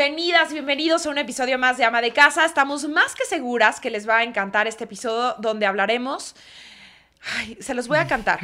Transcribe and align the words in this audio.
bienvenidas, 0.00 0.50
bienvenidos 0.54 1.04
a 1.04 1.10
un 1.10 1.18
episodio 1.18 1.58
más 1.58 1.76
de 1.76 1.84
Ama 1.84 2.00
de 2.00 2.10
Casa. 2.10 2.46
Estamos 2.46 2.88
más 2.88 3.14
que 3.14 3.26
seguras 3.26 3.80
que 3.80 3.90
les 3.90 4.08
va 4.08 4.16
a 4.16 4.22
encantar 4.22 4.66
este 4.66 4.84
episodio 4.84 5.34
donde 5.40 5.66
hablaremos. 5.66 6.34
Ay, 7.36 7.58
se 7.60 7.74
los 7.74 7.86
voy 7.86 7.98
a 7.98 8.06
cantar. 8.06 8.40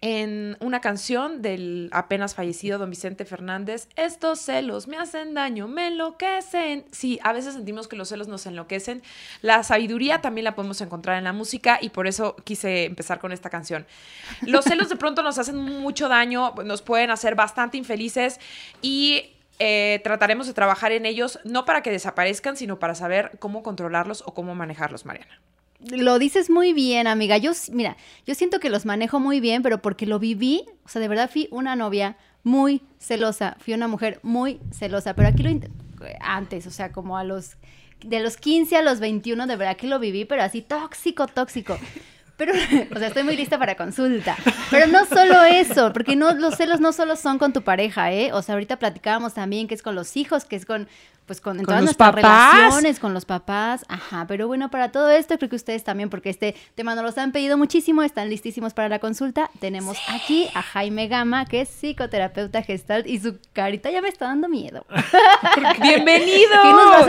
En 0.00 0.56
una 0.58 0.80
canción 0.80 1.42
del 1.42 1.90
apenas 1.92 2.34
fallecido 2.34 2.80
don 2.80 2.90
Vicente 2.90 3.24
Fernández, 3.24 3.88
estos 3.94 4.40
celos 4.40 4.88
me 4.88 4.96
hacen 4.96 5.32
daño, 5.32 5.68
me 5.68 5.86
enloquecen. 5.86 6.86
Sí, 6.90 7.20
a 7.22 7.32
veces 7.32 7.54
sentimos 7.54 7.86
que 7.86 7.94
los 7.94 8.08
celos 8.08 8.26
nos 8.26 8.46
enloquecen. 8.46 9.02
La 9.42 9.62
sabiduría 9.62 10.22
también 10.22 10.44
la 10.44 10.56
podemos 10.56 10.80
encontrar 10.80 11.18
en 11.18 11.24
la 11.24 11.32
música 11.32 11.78
y 11.80 11.90
por 11.90 12.08
eso 12.08 12.34
quise 12.42 12.84
empezar 12.84 13.20
con 13.20 13.30
esta 13.30 13.48
canción. 13.48 13.86
Los 14.40 14.64
celos 14.64 14.88
de 14.88 14.96
pronto 14.96 15.22
nos 15.22 15.38
hacen 15.38 15.56
mucho 15.56 16.08
daño, 16.08 16.52
nos 16.64 16.82
pueden 16.82 17.10
hacer 17.10 17.36
bastante 17.36 17.76
infelices 17.76 18.40
y 18.82 19.35
eh, 19.58 20.00
trataremos 20.04 20.46
de 20.46 20.54
trabajar 20.54 20.92
en 20.92 21.06
ellos, 21.06 21.38
no 21.44 21.64
para 21.64 21.82
que 21.82 21.90
desaparezcan, 21.90 22.56
sino 22.56 22.78
para 22.78 22.94
saber 22.94 23.32
cómo 23.38 23.62
controlarlos 23.62 24.22
o 24.26 24.34
cómo 24.34 24.54
manejarlos, 24.54 25.04
Mariana. 25.04 25.40
Lo 25.90 26.18
dices 26.18 26.48
muy 26.48 26.72
bien, 26.72 27.06
amiga. 27.06 27.36
Yo, 27.36 27.52
mira, 27.72 27.96
yo 28.26 28.34
siento 28.34 28.60
que 28.60 28.70
los 28.70 28.86
manejo 28.86 29.20
muy 29.20 29.40
bien, 29.40 29.62
pero 29.62 29.82
porque 29.82 30.06
lo 30.06 30.18
viví, 30.18 30.64
o 30.84 30.88
sea, 30.88 31.00
de 31.00 31.08
verdad 31.08 31.30
fui 31.30 31.48
una 31.50 31.76
novia 31.76 32.16
muy 32.42 32.82
celosa, 32.98 33.56
fui 33.60 33.74
una 33.74 33.88
mujer 33.88 34.20
muy 34.22 34.60
celosa, 34.72 35.14
pero 35.14 35.28
aquí 35.28 35.42
lo 35.42 35.50
antes, 36.20 36.66
o 36.66 36.70
sea, 36.70 36.92
como 36.92 37.18
a 37.18 37.24
los 37.24 37.56
de 38.04 38.20
los 38.20 38.36
15 38.36 38.76
a 38.76 38.82
los 38.82 39.00
21, 39.00 39.46
de 39.46 39.56
verdad 39.56 39.76
que 39.76 39.86
lo 39.86 39.98
viví, 39.98 40.24
pero 40.24 40.42
así 40.42 40.62
tóxico, 40.62 41.26
tóxico. 41.26 41.78
Pero, 42.36 42.52
o 42.94 42.98
sea, 42.98 43.08
estoy 43.08 43.22
muy 43.22 43.36
lista 43.36 43.58
para 43.58 43.76
consulta. 43.76 44.36
Pero 44.70 44.86
no 44.86 45.04
solo 45.06 45.42
eso, 45.42 45.92
porque 45.92 46.16
no, 46.16 46.32
los 46.34 46.56
celos 46.56 46.80
no 46.80 46.92
solo 46.92 47.16
son 47.16 47.38
con 47.38 47.52
tu 47.52 47.62
pareja, 47.62 48.12
¿eh? 48.12 48.32
O 48.32 48.42
sea, 48.42 48.54
ahorita 48.54 48.78
platicábamos 48.78 49.34
también 49.34 49.68
que 49.68 49.74
es 49.74 49.82
con 49.82 49.94
los 49.94 50.16
hijos, 50.16 50.44
que 50.44 50.56
es 50.56 50.66
con, 50.66 50.86
pues, 51.24 51.40
con, 51.40 51.60
todas 51.62 51.82
nuestras 51.82 52.14
relaciones, 52.14 53.00
con 53.00 53.14
los 53.14 53.24
papás. 53.24 53.86
Ajá, 53.88 54.26
pero 54.28 54.46
bueno, 54.46 54.70
para 54.70 54.92
todo 54.92 55.10
esto, 55.10 55.38
creo 55.38 55.48
que 55.48 55.56
ustedes 55.56 55.82
también, 55.82 56.10
porque 56.10 56.28
este 56.28 56.54
tema 56.74 56.94
nos 56.94 57.04
los 57.04 57.18
han 57.18 57.32
pedido 57.32 57.56
muchísimo, 57.56 58.02
están 58.02 58.28
listísimos 58.28 58.74
para 58.74 58.90
la 58.90 58.98
consulta. 58.98 59.50
Tenemos 59.58 59.96
aquí 60.08 60.48
a 60.54 60.60
Jaime 60.60 61.08
Gama, 61.08 61.46
que 61.46 61.62
es 61.62 61.70
psicoterapeuta 61.70 62.62
gestalt, 62.62 63.06
y 63.06 63.18
su 63.18 63.38
carita 63.54 63.90
ya 63.90 64.02
me 64.02 64.08
está 64.08 64.26
dando 64.26 64.48
miedo. 64.48 64.84
Bienvenido. 65.80 66.54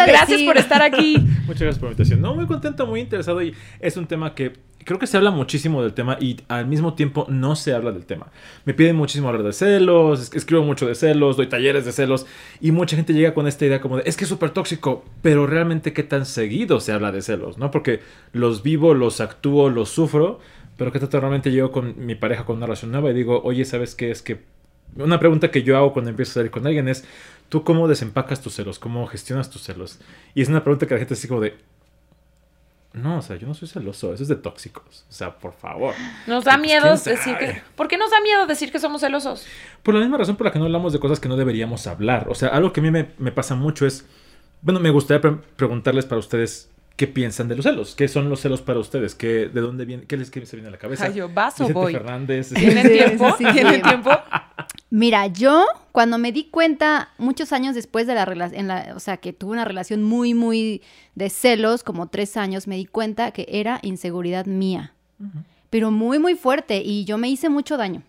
Gracias 0.05 0.41
por 0.43 0.57
estar 0.57 0.81
aquí. 0.81 1.17
Muchas 1.45 1.61
gracias 1.61 1.79
por 1.79 1.89
la 1.89 1.91
invitación. 1.91 2.21
No, 2.21 2.33
muy 2.33 2.47
contento, 2.47 2.87
muy 2.87 3.01
interesado 3.01 3.41
y 3.41 3.53
es 3.79 3.97
un 3.97 4.07
tema 4.07 4.33
que 4.33 4.66
creo 4.87 4.99
que 4.99 5.05
se 5.05 5.17
habla 5.17 5.31
muchísimo 5.31 5.83
del 5.83 5.93
tema 5.93 6.17
y 6.17 6.37
al 6.47 6.65
mismo 6.65 6.93
tiempo 6.93 7.25
no 7.27 7.57
se 7.57 7.73
habla 7.73 7.91
del 7.91 8.05
tema. 8.05 8.27
Me 8.63 8.73
piden 8.73 8.95
muchísimo 8.95 9.27
hablar 9.27 9.43
de 9.43 9.51
celos, 9.51 10.31
escribo 10.33 10.63
mucho 10.63 10.87
de 10.87 10.95
celos, 10.95 11.35
doy 11.35 11.47
talleres 11.47 11.83
de 11.83 11.91
celos 11.91 12.25
y 12.61 12.71
mucha 12.71 12.95
gente 12.95 13.11
llega 13.11 13.33
con 13.33 13.47
esta 13.47 13.65
idea 13.65 13.81
como 13.81 13.97
de 13.97 14.03
es 14.05 14.15
que 14.15 14.23
es 14.23 14.29
súper 14.29 14.51
tóxico, 14.51 15.03
pero 15.21 15.45
realmente 15.45 15.91
qué 15.91 16.03
tan 16.03 16.25
seguido 16.25 16.79
se 16.79 16.93
habla 16.93 17.11
de 17.11 17.21
celos, 17.21 17.57
¿no? 17.57 17.69
Porque 17.69 17.99
los 18.31 18.63
vivo, 18.63 18.93
los 18.93 19.19
actúo, 19.19 19.69
los 19.69 19.89
sufro, 19.89 20.39
pero 20.77 20.93
qué 20.93 20.99
tanto 20.99 21.19
realmente 21.19 21.51
llego 21.51 21.73
con 21.73 22.05
mi 22.05 22.15
pareja 22.15 22.45
con 22.45 22.55
una 22.55 22.65
relación 22.65 22.91
nueva 22.93 23.11
y 23.11 23.13
digo, 23.13 23.41
oye, 23.43 23.65
¿sabes 23.65 23.93
qué? 23.93 24.09
Es 24.09 24.21
que 24.21 24.39
una 24.95 25.19
pregunta 25.19 25.51
que 25.51 25.63
yo 25.63 25.75
hago 25.75 25.91
cuando 25.91 26.11
empiezo 26.11 26.31
a 26.31 26.33
salir 26.35 26.51
con 26.51 26.65
alguien 26.65 26.87
es, 26.87 27.03
¿tú 27.49 27.65
cómo 27.65 27.89
desempacas 27.89 28.41
tus 28.41 28.53
celos? 28.53 28.79
¿Cómo 28.79 29.05
gestionas 29.07 29.49
tus 29.49 29.63
celos? 29.63 29.99
Y 30.33 30.41
es 30.43 30.47
una 30.47 30.63
pregunta 30.63 30.87
que 30.87 30.93
la 30.93 30.99
gente 30.99 31.13
así 31.13 31.27
como 31.27 31.41
de, 31.41 31.55
no, 32.97 33.19
o 33.19 33.21
sea, 33.21 33.35
yo 33.35 33.47
no 33.47 33.53
soy 33.53 33.67
celoso, 33.67 34.13
eso 34.13 34.23
es 34.23 34.29
de 34.29 34.35
tóxicos. 34.35 35.05
O 35.09 35.11
sea, 35.11 35.37
por 35.37 35.53
favor. 35.53 35.93
Nos 36.25 36.43
da 36.43 36.53
pues, 36.53 36.61
miedo 36.61 36.89
decir 36.89 37.37
que. 37.37 37.61
¿Por 37.75 37.87
qué 37.87 37.97
nos 37.97 38.11
da 38.11 38.19
miedo 38.21 38.45
decir 38.47 38.71
que 38.71 38.79
somos 38.79 39.01
celosos? 39.01 39.45
Por 39.83 39.93
la 39.93 40.01
misma 40.01 40.17
razón 40.17 40.35
por 40.35 40.45
la 40.45 40.51
que 40.51 40.59
no 40.59 40.65
hablamos 40.65 40.93
de 40.93 40.99
cosas 40.99 41.19
que 41.19 41.29
no 41.29 41.37
deberíamos 41.37 41.87
hablar. 41.87 42.27
O 42.29 42.35
sea, 42.35 42.49
algo 42.49 42.73
que 42.73 42.81
a 42.81 42.83
mí 42.83 42.91
me, 42.91 43.31
pasa 43.31 43.55
mucho 43.55 43.85
es. 43.85 44.05
Bueno, 44.61 44.79
me 44.79 44.89
gustaría 44.89 45.39
preguntarles 45.55 46.05
para 46.05 46.19
ustedes 46.19 46.69
qué 46.95 47.07
piensan 47.07 47.47
de 47.47 47.55
los 47.55 47.63
celos. 47.63 47.95
¿Qué 47.95 48.07
son 48.07 48.29
los 48.29 48.41
celos 48.41 48.61
para 48.61 48.79
ustedes? 48.79 49.15
¿Qué, 49.15 49.49
¿De 49.49 49.61
dónde 49.61 49.85
viene? 49.85 50.03
¿Qué 50.05 50.17
les 50.17 50.29
se 50.29 50.55
viene 50.55 50.67
a 50.67 50.71
la 50.71 50.77
cabeza? 50.77 51.05
Ay, 51.05 51.13
yo, 51.13 51.29
¿vas 51.29 51.61
o 51.61 51.69
voy? 51.69 51.93
Fernández. 51.93 52.53
¿Tienen 52.53 52.87
tiempo? 52.87 53.35
¿Tienen 53.37 53.81
tiempo? 53.81 54.11
Mira, 54.97 55.27
yo 55.27 55.67
cuando 55.91 56.17
me 56.17 56.31
di 56.31 56.45
cuenta 56.45 57.11
muchos 57.19 57.53
años 57.53 57.75
después 57.75 58.07
de 58.07 58.15
la 58.15 58.25
relación, 58.25 58.71
o 58.95 58.99
sea, 58.99 59.17
que 59.17 59.31
tuve 59.31 59.51
una 59.51 59.63
relación 59.63 60.01
muy, 60.01 60.33
muy 60.33 60.81
de 61.13 61.29
celos, 61.29 61.83
como 61.83 62.07
tres 62.07 62.35
años, 62.35 62.65
me 62.65 62.77
di 62.77 62.87
cuenta 62.87 63.29
que 63.29 63.45
era 63.47 63.77
inseguridad 63.83 64.47
mía, 64.47 64.95
pero 65.69 65.91
muy, 65.91 66.17
muy 66.17 66.33
fuerte 66.33 66.81
y 66.83 67.05
yo 67.05 67.19
me 67.19 67.29
hice 67.29 67.47
mucho 67.47 67.77
daño. 67.77 68.01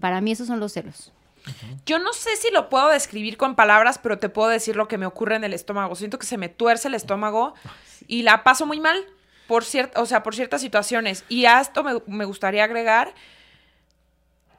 Para 0.00 0.22
mí 0.22 0.32
esos 0.32 0.46
son 0.46 0.58
los 0.58 0.72
celos. 0.72 1.12
Yo 1.84 1.98
no 1.98 2.14
sé 2.14 2.34
si 2.36 2.50
lo 2.50 2.70
puedo 2.70 2.88
describir 2.88 3.36
con 3.36 3.54
palabras, 3.54 3.98
pero 3.98 4.18
te 4.18 4.30
puedo 4.30 4.48
decir 4.48 4.76
lo 4.76 4.88
que 4.88 4.96
me 4.96 5.04
ocurre 5.04 5.36
en 5.36 5.44
el 5.44 5.52
estómago. 5.52 5.96
Siento 5.96 6.18
que 6.18 6.24
se 6.24 6.38
me 6.38 6.48
tuerce 6.48 6.88
el 6.88 6.94
estómago 6.94 7.52
y 8.06 8.22
la 8.22 8.42
paso 8.42 8.64
muy 8.64 8.80
mal 8.80 9.04
por 9.46 9.64
o 9.96 10.06
sea, 10.06 10.22
por 10.22 10.34
ciertas 10.34 10.62
situaciones. 10.62 11.26
Y 11.28 11.44
a 11.44 11.60
esto 11.60 11.84
me, 11.84 12.00
me 12.06 12.24
gustaría 12.24 12.64
agregar 12.64 13.12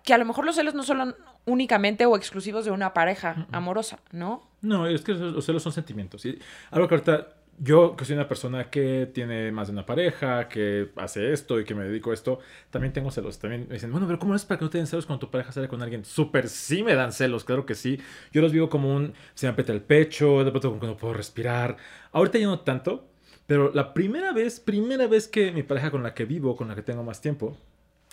que 0.03 0.13
a 0.13 0.18
lo 0.18 0.25
mejor 0.25 0.46
los 0.46 0.56
celos 0.56 0.73
no 0.73 0.84
son 0.84 1.16
únicamente 1.46 2.06
o 2.06 2.16
exclusivos 2.16 2.66
de 2.66 2.72
una 2.72 2.94
pareja 2.94 3.47
amorosa, 3.52 4.00
¿no? 4.12 4.47
No, 4.62 4.88
es 4.88 5.02
que 5.02 5.13
los 5.13 5.46
celos 5.46 5.63
son 5.63 5.72
sentimientos. 5.72 6.25
Y 6.25 6.40
algo 6.72 6.88
que 6.88 6.96
ahorita 6.96 7.28
yo, 7.63 7.96
que 7.96 8.06
soy 8.06 8.16
una 8.16 8.28
persona 8.28 8.69
que 8.69 9.09
tiene 9.13 9.52
más 9.52 9.68
de 9.68 9.74
una 9.74 9.85
pareja, 9.85 10.47
que 10.47 10.90
hace 10.96 11.31
esto 11.31 11.59
y 11.59 11.63
que 11.63 11.75
me 11.75 11.84
dedico 11.84 12.12
a 12.12 12.13
esto, 12.13 12.40
también 12.72 12.91
tengo 12.91 13.12
celos. 13.12 13.38
También 13.38 13.68
me 13.68 13.75
dicen, 13.75 13.91
bueno, 13.91 14.07
pero 14.07 14.18
¿cómo 14.18 14.34
es 14.34 14.46
para 14.46 14.57
que 14.57 14.66
no 14.66 14.72
te 14.72 14.79
den 14.79 14.88
celos 14.88 15.06
cuando 15.06 15.19
tu 15.19 15.31
pareja 15.31 15.52
sale 15.52 15.68
con 15.68 15.81
alguien? 15.81 16.03
Súper 16.03 16.50
sí 16.50 16.81
me 16.81 16.96
dan 16.96 17.12
celos, 17.12 17.44
claro 17.44 17.66
que 17.66 17.75
sí. 17.75 18.00
Yo 18.31 18.41
los 18.41 18.52
vivo 18.52 18.69
como 18.69 18.96
un, 18.96 19.13
se 19.35 19.46
me 19.46 19.53
apeta 19.53 19.73
el 19.73 19.81
pecho, 19.81 20.44
de 20.44 20.50
pronto 20.50 20.69
como 20.69 20.81
que 20.81 20.88
no 20.88 20.97
puedo 20.97 21.13
respirar. 21.13 21.78
Ahorita 22.12 22.40
ya 22.40 22.47
no 22.47 22.59
tanto, 22.62 23.09
pero 23.46 23.72
la 23.73 23.94
primera 23.94 24.31
vez, 24.34 24.59
primera 24.59 25.08
vez 25.08 25.28
que 25.28 25.52
mi 25.52 25.62
pareja 25.62 25.91
con 25.91 26.02
la 26.03 26.13
que 26.16 26.25
vivo, 26.25 26.56
con 26.56 26.68
la 26.68 26.75
que 26.75 26.81
tengo 26.81 27.03
más 27.03 27.22
tiempo, 27.22 27.58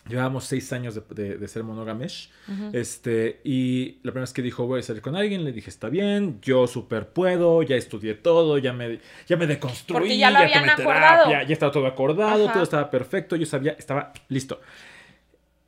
Llevábamos 0.08 0.44
seis 0.44 0.72
años 0.72 1.00
de, 1.10 1.48
ser 1.48 1.64
monógames. 1.64 2.30
este, 2.72 3.40
y 3.44 3.96
la 4.02 4.12
primera 4.12 4.22
vez 4.22 4.32
que 4.32 4.42
dijo 4.42 4.66
voy 4.66 4.80
a 4.80 4.82
salir 4.82 5.02
con 5.02 5.16
alguien, 5.16 5.44
le 5.44 5.52
dije 5.52 5.70
está 5.70 5.88
bien, 5.88 6.40
yo 6.40 6.66
súper 6.66 7.08
puedo, 7.08 7.62
ya 7.62 7.76
estudié 7.76 8.14
todo, 8.14 8.58
ya 8.58 8.72
me, 8.72 9.00
ya 9.26 9.36
me 9.36 9.46
deconstruí, 9.46 9.98
Porque 9.98 10.18
ya 10.18 10.30
lo 10.30 10.38
habían 10.38 10.68
acordado. 10.68 11.30
ya 11.30 11.42
estaba 11.42 11.72
todo 11.72 11.86
acordado, 11.86 12.50
todo 12.50 12.62
estaba 12.62 12.90
perfecto, 12.90 13.36
yo 13.36 13.46
sabía, 13.46 13.72
estaba 13.72 14.12
listo. 14.28 14.60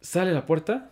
Sale 0.00 0.32
la 0.32 0.46
puerta 0.46 0.90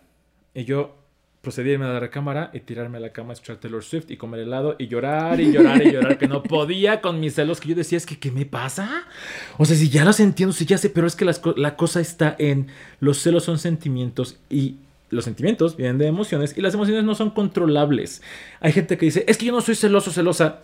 y 0.53 0.65
yo 0.65 0.95
procedí 1.41 1.73
a 1.73 1.77
la 1.77 1.99
recámara 1.99 2.51
y 2.53 2.59
tirarme 2.59 2.97
a 2.97 3.01
la 3.01 3.11
cama, 3.11 3.33
escuchar 3.33 3.57
Taylor 3.57 3.83
Swift 3.83 4.11
y 4.11 4.17
comer 4.17 4.41
helado 4.41 4.75
y 4.77 4.87
llorar 4.87 5.39
y 5.39 5.51
llorar 5.51 5.81
y 5.85 5.91
llorar, 5.91 6.17
que 6.17 6.27
no 6.27 6.43
podía 6.43 6.99
con 7.01 7.19
mis 7.19 7.35
celos, 7.35 7.59
que 7.59 7.69
yo 7.69 7.75
decía, 7.75 7.97
es 7.97 8.05
que, 8.05 8.19
¿qué 8.19 8.31
me 8.31 8.45
pasa? 8.45 9.05
O 9.57 9.65
sea, 9.65 9.77
si 9.77 9.89
ya 9.89 10.03
los 10.03 10.19
entiendo, 10.19 10.53
si 10.53 10.65
ya 10.65 10.77
sé, 10.77 10.89
pero 10.89 11.07
es 11.07 11.15
que 11.15 11.25
la 11.25 11.75
cosa 11.75 12.01
está 12.01 12.35
en, 12.39 12.67
los 12.99 13.19
celos 13.19 13.45
son 13.45 13.57
sentimientos 13.57 14.37
y 14.49 14.75
los 15.09 15.25
sentimientos 15.25 15.75
vienen 15.75 15.97
de 15.97 16.07
emociones 16.07 16.57
y 16.57 16.61
las 16.61 16.73
emociones 16.73 17.03
no 17.03 17.15
son 17.15 17.31
controlables. 17.31 18.21
Hay 18.59 18.71
gente 18.71 18.97
que 18.97 19.05
dice, 19.05 19.25
es 19.27 19.37
que 19.37 19.45
yo 19.45 19.51
no 19.51 19.61
soy 19.61 19.75
celoso, 19.75 20.11
celosa. 20.11 20.61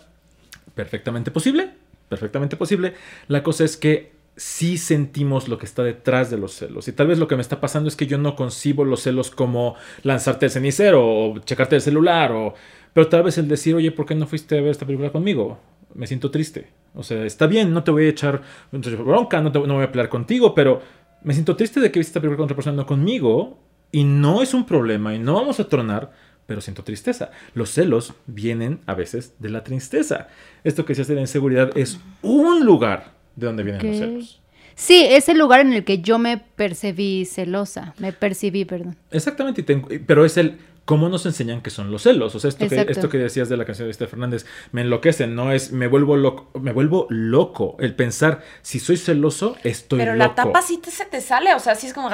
Perfectamente 0.74 1.30
posible, 1.30 1.70
perfectamente 2.08 2.56
posible. 2.56 2.94
La 3.28 3.42
cosa 3.42 3.64
es 3.64 3.76
que 3.76 4.12
sí 4.36 4.76
sentimos 4.76 5.48
lo 5.48 5.58
que 5.58 5.66
está 5.66 5.82
detrás 5.82 6.30
de 6.30 6.38
los 6.38 6.52
celos. 6.52 6.88
Y 6.88 6.92
tal 6.92 7.06
vez 7.06 7.18
lo 7.18 7.26
que 7.26 7.36
me 7.36 7.42
está 7.42 7.60
pasando 7.60 7.88
es 7.88 7.96
que 7.96 8.06
yo 8.06 8.18
no 8.18 8.36
concibo 8.36 8.84
los 8.84 9.02
celos 9.02 9.30
como 9.30 9.74
lanzarte 10.02 10.46
el 10.46 10.52
cenicero 10.52 11.04
o 11.06 11.38
checarte 11.40 11.76
el 11.76 11.82
celular 11.82 12.32
o... 12.32 12.54
Pero 12.92 13.08
tal 13.08 13.24
vez 13.24 13.36
el 13.36 13.48
decir, 13.48 13.74
oye, 13.74 13.92
¿por 13.92 14.06
qué 14.06 14.14
no 14.14 14.26
fuiste 14.26 14.58
a 14.58 14.62
ver 14.62 14.70
esta 14.70 14.86
película 14.86 15.10
conmigo? 15.10 15.58
Me 15.94 16.06
siento 16.06 16.30
triste. 16.30 16.68
O 16.94 17.02
sea, 17.02 17.24
está 17.24 17.46
bien, 17.46 17.72
no 17.72 17.84
te 17.84 17.90
voy 17.90 18.06
a 18.06 18.08
echar 18.08 18.40
bronca, 18.72 19.40
no, 19.42 19.52
te, 19.52 19.58
no 19.58 19.74
voy 19.74 19.84
a 19.84 19.92
pelear 19.92 20.08
contigo, 20.08 20.54
pero 20.54 20.80
me 21.22 21.34
siento 21.34 21.56
triste 21.56 21.80
de 21.80 21.90
que 21.90 21.98
viste 21.98 22.10
esta 22.10 22.20
película 22.20 22.38
con 22.38 22.44
otra 22.44 22.56
persona, 22.56 22.76
no 22.76 22.86
conmigo. 22.86 23.58
Y 23.92 24.04
no 24.04 24.42
es 24.42 24.52
un 24.52 24.66
problema 24.66 25.14
y 25.14 25.18
no 25.18 25.34
vamos 25.34 25.60
a 25.60 25.68
tronar, 25.68 26.10
pero 26.46 26.60
siento 26.60 26.84
tristeza. 26.84 27.30
Los 27.54 27.70
celos 27.70 28.14
vienen 28.26 28.80
a 28.86 28.94
veces 28.94 29.34
de 29.38 29.50
la 29.50 29.62
tristeza. 29.62 30.28
Esto 30.64 30.84
que 30.84 30.94
se 30.94 31.02
hace 31.02 31.12
de 31.12 31.16
la 31.16 31.22
inseguridad 31.22 31.76
es 31.76 32.00
un 32.22 32.64
lugar 32.64 33.15
de 33.36 33.46
dónde 33.46 33.62
vienen 33.62 33.86
los 33.86 33.96
celos. 33.96 34.40
Sí, 34.74 35.06
es 35.08 35.30
el 35.30 35.38
lugar 35.38 35.60
en 35.60 35.72
el 35.72 35.84
que 35.84 36.00
yo 36.00 36.18
me 36.18 36.36
percibí 36.36 37.24
celosa, 37.24 37.94
me 37.98 38.12
percibí, 38.12 38.66
perdón. 38.66 38.96
Exactamente, 39.10 39.64
pero 40.06 40.26
es 40.26 40.36
el 40.36 40.58
cómo 40.86 41.08
nos 41.08 41.26
enseñan 41.26 41.60
que 41.60 41.70
son 41.70 41.90
los 41.90 42.02
celos. 42.02 42.34
O 42.34 42.40
sea, 42.40 42.48
esto 42.48 42.68
que, 42.68 42.86
esto 42.88 43.08
que, 43.08 43.18
decías 43.18 43.48
de 43.48 43.56
la 43.56 43.64
canción 43.64 43.86
de 43.86 43.90
Este 43.90 44.06
Fernández, 44.06 44.46
me 44.72 44.82
enloquecen, 44.82 45.34
no 45.34 45.50
es, 45.52 45.72
me 45.72 45.88
vuelvo 45.88 46.16
loco, 46.16 46.50
me 46.58 46.72
vuelvo 46.72 47.06
loco. 47.10 47.76
El 47.80 47.94
pensar, 47.94 48.42
si 48.62 48.78
soy 48.78 48.96
celoso, 48.96 49.56
estoy 49.64 49.98
loco. 49.98 50.06
Pero 50.06 50.16
la 50.16 50.34
tapa 50.34 50.62
sí 50.62 50.78
te, 50.78 50.90
se 50.90 51.04
te 51.04 51.20
sale, 51.20 51.54
o 51.54 51.58
sea, 51.58 51.74
sí 51.74 51.88
es 51.88 51.92
como, 51.92 52.08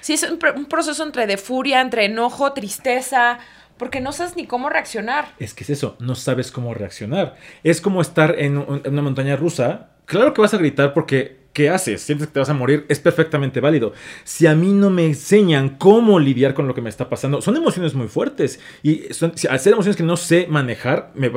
sí 0.00 0.12
es 0.12 0.24
un, 0.24 0.66
proceso 0.66 1.02
entre 1.02 1.26
de 1.26 1.38
furia, 1.38 1.80
entre 1.80 2.04
enojo, 2.04 2.52
tristeza, 2.52 3.38
porque 3.78 4.00
no 4.00 4.12
sabes 4.12 4.36
ni 4.36 4.46
cómo 4.46 4.68
reaccionar. 4.68 5.34
Es 5.38 5.54
que 5.54 5.64
es 5.64 5.70
eso, 5.70 5.96
no 5.98 6.14
sabes 6.14 6.52
cómo 6.52 6.74
reaccionar. 6.74 7.36
Es 7.64 7.80
como 7.80 8.02
estar 8.02 8.38
en 8.38 8.58
una 8.58 9.02
montaña 9.02 9.36
rusa 9.36 9.88
Claro 10.12 10.34
que 10.34 10.42
vas 10.42 10.52
a 10.52 10.58
gritar 10.58 10.92
porque 10.92 11.38
¿qué 11.54 11.70
haces? 11.70 12.02
Sientes 12.02 12.26
que 12.26 12.34
te 12.34 12.38
vas 12.38 12.50
a 12.50 12.52
morir, 12.52 12.84
es 12.90 13.00
perfectamente 13.00 13.60
válido. 13.60 13.94
Si 14.24 14.46
a 14.46 14.54
mí 14.54 14.74
no 14.74 14.90
me 14.90 15.06
enseñan 15.06 15.70
cómo 15.78 16.18
lidiar 16.18 16.52
con 16.52 16.68
lo 16.68 16.74
que 16.74 16.82
me 16.82 16.90
está 16.90 17.08
pasando, 17.08 17.40
son 17.40 17.56
emociones 17.56 17.94
muy 17.94 18.08
fuertes. 18.08 18.60
Y 18.82 19.04
son, 19.14 19.32
al 19.48 19.58
ser 19.58 19.72
emociones 19.72 19.96
que 19.96 20.02
no 20.02 20.18
sé 20.18 20.46
manejar, 20.50 21.12
me, 21.14 21.30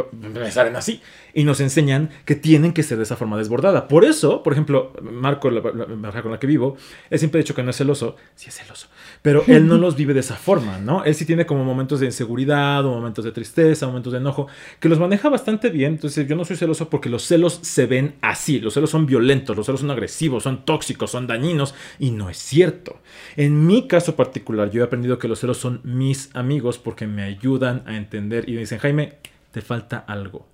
salen 0.52 0.76
así. 0.76 1.02
Y 1.34 1.46
nos 1.46 1.62
enseñan 1.62 2.10
que 2.26 2.36
tienen 2.36 2.74
que 2.74 2.84
ser 2.84 2.98
de 2.98 3.04
esa 3.04 3.16
forma 3.16 3.38
desbordada. 3.38 3.88
Por 3.88 4.04
eso, 4.04 4.44
por 4.44 4.52
ejemplo, 4.52 4.92
Marco, 5.02 5.50
la, 5.50 5.62
la, 5.62 6.22
con 6.22 6.34
la 6.34 6.38
que 6.38 6.48
vivo, 6.48 6.76
él 7.10 7.18
siempre 7.18 7.40
dicho 7.40 7.56
que 7.56 7.64
no 7.64 7.70
es 7.70 7.78
celoso. 7.78 8.18
Sí 8.36 8.50
es 8.50 8.56
celoso. 8.56 8.90
Pero 9.26 9.44
él 9.48 9.66
no 9.66 9.80
los 9.80 9.96
vive 9.96 10.14
de 10.14 10.20
esa 10.20 10.36
forma, 10.36 10.78
¿no? 10.78 11.04
Él 11.04 11.16
sí 11.16 11.26
tiene 11.26 11.48
como 11.48 11.64
momentos 11.64 12.00
de 12.00 12.06
inseguridad 12.06 12.86
o 12.86 12.92
momentos 12.92 13.26
de 13.26 13.32
tristeza, 13.32 13.88
momentos 13.88 14.14
de 14.14 14.20
enojo, 14.20 14.46
que 14.80 14.88
los 14.88 15.00
maneja 15.00 15.30
bastante 15.30 15.72
bien. 15.72 15.94
Entonces 15.94 16.28
yo 16.28 16.36
no 16.36 16.46
soy 16.46 16.58
celoso 16.58 16.92
porque 16.92 17.10
los 17.10 17.24
celos 17.24 17.58
se 17.64 17.88
ven 17.88 18.18
así. 18.22 18.60
Los 18.60 18.76
celos 18.76 18.92
son 18.92 19.08
violentos, 19.08 19.58
los 19.58 19.66
celos 19.66 19.82
son 19.82 19.90
agresivos, 19.90 20.44
son 20.44 20.64
tóxicos, 20.64 21.10
son 21.10 21.26
dañinos. 21.26 21.74
Y 21.98 22.12
no 22.12 22.30
es 22.30 22.38
cierto. 22.38 23.00
En 23.36 23.66
mi 23.66 23.88
caso 23.88 24.16
particular, 24.16 24.70
yo 24.70 24.82
he 24.82 24.86
aprendido 24.86 25.18
que 25.18 25.28
los 25.28 25.40
celos 25.40 25.58
son 25.58 25.82
mis 25.84 26.30
amigos 26.36 26.78
porque 26.78 27.08
me 27.08 27.24
ayudan 27.24 27.82
a 27.88 27.98
entender 27.98 28.48
y 28.48 28.54
me 28.54 28.60
dicen, 28.60 28.78
Jaime, 28.78 29.14
te 29.50 29.64
falta 29.64 29.98
algo 29.98 30.46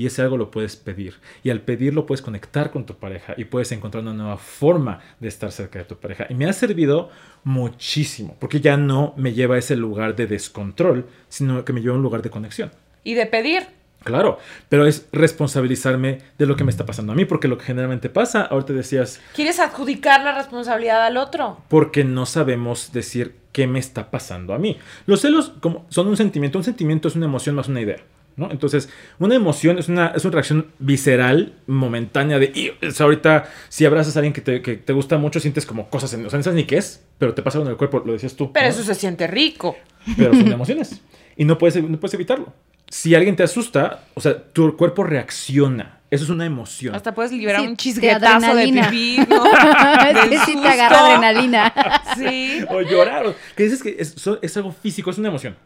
y 0.00 0.06
ese 0.06 0.22
algo 0.22 0.38
lo 0.38 0.50
puedes 0.50 0.76
pedir. 0.76 1.16
Y 1.42 1.50
al 1.50 1.60
pedirlo 1.60 2.06
puedes 2.06 2.22
conectar 2.22 2.70
con 2.70 2.86
tu 2.86 2.94
pareja 2.94 3.34
y 3.36 3.44
puedes 3.44 3.70
encontrar 3.70 4.02
una 4.02 4.14
nueva 4.14 4.38
forma 4.38 5.00
de 5.20 5.28
estar 5.28 5.52
cerca 5.52 5.78
de 5.78 5.84
tu 5.84 5.96
pareja. 5.96 6.24
Y 6.30 6.34
me 6.34 6.48
ha 6.48 6.54
servido 6.54 7.10
muchísimo, 7.44 8.34
porque 8.40 8.62
ya 8.62 8.78
no 8.78 9.12
me 9.18 9.34
lleva 9.34 9.56
a 9.56 9.58
ese 9.58 9.76
lugar 9.76 10.16
de 10.16 10.26
descontrol, 10.26 11.06
sino 11.28 11.66
que 11.66 11.74
me 11.74 11.82
lleva 11.82 11.92
a 11.92 11.96
un 11.98 12.02
lugar 12.02 12.22
de 12.22 12.30
conexión. 12.30 12.70
Y 13.04 13.12
de 13.12 13.26
pedir. 13.26 13.66
Claro, 14.02 14.38
pero 14.70 14.86
es 14.86 15.06
responsabilizarme 15.12 16.22
de 16.38 16.46
lo 16.46 16.56
que 16.56 16.64
me 16.64 16.70
está 16.70 16.86
pasando 16.86 17.12
a 17.12 17.14
mí, 17.14 17.26
porque 17.26 17.48
lo 17.48 17.58
que 17.58 17.66
generalmente 17.66 18.08
pasa, 18.08 18.40
ahorita 18.40 18.72
decías... 18.72 19.20
¿Quieres 19.34 19.60
adjudicar 19.60 20.24
la 20.24 20.34
responsabilidad 20.34 21.04
al 21.04 21.18
otro? 21.18 21.58
Porque 21.68 22.04
no 22.04 22.24
sabemos 22.24 22.92
decir 22.94 23.36
qué 23.52 23.66
me 23.66 23.78
está 23.78 24.10
pasando 24.10 24.54
a 24.54 24.58
mí. 24.58 24.78
Los 25.04 25.20
celos 25.20 25.52
como 25.60 25.84
son 25.90 26.06
un 26.08 26.16
sentimiento, 26.16 26.56
un 26.56 26.64
sentimiento 26.64 27.08
es 27.08 27.16
una 27.16 27.26
emoción 27.26 27.54
más 27.54 27.68
una 27.68 27.82
idea. 27.82 27.98
Entonces, 28.36 28.88
una 29.18 29.34
emoción 29.34 29.78
es 29.78 29.88
una, 29.88 30.08
es 30.08 30.24
una 30.24 30.32
reacción 30.32 30.66
visceral, 30.78 31.54
momentánea 31.66 32.38
de, 32.38 32.46
y, 32.46 32.72
ahorita, 33.02 33.48
si 33.68 33.84
abrazas 33.84 34.16
a 34.16 34.20
alguien 34.20 34.32
que 34.32 34.40
te, 34.40 34.92
gusta 34.92 35.18
mucho, 35.18 35.40
sientes 35.40 35.66
como 35.66 35.90
cosas, 35.90 36.14
en, 36.14 36.24
o 36.24 36.30
sea, 36.30 36.38
no 36.38 36.42
sabes 36.42 36.56
ni 36.56 36.64
qué 36.64 36.78
es, 36.78 37.04
pero 37.18 37.34
te 37.34 37.42
pasa 37.42 37.58
con 37.58 37.68
el 37.68 37.76
cuerpo, 37.76 38.02
lo 38.04 38.12
decías 38.12 38.34
tú. 38.34 38.52
Pero 38.52 38.68
eso 38.68 38.82
se 38.82 38.94
siente 38.94 39.26
rico. 39.26 39.76
Pero 40.16 40.32
son 40.32 40.52
emociones. 40.52 41.00
Y 41.36 41.44
no 41.44 41.58
puedes, 41.58 41.82
no 41.82 41.98
puedes 42.00 42.14
evitarlo. 42.14 42.52
Si 42.88 43.14
alguien 43.14 43.36
te 43.36 43.42
asusta, 43.42 44.04
o 44.14 44.20
sea, 44.20 44.42
tu 44.42 44.76
cuerpo 44.76 45.04
reacciona. 45.04 46.00
Eso 46.10 46.24
es 46.24 46.30
una 46.30 46.44
emoción. 46.44 46.92
Hasta 46.94 47.14
puedes 47.14 47.30
liberar 47.30 47.60
un 47.60 47.76
chisguetazo 47.76 48.54
de, 48.56 48.64
pipí, 48.64 49.18
¿no? 49.28 49.46
es 49.46 50.44
que 50.44 50.56
te 50.56 50.68
agarra 50.68 51.06
adrenalina. 51.06 51.72
sí. 52.16 52.64
O 52.68 52.80
llorar. 52.80 53.32
Que 53.54 53.62
dices 53.62 53.80
que 53.80 53.94
es, 53.96 54.16
es 54.42 54.56
algo 54.56 54.72
físico, 54.72 55.10
es 55.10 55.18
una 55.18 55.28
emoción. 55.28 55.56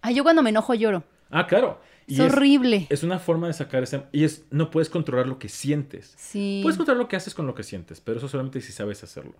Ah, 0.00 0.10
yo 0.10 0.22
cuando 0.22 0.42
me 0.42 0.48
enojo 0.48 0.72
lloro. 0.72 1.04
Ah, 1.30 1.46
claro 1.46 1.78
es, 2.14 2.20
horrible. 2.20 2.86
Es 2.90 3.02
una 3.02 3.18
forma 3.18 3.46
de 3.46 3.52
sacar 3.52 3.82
ese... 3.82 4.02
Y 4.12 4.24
es, 4.24 4.44
no 4.50 4.70
puedes 4.70 4.88
controlar 4.88 5.26
lo 5.26 5.38
que 5.38 5.48
sientes. 5.48 6.14
Sí. 6.16 6.60
Puedes 6.62 6.76
controlar 6.76 7.02
lo 7.02 7.08
que 7.08 7.16
haces 7.16 7.34
con 7.34 7.46
lo 7.46 7.54
que 7.54 7.62
sientes, 7.62 8.00
pero 8.00 8.18
eso 8.18 8.28
solamente 8.28 8.60
si 8.60 8.72
sabes 8.72 9.02
hacerlo. 9.02 9.34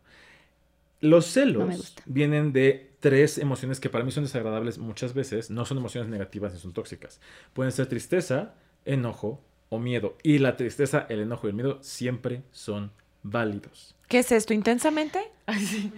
Los 1.01 1.27
celos 1.27 1.95
vienen 2.05 2.53
de 2.53 2.93
tres 3.01 3.39
emociones 3.39 3.81
que 3.81 3.89
para 3.89 4.05
mí 4.05 4.11
son 4.11 4.25
desagradables 4.25 4.79
muchas 4.79 5.15
veces. 5.15 5.51
No 5.51 5.65
son 5.65 5.79
emociones 5.79 6.11
negativas 6.11 6.53
ni 6.53 6.59
son 6.59 6.73
tóxicas. 6.73 7.21
Pueden 7.55 7.73
ser 7.73 7.87
tristeza, 7.87 8.55
enojo 8.85 9.43
o 9.71 9.79
miedo. 9.79 10.19
Y 10.23 10.39
la 10.39 10.57
tristeza, 10.57 11.07
el 11.09 11.21
enojo 11.21 11.47
y 11.47 11.51
el 11.51 11.57
miedo 11.57 11.79
siempre 11.83 12.43
son 12.53 12.93
válidos. 13.23 13.95
¿Qué 14.09 14.19
es 14.19 14.33
esto? 14.33 14.53
¿Intensamente? 14.53 15.21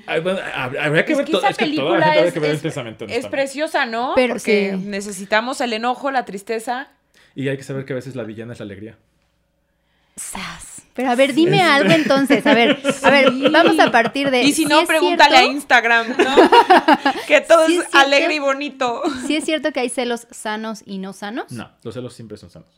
habría 0.07 1.05
que 1.05 1.15
ver 1.15 1.31
todo. 1.31 1.47
Es 1.47 1.57
que 1.57 1.67
toda 1.75 1.99
la 1.99 2.13
gente 2.13 2.33
que 2.33 2.41
ver 2.41 2.55
intensamente. 2.55 3.07
Es 3.09 3.27
preciosa, 3.27 3.87
¿no? 3.87 4.13
Pero 4.15 4.35
Porque 4.35 4.79
necesitamos 4.79 5.61
el 5.61 5.73
enojo, 5.73 6.11
la 6.11 6.25
tristeza. 6.25 6.89
Y 7.35 7.49
hay 7.49 7.57
que 7.57 7.63
saber 7.63 7.85
que 7.85 7.95
a 7.95 7.97
veces 7.97 8.15
la 8.15 8.25
villana 8.25 8.53
es 8.53 8.59
la 8.59 8.65
alegría. 8.65 8.99
¡Sas! 10.17 10.83
Pero 10.95 11.11
a 11.11 11.15
ver, 11.15 11.33
dime 11.33 11.63
algo 11.63 11.91
entonces. 11.95 12.47
A 12.47 12.55
ver, 12.55 12.79
a 13.03 13.11
ver, 13.11 13.33
vamos 13.51 13.79
a 13.79 13.91
partir 13.91 14.31
de. 14.31 14.43
Y 14.43 14.53
si 14.53 14.67
no, 14.67 14.85
pregúntale 14.85 15.37
a 15.37 15.45
Instagram, 15.45 16.09
¿no? 16.19 16.37
que 17.27 17.41
todo 17.41 17.65
es, 17.65 17.95
alegre 17.95 18.35
y 18.35 18.39
bonito. 18.39 19.03
¿Sí 19.27 19.37
es 19.37 19.45
cierto 19.45 19.73
que 19.73 19.81
hay 19.81 19.89
celos 19.89 20.27
sanos 20.31 20.83
y 20.85 20.99
no 20.99 21.15
sanos? 21.15 21.51
No, 21.51 21.71
los 21.83 21.95
celos 21.95 22.13
siempre 22.13 22.37
son 22.37 22.51
sanos. 22.51 22.69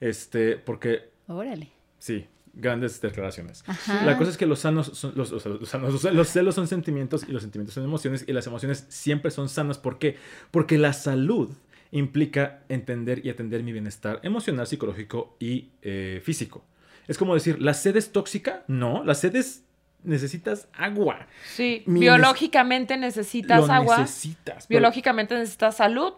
Este, 0.00 0.56
porque. 0.56 1.10
Órale. 1.26 1.72
Sí, 1.98 2.28
grandes 2.56 3.00
declaraciones. 3.00 3.64
La 4.04 4.16
cosa 4.16 4.30
es 4.30 4.36
que 4.36 4.46
los 4.46 4.60
sanos 4.60 4.90
son, 4.94 5.12
los, 5.16 5.30
los, 5.30 6.28
celos 6.28 6.54
son 6.54 6.68
sentimientos 6.68 7.24
y 7.28 7.32
los 7.32 7.42
sentimientos 7.42 7.74
son 7.74 7.84
emociones 7.84 8.24
y 8.26 8.32
las 8.32 8.46
emociones 8.46 8.86
siempre 8.88 9.30
son 9.30 9.48
sanas. 9.48 9.78
¿Por 9.78 9.98
qué? 9.98 10.16
Porque 10.50 10.78
la 10.78 10.92
salud 10.92 11.50
implica 11.90 12.62
entender 12.68 13.24
y 13.24 13.30
atender 13.30 13.62
mi 13.62 13.72
bienestar 13.72 14.20
emocional, 14.22 14.66
psicológico 14.66 15.36
y 15.38 15.70
eh, 15.82 16.20
físico. 16.24 16.64
Es 17.06 17.18
como 17.18 17.34
decir, 17.34 17.60
¿la 17.60 17.74
sed 17.74 17.96
es 17.96 18.12
tóxica? 18.12 18.64
No, 18.66 19.04
la 19.04 19.14
sed 19.14 19.36
es 19.36 19.64
necesitas 20.04 20.68
agua. 20.74 21.26
Sí, 21.44 21.82
biológicamente 21.86 22.96
necesitas 22.96 23.68
agua. 23.68 23.98
Necesitas. 23.98 24.68
Biológicamente 24.68 25.34
necesitas 25.34 25.76
salud. 25.76 26.14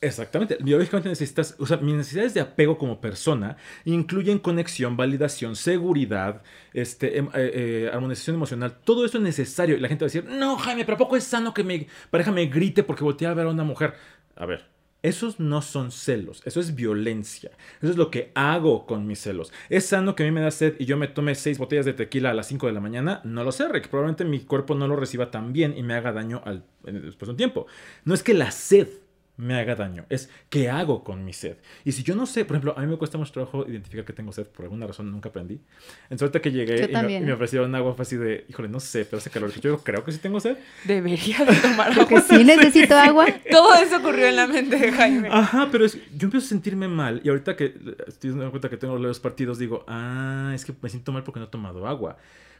Exactamente. 0.00 0.58
Biológicamente 0.60 1.08
necesitas, 1.08 1.56
o 1.58 1.66
sea, 1.66 1.78
mis 1.78 1.94
necesidades 1.94 2.34
de 2.34 2.40
apego 2.40 2.76
como 2.76 3.00
persona 3.00 3.56
incluyen 3.84 4.38
conexión, 4.38 4.96
validación, 4.96 5.56
seguridad, 5.56 6.42
este, 6.74 7.18
em, 7.18 7.28
eh, 7.28 7.30
eh, 7.86 7.90
armonización 7.92 8.36
emocional. 8.36 8.78
Todo 8.84 9.06
eso 9.06 9.18
es 9.18 9.24
necesario. 9.24 9.76
Y 9.76 9.80
la 9.80 9.88
gente 9.88 10.04
va 10.04 10.06
a 10.06 10.12
decir, 10.12 10.24
no, 10.24 10.56
Jaime, 10.58 10.84
pero 10.84 10.96
¿a 10.96 10.98
poco 10.98 11.16
es 11.16 11.24
sano 11.24 11.54
que 11.54 11.64
mi 11.64 11.86
pareja 12.10 12.30
me 12.30 12.46
grite 12.46 12.82
porque 12.82 13.04
voltea 13.04 13.30
a 13.30 13.34
ver 13.34 13.46
a 13.46 13.50
una 13.50 13.64
mujer? 13.64 13.94
A 14.36 14.44
ver, 14.44 14.66
esos 15.02 15.40
no 15.40 15.62
son 15.62 15.92
celos, 15.92 16.42
eso 16.44 16.60
es 16.60 16.74
violencia. 16.74 17.52
Eso 17.80 17.92
es 17.92 17.96
lo 17.96 18.10
que 18.10 18.32
hago 18.34 18.86
con 18.86 19.06
mis 19.06 19.20
celos. 19.20 19.52
¿Es 19.70 19.86
sano 19.86 20.14
que 20.14 20.24
a 20.24 20.26
mí 20.26 20.32
me 20.32 20.42
da 20.42 20.50
sed 20.50 20.74
y 20.78 20.84
yo 20.84 20.98
me 20.98 21.08
tome 21.08 21.34
seis 21.34 21.58
botellas 21.58 21.86
de 21.86 21.94
tequila 21.94 22.30
a 22.30 22.34
las 22.34 22.48
5 22.48 22.66
de 22.66 22.72
la 22.72 22.80
mañana? 22.80 23.20
No 23.24 23.44
lo 23.44 23.52
sé, 23.52 23.68
Rick. 23.68 23.88
Probablemente 23.88 24.24
mi 24.24 24.40
cuerpo 24.40 24.74
no 24.74 24.88
lo 24.88 24.96
reciba 24.96 25.30
tan 25.30 25.52
bien 25.52 25.74
y 25.76 25.82
me 25.82 25.94
haga 25.94 26.12
daño 26.12 26.42
al, 26.44 26.64
después 26.82 27.28
de 27.28 27.30
un 27.30 27.36
tiempo. 27.36 27.66
No 28.04 28.14
es 28.14 28.22
que 28.22 28.34
la 28.34 28.50
sed 28.50 28.88
me 29.36 29.58
haga 29.58 29.74
daño, 29.74 30.06
es 30.08 30.30
qué 30.48 30.70
hago 30.70 31.04
con 31.04 31.24
mi 31.24 31.32
sed. 31.32 31.56
Y 31.84 31.92
si 31.92 32.02
yo 32.02 32.14
no 32.14 32.26
sé, 32.26 32.44
por 32.44 32.56
ejemplo, 32.56 32.74
a 32.76 32.80
mí 32.80 32.86
me 32.86 32.96
cuesta 32.96 33.18
mucho 33.18 33.32
trabajo 33.32 33.66
identificar 33.68 34.04
que 34.04 34.12
tengo 34.12 34.32
sed, 34.32 34.46
por 34.46 34.64
alguna 34.64 34.86
razón 34.86 35.10
nunca 35.10 35.28
aprendí. 35.28 35.60
Entonces 36.04 36.22
ahorita 36.22 36.40
que 36.40 36.52
llegué 36.52 36.90
y 36.90 37.20
me, 37.24 37.32
ofrecieron 37.32 37.74
agua 37.74 37.94
fue 37.94 38.02
así 38.02 38.16
de, 38.16 38.46
híjole, 38.48 38.68
no 38.68 38.80
sé, 38.80 39.04
pero 39.04 39.18
hace 39.18 39.30
calor. 39.30 39.52
Yo 39.60 39.78
creo 39.78 40.04
que 40.04 40.12
sí 40.12 40.18
tengo 40.18 40.40
sed. 40.40 40.56
Debería 40.84 41.44
de 41.44 41.54
tomar 41.62 41.92
agua. 41.92 42.06
Porque 42.08 42.20
sí 42.28 42.44
necesito 42.44 42.96
agua. 42.96 43.26
Todo 43.50 43.74
eso 43.74 43.98
ocurrió 43.98 44.26
en 44.26 44.36
la 44.36 44.46
mente 44.46 44.76
de 44.76 44.92
Jaime. 44.92 45.28
Ajá, 45.30 45.68
pero 45.70 45.86
yo 45.86 45.92
empiezo 46.22 46.46
a 46.46 46.48
sentirme 46.48 46.88
mal 46.88 47.20
y 47.22 47.28
ahorita 47.28 47.56
que 47.56 47.74
estoy 48.06 48.30
dando 48.30 48.50
cuenta 48.50 48.70
que 48.70 48.76
tengo 48.76 48.98
los 48.98 49.20
partidos, 49.20 49.58
digo, 49.58 49.84
ah, 49.86 50.52
es 50.54 50.64
que 50.64 50.74
me 50.80 50.88
siento 50.88 51.12
mal 51.12 51.24
porque 51.24 51.40
no 51.40 51.46
he 51.46 51.50
tomado 51.50 51.86
agua. 51.86 52.16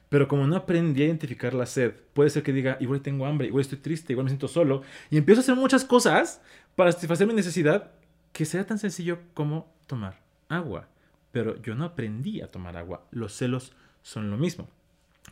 Pero 0.08 0.28
como 0.28 0.46
no 0.46 0.54
aprendí 0.54 1.02
a 1.02 1.06
identificar 1.06 1.52
la 1.52 1.66
sed, 1.66 1.92
puede 2.12 2.30
ser 2.30 2.44
que 2.44 2.52
diga, 2.52 2.76
igual 2.80 3.00
tengo 3.00 3.26
hambre, 3.26 3.48
igual 3.48 3.62
estoy 3.62 3.78
triste, 3.78 4.12
igual 4.12 4.24
me 4.24 4.30
siento 4.30 4.46
solo. 4.46 4.82
Y 5.10 5.16
empiezo 5.16 5.40
a 5.40 5.42
hacer 5.42 5.56
muchas 5.56 5.84
cosas 5.84 6.40
para 6.76 6.92
satisfacer 6.92 7.26
mi 7.26 7.34
necesidad 7.34 7.90
que 8.32 8.44
sea 8.44 8.66
tan 8.66 8.78
sencillo 8.78 9.18
como 9.34 9.66
tomar 9.86 10.20
agua. 10.48 10.88
Pero 11.32 11.60
yo 11.62 11.74
no 11.74 11.84
aprendí 11.84 12.40
a 12.40 12.50
tomar 12.50 12.76
agua. 12.76 13.06
Los 13.10 13.34
celos 13.34 13.72
son 14.02 14.30
lo 14.30 14.36
mismo. 14.36 14.68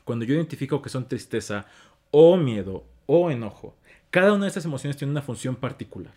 Cuando 0.05 0.25
yo 0.25 0.35
identifico 0.35 0.83
que 0.83 0.89
son 0.89 1.07
tristeza 1.07 1.67
o 2.11 2.37
miedo 2.37 2.85
o 3.07 3.31
enojo, 3.31 3.77
cada 4.11 4.33
una 4.33 4.45
de 4.45 4.49
estas 4.49 4.65
emociones 4.65 4.97
tiene 4.97 5.13
una 5.13 5.23
función 5.23 5.57
particular. 5.57 6.15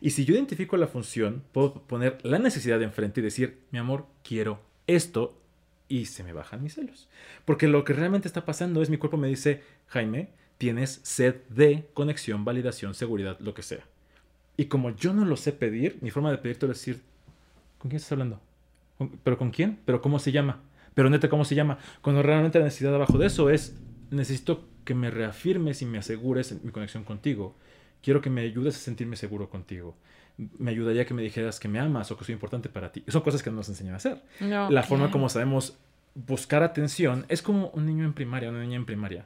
Y 0.00 0.10
si 0.10 0.24
yo 0.24 0.34
identifico 0.34 0.76
la 0.76 0.86
función, 0.86 1.42
puedo 1.52 1.74
poner 1.74 2.18
la 2.22 2.38
necesidad 2.38 2.80
enfrente 2.82 3.20
y 3.20 3.24
decir, 3.24 3.58
mi 3.70 3.78
amor, 3.78 4.06
quiero 4.24 4.60
esto 4.86 5.38
y 5.88 6.06
se 6.06 6.24
me 6.24 6.32
bajan 6.32 6.62
mis 6.62 6.74
celos. 6.74 7.08
Porque 7.44 7.68
lo 7.68 7.84
que 7.84 7.92
realmente 7.92 8.28
está 8.28 8.46
pasando 8.46 8.80
es 8.80 8.88
mi 8.88 8.96
cuerpo 8.96 9.18
me 9.18 9.28
dice, 9.28 9.62
Jaime, 9.88 10.30
tienes 10.56 11.00
sed 11.02 11.42
de 11.48 11.88
conexión, 11.92 12.44
validación, 12.44 12.94
seguridad, 12.94 13.38
lo 13.40 13.52
que 13.52 13.62
sea. 13.62 13.84
Y 14.60 14.66
como 14.66 14.94
yo 14.94 15.14
no 15.14 15.24
lo 15.24 15.38
sé 15.38 15.52
pedir, 15.52 15.96
mi 16.02 16.10
forma 16.10 16.30
de 16.30 16.36
pedirte 16.36 16.66
es 16.66 16.72
decir, 16.72 17.00
¿con 17.78 17.88
quién 17.88 17.96
estás 17.96 18.12
hablando? 18.12 18.40
¿Pero 19.24 19.38
con 19.38 19.50
quién? 19.50 19.78
¿Pero 19.86 20.02
cómo 20.02 20.18
se 20.18 20.32
llama? 20.32 20.60
¿Pero 20.92 21.08
neta 21.08 21.30
cómo 21.30 21.46
se 21.46 21.54
llama? 21.54 21.78
Cuando 22.02 22.22
realmente 22.22 22.58
la 22.58 22.66
necesidad 22.66 22.94
abajo 22.94 23.16
de 23.16 23.26
eso 23.26 23.48
es, 23.48 23.74
necesito 24.10 24.68
que 24.84 24.94
me 24.94 25.10
reafirmes 25.10 25.80
y 25.80 25.86
me 25.86 25.96
asegures 25.96 26.62
mi 26.62 26.72
conexión 26.72 27.04
contigo. 27.04 27.54
Quiero 28.02 28.20
que 28.20 28.28
me 28.28 28.42
ayudes 28.42 28.76
a 28.76 28.80
sentirme 28.80 29.16
seguro 29.16 29.48
contigo 29.48 29.96
me 30.58 30.70
ayudaría 30.70 31.04
que 31.06 31.14
me 31.14 31.22
dijeras 31.22 31.60
que 31.60 31.68
me 31.68 31.78
amas 31.78 32.10
o 32.10 32.16
que 32.16 32.24
soy 32.24 32.34
importante 32.34 32.68
para 32.68 32.92
ti. 32.92 33.02
Son 33.08 33.22
cosas 33.22 33.42
que 33.42 33.50
no 33.50 33.56
nos 33.56 33.68
enseñan 33.68 33.94
a 33.94 33.96
hacer. 33.96 34.22
la 34.40 34.82
forma 34.82 35.10
como 35.10 35.28
sabemos 35.28 35.78
buscar 36.14 36.62
atención 36.62 37.24
es 37.28 37.42
como 37.42 37.68
un 37.68 37.86
niño 37.86 38.04
en 38.04 38.12
primaria, 38.12 38.50
una 38.50 38.60
niña 38.60 38.76
en 38.76 38.86
primaria. 38.86 39.24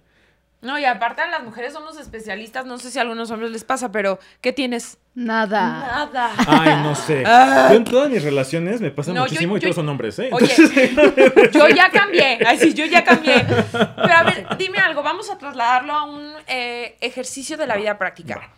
No, 0.64 0.78
y 0.78 0.84
aparte 0.84 1.22
las 1.30 1.44
mujeres 1.44 1.72
somos 1.74 1.96
especialistas, 1.98 2.64
no 2.66 2.78
sé 2.78 2.90
si 2.90 2.98
a 2.98 3.02
algunos 3.02 3.30
hombres 3.30 3.50
les 3.52 3.62
pasa, 3.64 3.92
pero 3.92 4.18
¿qué 4.40 4.52
tienes? 4.52 4.98
Nada. 5.14 6.06
Nada. 6.12 6.32
Ay, 6.48 6.82
no 6.82 6.94
sé. 6.94 7.22
Ah. 7.26 7.68
Yo 7.70 7.76
en 7.76 7.84
todas 7.84 8.10
mis 8.10 8.22
relaciones 8.24 8.80
me 8.80 8.90
pasa 8.90 9.12
No, 9.12 9.18
yo- 9.18 9.22
muchísimo 9.24 9.56
y 9.56 9.60
yo- 9.60 9.64
todos 9.66 9.76
son 9.76 9.88
hombres, 9.90 10.18
¿eh? 10.18 10.30
Oye, 10.32 10.50
Entonces- 10.56 11.52
yo 11.52 11.68
ya 11.68 11.90
cambié. 11.90 12.38
Ay, 12.46 12.58
sí, 12.58 12.74
yo 12.74 12.86
ya 12.86 13.04
cambié. 13.04 13.44
Pero 13.70 14.12
a 14.14 14.22
ver, 14.24 14.46
dime 14.58 14.78
algo, 14.78 15.02
vamos 15.02 15.30
a 15.30 15.38
trasladarlo 15.38 15.92
a 15.92 16.04
un 16.04 16.32
eh, 16.46 16.96
ejercicio 17.00 17.56
de 17.56 17.66
la 17.66 17.76
vida 17.76 17.98
práctica. 17.98 18.50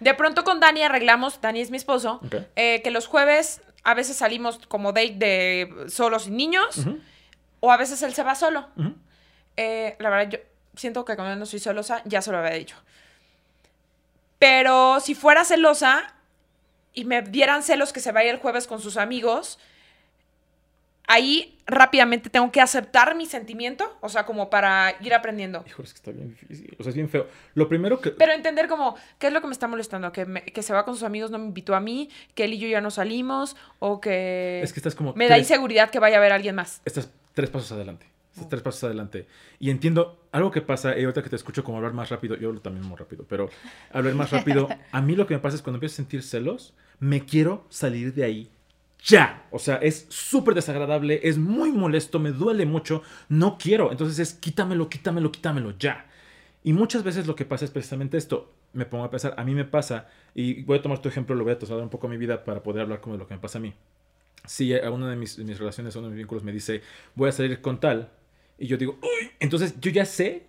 De 0.00 0.14
pronto 0.14 0.42
con 0.44 0.58
Dani 0.58 0.82
arreglamos, 0.82 1.40
Dani 1.40 1.60
es 1.60 1.70
mi 1.70 1.76
esposo, 1.76 2.20
eh, 2.56 2.80
que 2.82 2.90
los 2.90 3.06
jueves 3.06 3.60
a 3.84 3.94
veces 3.94 4.16
salimos 4.16 4.58
como 4.68 4.92
date 4.92 5.14
de 5.16 5.84
solos 5.88 6.24
sin 6.24 6.36
niños, 6.36 6.84
o 7.60 7.70
a 7.70 7.76
veces 7.76 8.02
él 8.02 8.12
se 8.14 8.22
va 8.24 8.34
solo. 8.34 8.66
Eh, 9.56 9.96
la 10.00 10.10
verdad, 10.10 10.30
yo 10.30 10.38
siento 10.76 11.04
que 11.04 11.16
cuando 11.16 11.36
no 11.36 11.46
soy 11.46 11.58
celosa, 11.60 12.02
ya 12.04 12.22
se 12.22 12.30
lo 12.32 12.38
había 12.38 12.52
dicho. 12.52 12.76
Pero 14.38 15.00
si 15.00 15.14
fuera 15.14 15.44
celosa 15.44 16.14
y 16.94 17.04
me 17.04 17.22
dieran 17.22 17.62
celos 17.62 17.92
que 17.92 18.00
se 18.00 18.12
vaya 18.12 18.30
el 18.30 18.38
jueves 18.38 18.66
con 18.66 18.80
sus 18.80 18.96
amigos, 18.96 19.58
ahí 21.06 21.58
rápidamente 21.66 22.28
tengo 22.28 22.50
que 22.50 22.60
aceptar 22.60 23.14
mi 23.14 23.26
sentimiento, 23.26 23.96
o 24.00 24.08
sea, 24.08 24.26
como 24.26 24.50
para 24.50 24.96
ir 25.00 25.14
aprendiendo. 25.14 25.62
Híjole, 25.66 25.86
es 25.86 25.92
que 25.94 25.98
está 25.98 26.10
bien 26.10 26.30
difícil. 26.30 26.76
O 26.78 26.82
sea, 26.82 26.90
es 26.90 26.96
bien 26.96 27.08
feo. 27.08 27.28
Lo 27.54 27.68
primero 27.68 28.00
que. 28.00 28.10
Pero 28.10 28.32
entender 28.32 28.66
como, 28.68 28.96
¿qué 29.18 29.28
es 29.28 29.32
lo 29.32 29.40
que 29.40 29.46
me 29.46 29.52
está 29.52 29.68
molestando? 29.68 30.10
Que, 30.12 30.26
me- 30.26 30.42
que 30.44 30.62
se 30.62 30.72
va 30.72 30.84
con 30.84 30.94
sus 30.94 31.04
amigos, 31.04 31.30
no 31.30 31.38
me 31.38 31.46
invitó 31.46 31.74
a 31.76 31.80
mí, 31.80 32.10
que 32.34 32.44
él 32.44 32.54
y 32.54 32.58
yo 32.58 32.66
ya 32.68 32.80
no 32.80 32.90
salimos, 32.90 33.56
o 33.78 34.00
que, 34.00 34.60
Es 34.62 34.72
que 34.72 34.80
estás 34.80 34.94
como. 34.96 35.14
me 35.14 35.26
da 35.28 35.36
tres- 35.36 35.48
inseguridad 35.50 35.90
que 35.90 35.98
vaya 36.00 36.16
a 36.16 36.20
ver 36.20 36.32
a 36.32 36.34
alguien 36.34 36.56
más. 36.56 36.82
Estás 36.84 37.08
tres 37.34 37.48
pasos 37.50 37.70
adelante. 37.72 38.06
Estás 38.32 38.48
tres 38.48 38.62
pasos 38.62 38.84
adelante. 38.84 39.26
Y 39.60 39.70
entiendo 39.70 40.26
algo 40.32 40.50
que 40.50 40.62
pasa, 40.62 40.98
y 40.98 41.02
ahorita 41.02 41.22
que 41.22 41.30
te 41.30 41.36
escucho 41.36 41.62
como 41.62 41.76
hablar 41.76 41.92
más 41.92 42.08
rápido, 42.08 42.36
yo 42.36 42.48
hablo 42.48 42.60
también 42.60 42.86
muy 42.86 42.96
rápido, 42.96 43.24
pero 43.28 43.50
hablar 43.92 44.14
más 44.14 44.30
rápido, 44.30 44.68
a 44.92 45.02
mí 45.02 45.14
lo 45.14 45.26
que 45.26 45.34
me 45.34 45.40
pasa 45.40 45.56
es 45.56 45.62
cuando 45.62 45.76
empiezo 45.76 45.94
a 45.94 45.96
sentir 45.96 46.22
celos, 46.22 46.74
me 46.98 47.24
quiero 47.24 47.66
salir 47.68 48.14
de 48.14 48.24
ahí 48.24 48.50
ya. 49.04 49.46
O 49.50 49.58
sea, 49.58 49.76
es 49.76 50.06
súper 50.08 50.54
desagradable, 50.54 51.20
es 51.24 51.38
muy 51.38 51.72
molesto, 51.72 52.18
me 52.18 52.32
duele 52.32 52.66
mucho, 52.66 53.02
no 53.28 53.58
quiero. 53.58 53.90
Entonces 53.90 54.18
es 54.18 54.34
quítamelo, 54.34 54.88
quítamelo, 54.88 55.32
quítamelo 55.32 55.76
ya. 55.78 56.06
Y 56.64 56.72
muchas 56.72 57.02
veces 57.02 57.26
lo 57.26 57.34
que 57.34 57.44
pasa 57.44 57.64
es 57.64 57.70
precisamente 57.70 58.16
esto. 58.16 58.52
Me 58.72 58.86
pongo 58.86 59.04
a 59.04 59.10
pensar, 59.10 59.34
a 59.36 59.44
mí 59.44 59.54
me 59.54 59.64
pasa, 59.64 60.08
y 60.34 60.62
voy 60.62 60.78
a 60.78 60.82
tomar 60.82 61.00
tu 61.00 61.08
ejemplo, 61.08 61.34
lo 61.34 61.44
voy 61.44 61.52
a 61.52 61.58
trasladar 61.58 61.84
un 61.84 61.90
poco 61.90 62.06
a 62.06 62.10
mi 62.10 62.16
vida 62.16 62.44
para 62.44 62.62
poder 62.62 62.82
hablar 62.82 63.00
como 63.00 63.16
de 63.16 63.18
lo 63.18 63.26
que 63.26 63.34
me 63.34 63.40
pasa 63.40 63.58
a 63.58 63.60
mí. 63.60 63.74
Si 64.46 64.74
a 64.74 64.90
una 64.90 65.10
de 65.10 65.16
mis, 65.16 65.36
de 65.36 65.44
mis 65.44 65.58
relaciones, 65.58 65.94
a 65.94 65.98
uno 65.98 66.08
de 66.08 66.14
mis 66.14 66.18
vínculos 66.18 66.42
me 66.42 66.52
dice, 66.52 66.80
voy 67.14 67.28
a 67.28 67.32
salir 67.32 67.60
con 67.60 67.80
tal, 67.80 68.10
y 68.62 68.68
yo 68.68 68.76
digo, 68.76 68.96
uy, 69.02 69.32
entonces 69.40 69.74
yo 69.80 69.90
ya 69.90 70.04
sé 70.04 70.44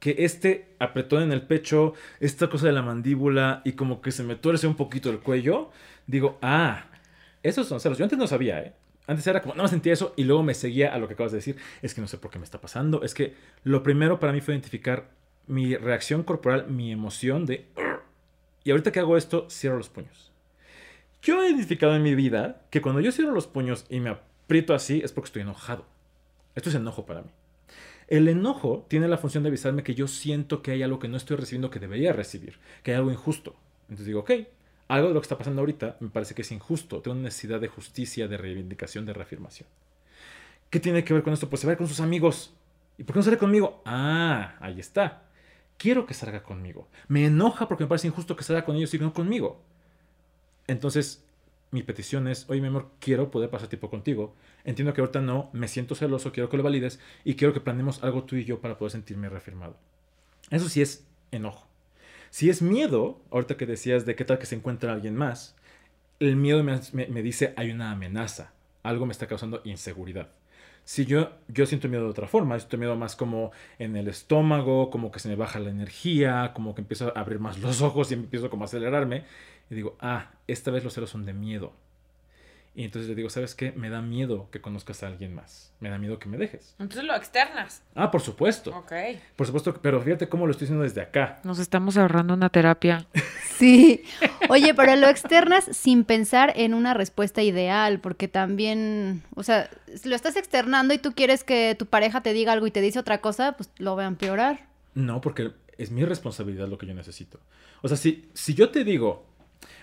que 0.00 0.16
este 0.18 0.74
apretón 0.80 1.22
en 1.22 1.30
el 1.30 1.42
pecho, 1.42 1.94
esta 2.18 2.50
cosa 2.50 2.66
de 2.66 2.72
la 2.72 2.82
mandíbula 2.82 3.62
y 3.64 3.72
como 3.72 4.00
que 4.00 4.10
se 4.10 4.24
me 4.24 4.34
tuerce 4.34 4.66
un 4.66 4.74
poquito 4.74 5.08
el 5.10 5.20
cuello, 5.20 5.70
digo, 6.08 6.36
ah, 6.42 6.86
esos 7.44 7.68
son 7.68 7.78
celos. 7.78 7.96
Yo 7.96 8.04
antes 8.04 8.18
no 8.18 8.26
sabía, 8.26 8.60
¿eh? 8.60 8.72
Antes 9.06 9.24
era 9.28 9.40
como, 9.40 9.54
no 9.54 9.62
me 9.62 9.68
sentía 9.68 9.92
eso 9.92 10.14
y 10.16 10.24
luego 10.24 10.42
me 10.42 10.52
seguía 10.52 10.92
a 10.92 10.98
lo 10.98 11.06
que 11.06 11.14
acabas 11.14 11.30
de 11.30 11.38
decir. 11.38 11.56
Es 11.80 11.94
que 11.94 12.00
no 12.00 12.08
sé 12.08 12.18
por 12.18 12.32
qué 12.32 12.40
me 12.40 12.44
está 12.44 12.60
pasando. 12.60 13.02
Es 13.04 13.14
que 13.14 13.34
lo 13.62 13.84
primero 13.84 14.18
para 14.18 14.32
mí 14.32 14.40
fue 14.40 14.54
identificar 14.54 15.08
mi 15.46 15.76
reacción 15.76 16.24
corporal, 16.24 16.66
mi 16.68 16.90
emoción 16.90 17.46
de... 17.46 17.66
Y 18.64 18.72
ahorita 18.72 18.90
que 18.90 18.98
hago 18.98 19.16
esto, 19.16 19.46
cierro 19.48 19.78
los 19.78 19.88
puños. 19.88 20.32
Yo 21.22 21.40
he 21.42 21.50
identificado 21.50 21.94
en 21.94 22.02
mi 22.02 22.16
vida 22.16 22.62
que 22.70 22.82
cuando 22.82 23.00
yo 23.00 23.12
cierro 23.12 23.32
los 23.32 23.46
puños 23.46 23.86
y 23.88 24.00
me 24.00 24.10
aprieto 24.10 24.74
así 24.74 25.00
es 25.04 25.12
porque 25.12 25.28
estoy 25.28 25.42
enojado. 25.42 25.86
Esto 26.58 26.70
es 26.70 26.74
enojo 26.74 27.06
para 27.06 27.22
mí. 27.22 27.30
El 28.08 28.26
enojo 28.26 28.84
tiene 28.88 29.06
la 29.06 29.16
función 29.16 29.44
de 29.44 29.48
avisarme 29.48 29.84
que 29.84 29.94
yo 29.94 30.08
siento 30.08 30.60
que 30.60 30.72
hay 30.72 30.82
algo 30.82 30.98
que 30.98 31.06
no 31.06 31.16
estoy 31.16 31.36
recibiendo 31.36 31.70
que 31.70 31.78
debería 31.78 32.12
recibir, 32.12 32.58
que 32.82 32.90
hay 32.90 32.96
algo 32.96 33.12
injusto. 33.12 33.54
Entonces 33.82 34.06
digo, 34.06 34.20
ok, 34.20 34.30
algo 34.88 35.06
de 35.06 35.14
lo 35.14 35.20
que 35.20 35.24
está 35.26 35.38
pasando 35.38 35.60
ahorita 35.60 35.98
me 36.00 36.08
parece 36.08 36.34
que 36.34 36.42
es 36.42 36.50
injusto, 36.50 37.00
tengo 37.00 37.14
una 37.14 37.26
necesidad 37.26 37.60
de 37.60 37.68
justicia, 37.68 38.26
de 38.26 38.36
reivindicación, 38.36 39.06
de 39.06 39.12
reafirmación. 39.12 39.68
¿Qué 40.68 40.80
tiene 40.80 41.04
que 41.04 41.14
ver 41.14 41.22
con 41.22 41.32
esto? 41.32 41.48
Pues 41.48 41.60
se 41.60 41.68
va 41.68 41.76
con 41.76 41.86
sus 41.86 42.00
amigos. 42.00 42.52
¿Y 42.98 43.04
por 43.04 43.14
qué 43.14 43.20
no 43.20 43.22
sale 43.22 43.38
conmigo? 43.38 43.80
Ah, 43.84 44.56
ahí 44.58 44.80
está. 44.80 45.22
Quiero 45.76 46.06
que 46.06 46.14
salga 46.14 46.42
conmigo. 46.42 46.88
Me 47.06 47.26
enoja 47.26 47.68
porque 47.68 47.84
me 47.84 47.88
parece 47.88 48.08
injusto 48.08 48.34
que 48.34 48.42
salga 48.42 48.64
con 48.64 48.74
ellos 48.74 48.92
y 48.94 48.98
no 48.98 49.12
conmigo. 49.14 49.62
Entonces, 50.66 51.24
mi 51.70 51.82
petición 51.82 52.28
es, 52.28 52.48
oye, 52.48 52.60
mi 52.60 52.68
amor, 52.68 52.90
quiero 52.98 53.30
poder 53.30 53.50
pasar 53.50 53.68
tiempo 53.68 53.90
contigo. 53.90 54.34
Entiendo 54.64 54.94
que 54.94 55.00
ahorita 55.00 55.20
no, 55.20 55.50
me 55.52 55.68
siento 55.68 55.94
celoso, 55.94 56.32
quiero 56.32 56.48
que 56.48 56.56
lo 56.56 56.62
valides 56.62 56.98
y 57.24 57.34
quiero 57.34 57.52
que 57.52 57.60
planeemos 57.60 58.02
algo 58.02 58.24
tú 58.24 58.36
y 58.36 58.44
yo 58.44 58.60
para 58.60 58.78
poder 58.78 58.92
sentirme 58.92 59.28
reafirmado. 59.28 59.76
Eso 60.50 60.68
sí 60.68 60.80
es 60.82 61.06
enojo. 61.30 61.66
Si 62.30 62.50
es 62.50 62.62
miedo, 62.62 63.20
ahorita 63.30 63.56
que 63.56 63.66
decías 63.66 64.06
de 64.06 64.14
qué 64.14 64.24
tal 64.24 64.38
que 64.38 64.46
se 64.46 64.54
encuentra 64.54 64.92
alguien 64.92 65.16
más, 65.16 65.56
el 66.20 66.36
miedo 66.36 66.62
me, 66.64 66.78
me- 66.92 67.06
me 67.08 67.22
dice 67.22 67.54
hay 67.56 67.70
una 67.70 67.90
amenaza, 67.92 68.52
algo 68.82 69.06
me 69.06 69.12
está 69.12 69.26
causando 69.26 69.60
inseguridad. 69.64 70.28
Si 70.84 71.04
yo, 71.04 71.32
yo 71.48 71.66
siento 71.66 71.88
miedo 71.88 72.04
de 72.04 72.10
otra 72.10 72.28
forma, 72.28 72.58
siento 72.58 72.78
miedo 72.78 72.96
más 72.96 73.14
como 73.14 73.52
en 73.78 73.94
el 73.96 74.08
estómago, 74.08 74.88
como 74.90 75.10
que 75.10 75.18
se 75.20 75.28
me 75.28 75.36
baja 75.36 75.58
la 75.60 75.68
energía, 75.70 76.52
como 76.54 76.74
que 76.74 76.80
empiezo 76.80 77.12
a 77.14 77.20
abrir 77.20 77.40
más 77.40 77.58
los 77.58 77.82
ojos 77.82 78.10
y 78.10 78.14
empiezo 78.14 78.48
como 78.48 78.64
a 78.64 78.66
acelerarme. 78.66 79.24
Y 79.70 79.74
digo, 79.74 79.96
ah, 80.00 80.30
esta 80.48 80.70
vez 80.70 80.82
los 80.82 80.94
celos 80.94 81.10
son 81.10 81.24
de 81.24 81.32
miedo. 81.32 81.72
Y 82.74 82.84
entonces 82.84 83.08
le 83.08 83.16
digo, 83.16 83.28
¿sabes 83.28 83.56
qué? 83.56 83.72
Me 83.72 83.90
da 83.90 84.02
miedo 84.02 84.48
que 84.52 84.60
conozcas 84.60 85.02
a 85.02 85.08
alguien 85.08 85.34
más. 85.34 85.72
Me 85.80 85.90
da 85.90 85.98
miedo 85.98 86.20
que 86.20 86.28
me 86.28 86.36
dejes. 86.36 86.76
Entonces 86.78 87.02
lo 87.02 87.16
externas. 87.16 87.82
Ah, 87.96 88.10
por 88.12 88.20
supuesto. 88.20 88.70
Ok. 88.70 88.92
Por 89.34 89.48
supuesto, 89.48 89.74
pero 89.82 90.00
fíjate 90.00 90.28
cómo 90.28 90.46
lo 90.46 90.52
estoy 90.52 90.66
haciendo 90.66 90.84
desde 90.84 91.00
acá. 91.00 91.40
Nos 91.42 91.58
estamos 91.58 91.96
ahorrando 91.96 92.34
una 92.34 92.50
terapia. 92.50 93.06
Sí. 93.58 94.04
Oye, 94.50 94.72
pero 94.72 94.94
lo 94.94 95.08
externas 95.08 95.64
sin 95.72 96.04
pensar 96.04 96.52
en 96.54 96.74
una 96.74 96.94
respuesta 96.94 97.42
ideal, 97.42 97.98
porque 97.98 98.28
también, 98.28 99.24
o 99.34 99.42
sea, 99.42 99.68
si 99.96 100.08
lo 100.08 100.14
estás 100.14 100.36
externando 100.36 100.94
y 100.94 100.98
tú 100.98 101.12
quieres 101.12 101.42
que 101.42 101.74
tu 101.76 101.86
pareja 101.86 102.22
te 102.22 102.32
diga 102.32 102.52
algo 102.52 102.68
y 102.68 102.70
te 102.70 102.80
dice 102.80 103.00
otra 103.00 103.20
cosa, 103.20 103.56
pues 103.56 103.68
lo 103.78 103.96
va 103.96 104.04
a 104.04 104.06
empeorar. 104.06 104.68
No, 104.94 105.20
porque 105.20 105.50
es 105.76 105.90
mi 105.90 106.04
responsabilidad 106.04 106.68
lo 106.68 106.78
que 106.78 106.86
yo 106.86 106.94
necesito. 106.94 107.40
O 107.82 107.88
sea, 107.88 107.96
si, 107.96 108.28
si 108.32 108.54
yo 108.54 108.70
te 108.70 108.84
digo, 108.84 109.26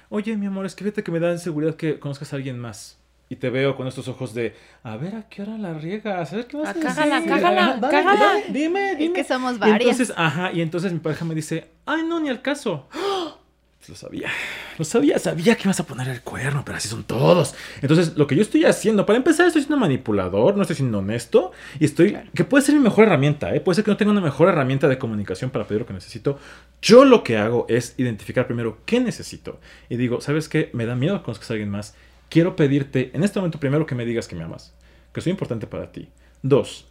oye, 0.10 0.36
mi 0.38 0.46
amor, 0.46 0.66
es 0.66 0.76
que 0.76 0.84
fíjate 0.84 1.04
que 1.04 1.12
me 1.12 1.20
da 1.20 1.32
inseguridad 1.32 1.76
que 1.76 2.00
conozcas 2.00 2.34
a 2.34 2.36
alguien 2.36 2.60
más. 2.60 2.98
Y 3.28 3.38
te 3.38 3.50
veo 3.50 3.76
con 3.76 3.88
estos 3.88 4.08
ojos 4.08 4.36
de, 4.36 4.56
a 4.84 4.98
ver, 4.98 5.16
¿a 5.16 5.28
qué 5.28 5.42
hora 5.42 5.58
la 5.58 5.74
riegas? 5.74 6.32
A 6.32 6.36
ver, 6.36 6.46
¿qué 6.46 6.58
vas 6.58 6.68
a 6.68 6.72
Ah, 6.72 6.74
decir? 6.76 7.28
cágala, 7.30 7.80
cágala, 7.90 8.34
Dime, 8.50 8.96
dime. 8.96 9.14
que 9.16 9.24
somos 9.24 9.56
Y 9.56 9.60
varias. 9.60 9.82
entonces, 9.82 10.14
ajá, 10.16 10.52
y 10.52 10.62
entonces 10.62 10.94
mi 10.94 11.00
pareja 11.00 11.26
me 11.26 11.34
dice, 11.34 11.70
ay, 11.88 12.04
no, 12.04 12.20
ni 12.20 12.30
al 12.30 12.42
caso. 12.44 12.88
Lo 13.88 13.96
sabía, 13.96 14.30
lo 14.77 14.86
sabía, 14.86 15.17
sabía 15.20 15.55
que 15.55 15.63
ibas 15.63 15.79
a 15.79 15.86
poner 15.86 16.08
el 16.10 16.22
cuerno, 16.22 16.63
pero 16.65 16.77
así 16.77 16.88
son 16.88 17.03
todos. 17.03 17.55
Entonces, 17.82 18.15
lo 18.17 18.27
que 18.27 18.36
yo 18.36 18.41
estoy 18.41 18.65
haciendo, 18.65 19.05
para 19.05 19.17
empezar, 19.17 19.48
estoy 19.48 19.62
siendo 19.62 19.77
manipulador, 19.77 20.55
no 20.55 20.62
estoy 20.63 20.75
siendo 20.75 21.00
honesto, 21.00 21.51
y 21.79 21.86
estoy, 21.86 22.17
que 22.34 22.44
puede 22.44 22.63
ser 22.65 22.75
mi 22.75 22.82
mejor 22.82 23.05
herramienta, 23.05 23.53
¿eh? 23.55 23.62
puede 23.62 23.75
ser 23.75 23.86
que 23.86 23.91
no 23.91 23.98
tenga 23.98 24.12
una 24.12 24.22
mejor 24.22 24.50
herramienta 24.50 24.88
de 24.88 24.98
comunicación 24.98 25.50
para 25.50 25.65
pedir 25.65 25.82
lo 25.82 25.88
que 25.88 25.94
necesito. 25.94 26.39
Yo 26.82 27.05
lo 27.05 27.24
que 27.24 27.38
hago 27.38 27.65
es 27.70 27.94
identificar 27.98 28.48
primero 28.48 28.79
qué 28.86 29.00
necesito. 29.00 29.60
Y 29.89 29.98
digo, 29.98 30.22
¿sabes 30.22 30.50
qué? 30.50 30.70
Me 30.74 30.86
da 30.86 30.96
miedo 30.96 31.17
que 31.20 31.24
conozcas 31.25 31.50
a 31.51 31.53
alguien 31.53 31.70
más. 31.70 31.96
Quiero 32.29 32.55
pedirte, 32.55 33.12
en 33.13 33.24
este 33.24 33.39
momento, 33.39 33.60
primero 33.60 33.86
que 33.86 33.96
me 33.96 34.05
digas 34.05 34.27
que 34.27 34.36
me 34.36 34.44
amas, 34.44 34.74
que 35.13 35.22
soy 35.22 35.32
importante 35.32 35.67
para 35.67 35.91
ti. 35.91 36.10
Dos, 36.41 36.86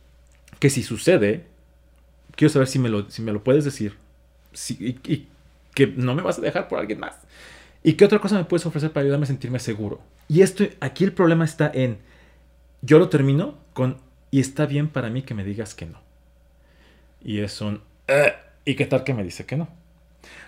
que 0.58 0.70
si 0.70 0.82
sucede, 0.82 1.44
quiero 2.36 2.52
saber 2.52 2.68
si 2.68 2.78
me 2.78 2.88
lo, 2.88 3.10
si 3.10 3.20
me 3.22 3.32
lo 3.32 3.42
puedes 3.44 3.64
decir. 3.64 3.96
Si- 4.52 4.74
y, 5.04 5.12
y 5.12 5.28
que 5.74 5.88
no 5.88 6.14
me 6.14 6.22
vas 6.22 6.38
a 6.38 6.42
dejar 6.42 6.68
por 6.68 6.78
alguien 6.78 7.00
más. 7.00 7.16
¿Y 7.84 7.92
qué 7.94 8.04
otra 8.06 8.18
cosa 8.18 8.36
me 8.36 8.44
puedes 8.46 8.66
ofrecer 8.66 8.92
para 8.92 9.04
ayudarme 9.04 9.24
a 9.24 9.28
sentirme 9.28 9.60
seguro? 9.60 10.00
Y 10.26 10.42
esto, 10.42 10.64
aquí 10.80 11.04
el 11.04 11.12
problema 11.12 11.44
está 11.44 11.70
en, 11.72 11.98
yo 12.82 12.98
lo 12.98 13.10
termino 13.10 13.58
con, 13.74 13.98
y 14.30 14.40
está 14.40 14.66
bien 14.66 14.88
para 14.88 15.10
mí 15.10 15.22
que 15.22 15.34
me 15.34 15.44
digas 15.44 15.74
que 15.74 15.86
no. 15.86 16.00
Y 17.22 17.40
es 17.40 17.60
un, 17.60 17.80
"Eh", 18.08 18.34
¿y 18.64 18.74
qué 18.74 18.86
tal 18.86 19.04
que 19.04 19.14
me 19.14 19.24
dice 19.24 19.46
que 19.46 19.56
no? 19.56 19.68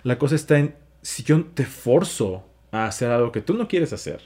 La 0.05 0.19
cosa 0.19 0.35
está 0.37 0.59
en, 0.59 0.75
si 1.03 1.25
yo 1.25 1.45
te 1.47 1.65
forzo 1.67 2.45
a 2.73 2.87
hacer 2.87 3.11
algo 3.11 3.33
que 3.33 3.43
tú 3.43 3.55
no 3.55 3.69
quieres 3.69 3.93
hacer, 3.93 4.23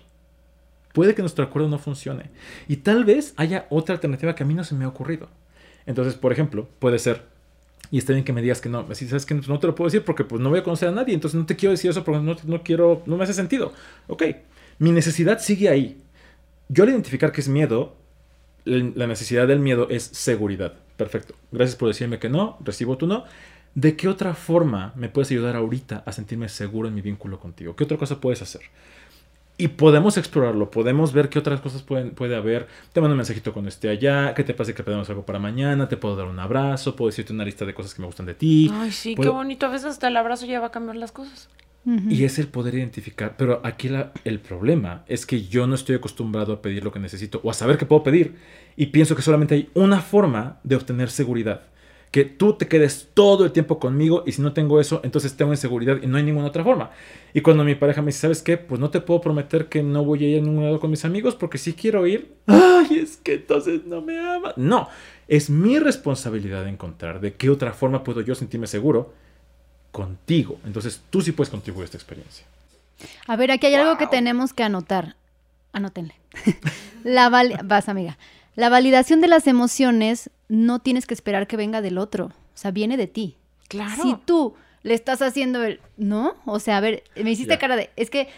puede 0.93 1.15
que 1.15 1.23
nuestro 1.23 1.45
acuerdo 1.45 1.69
no 1.69 1.79
funcione. 1.79 2.31
Y 2.69 2.79
tal 2.79 3.05
vez 3.05 3.35
haya 3.37 3.67
otra 3.71 3.95
alternativa 3.95 4.35
que 4.35 4.43
a 4.43 4.47
mí 4.47 4.55
no 4.55 4.65
se 4.65 4.75
me 4.75 4.85
ha 4.85 4.89
ocurrido. 4.89 5.29
Entonces, 5.87 6.15
por 6.15 6.33
ejemplo, 6.33 6.69
puede 6.79 6.99
ser, 6.99 7.25
y 7.91 7.99
está 7.99 8.13
bien 8.13 8.25
que 8.25 8.33
me 8.33 8.43
digas 8.43 8.61
que 8.61 8.69
no, 8.69 8.87
si 8.95 9.09
sabes 9.09 9.27
que 9.27 9.35
no 9.35 9.59
te 9.59 9.67
lo 9.67 9.75
puedo 9.75 9.89
decir 9.89 10.05
porque 10.05 10.25
pues 10.25 10.41
no 10.41 10.51
voy 10.51 10.61
a 10.61 10.63
conocer 10.63 10.89
a 10.89 10.93
nadie, 10.93 11.15
entonces 11.15 11.39
no 11.39 11.47
te 11.47 11.57
quiero 11.57 11.73
decir 11.73 11.91
eso 11.91 12.05
porque 12.05 12.21
no, 12.21 12.37
no 12.45 12.63
quiero, 12.63 13.03
no 13.07 13.17
me 13.17 13.25
hace 13.25 13.35
sentido. 13.35 13.73
Ok, 14.07 14.25
mi 14.79 14.93
necesidad 14.93 15.41
sigue 15.41 15.69
ahí. 15.69 16.01
Yo 16.69 16.85
al 16.85 16.91
identificar 16.91 17.33
que 17.33 17.41
es 17.41 17.49
miedo, 17.49 17.97
la 18.65 19.07
necesidad 19.07 19.49
del 19.49 19.59
miedo 19.59 19.89
es 19.91 20.05
seguridad. 20.05 20.75
Perfecto. 20.97 21.35
Gracias 21.51 21.77
por 21.77 21.89
decirme 21.89 22.19
que 22.19 22.29
no, 22.29 22.59
recibo 22.61 22.97
tu 22.97 23.07
no. 23.07 23.25
¿De 23.75 23.97
qué 23.97 24.09
otra 24.09 24.35
forma 24.35 24.93
me 24.97 25.09
puedes 25.09 25.31
ayudar 25.31 25.57
ahorita 25.57 26.03
a 26.05 26.13
sentirme 26.13 26.49
seguro 26.49 26.89
en 26.89 26.95
mi 26.95 27.01
vínculo 27.01 27.41
contigo? 27.41 27.75
¿Qué 27.75 27.85
otra 27.85 27.97
cosa 27.97 28.21
puedes 28.21 28.43
hacer? 28.43 28.63
Y 29.61 29.69
podemos 29.69 30.17
explorarlo, 30.17 30.71
podemos 30.71 31.13
ver 31.13 31.29
qué 31.29 31.39
otras 31.39 31.61
cosas 31.61 31.83
pueden, 31.83 32.11
puede 32.13 32.35
haber. 32.37 32.67
Te 32.93 33.01
mando 33.01 33.13
un 33.15 33.19
mensajito 33.19 33.53
cuando 33.53 33.69
esté 33.69 33.89
allá, 33.89 34.33
qué 34.35 34.43
te 34.45 34.55
pasa 34.55 34.73
que 34.75 34.83
pedimos 34.83 35.09
algo 35.11 35.25
para 35.27 35.39
mañana, 35.39 35.89
te 35.89 35.97
puedo 35.97 36.17
dar 36.17 36.27
un 36.27 36.39
abrazo, 36.39 36.97
puedo 36.97 37.11
decirte 37.11 37.33
una 37.33 37.45
lista 37.45 37.65
de 37.65 37.75
cosas 37.75 37.95
que 37.95 38.01
me 38.03 38.07
gustan 38.07 38.27
de 38.27 38.35
ti. 38.35 38.71
Ay, 38.73 38.91
sí, 38.91 39.15
qué 39.15 39.29
bonito. 39.29 39.67
A 39.67 39.69
veces 39.69 39.87
hasta 39.89 40.09
el 40.09 40.17
abrazo 40.17 40.47
ya 40.47 40.61
va 40.61 40.69
a 40.69 40.71
cambiar 40.71 40.97
las 40.97 41.13
cosas. 41.13 41.49
Y 42.11 42.25
es 42.25 42.39
el 42.39 42.47
poder 42.49 42.75
identificar. 42.75 43.37
Pero 43.39 43.61
aquí 43.65 43.89
la- 43.89 44.13
el 44.25 44.39
problema 44.39 45.03
es 45.09 45.25
que 45.25 45.43
yo 45.47 45.67
no 45.67 45.75
estoy 45.75 45.97
acostumbrado 45.97 46.53
a 46.53 46.61
pedir 46.63 46.85
lo 46.85 46.93
que 46.93 46.99
necesito 47.01 47.41
o 47.43 47.51
a 47.51 47.55
saber 47.55 47.79
qué 47.79 47.87
puedo 47.87 48.03
pedir. 48.03 48.37
Y 48.77 48.87
pienso 48.87 49.17
que 49.17 49.23
solamente 49.23 49.55
hay 49.55 49.71
una 49.75 50.01
forma 50.01 50.61
de 50.63 50.77
obtener 50.77 51.09
seguridad. 51.11 51.63
Que 52.11 52.25
tú 52.25 52.55
te 52.55 52.67
quedes 52.67 53.09
todo 53.15 53.45
el 53.45 53.53
tiempo 53.53 53.79
conmigo 53.79 54.25
y 54.27 54.33
si 54.33 54.43
no 54.43 54.53
tengo 54.53 54.81
eso, 54.81 55.01
entonces 55.05 55.37
tengo 55.37 55.53
inseguridad 55.53 56.03
y 56.03 56.07
no 56.07 56.17
hay 56.17 56.25
ninguna 56.25 56.49
otra 56.49 56.65
forma. 56.65 56.91
Y 57.33 57.41
cuando 57.41 57.63
mi 57.63 57.77
pareja 57.77 58.03
me 58.03 58.07
dice, 58.07 58.21
¿sabes 58.21 58.43
qué? 58.43 58.57
Pues 58.57 58.81
no 58.81 58.91
te 58.91 59.01
puedo 59.01 59.21
prometer 59.21 59.69
que 59.69 59.83
no 59.83 60.05
voy 60.05 60.25
a 60.25 60.29
ir 60.29 60.39
a 60.39 60.43
ningún 60.43 60.65
lado 60.65 60.81
con 60.81 60.91
mis 60.91 61.05
amigos 61.05 61.37
porque 61.37 61.59
si 61.59 61.73
quiero 61.73 62.07
ir, 62.07 62.35
ay, 62.47 62.99
es 62.99 63.17
que 63.17 63.35
entonces 63.35 63.85
no 63.87 64.03
me 64.03 64.19
ama. 64.19 64.53
No, 64.57 64.89
es 65.29 65.51
mi 65.51 65.79
responsabilidad 65.79 66.67
encontrar 66.67 67.21
de 67.21 67.35
qué 67.35 67.49
otra 67.51 67.73
forma 67.73 68.03
puedo 68.03 68.21
yo 68.21 68.35
sentirme 68.35 68.67
seguro 68.67 69.15
contigo. 69.93 70.59
Entonces 70.65 71.03
tú 71.11 71.21
sí 71.21 71.33
puedes 71.33 71.51
contribuir 71.51 71.83
a 71.83 71.87
esta 71.87 71.97
experiencia. 71.97 72.45
A 73.27 73.37
ver, 73.37 73.51
aquí 73.51 73.67
hay 73.67 73.75
algo 73.75 73.97
que 73.97 74.07
tenemos 74.07 74.53
que 74.53 74.63
anotar. 74.63 75.17
Anótenle. 75.73 76.15
La 77.05 77.29
Vas, 77.29 77.89
amiga. 77.89 78.19
La 78.57 78.69
validación 78.69 79.21
de 79.21 79.29
las 79.29 79.47
emociones 79.47 80.31
no 80.51 80.81
tienes 80.81 81.07
que 81.07 81.15
esperar 81.15 81.47
que 81.47 81.57
venga 81.57 81.81
del 81.81 81.97
otro. 81.97 82.27
O 82.27 82.57
sea, 82.57 82.71
viene 82.73 82.97
de 82.99 83.07
ti. 83.07 83.37
Claro. 83.69 84.03
Si 84.03 84.15
tú 84.27 84.55
le 84.83 84.95
estás 84.95 85.23
haciendo 85.23 85.63
el. 85.65 85.81
¿No? 85.97 86.35
O 86.45 86.59
sea, 86.59 86.77
a 86.77 86.81
ver, 86.81 87.05
me 87.17 87.31
hiciste 87.31 87.55
Ya. 87.55 87.59
cara 87.59 87.77
de. 87.77 87.91
Es 87.97 88.11
que 88.11 88.29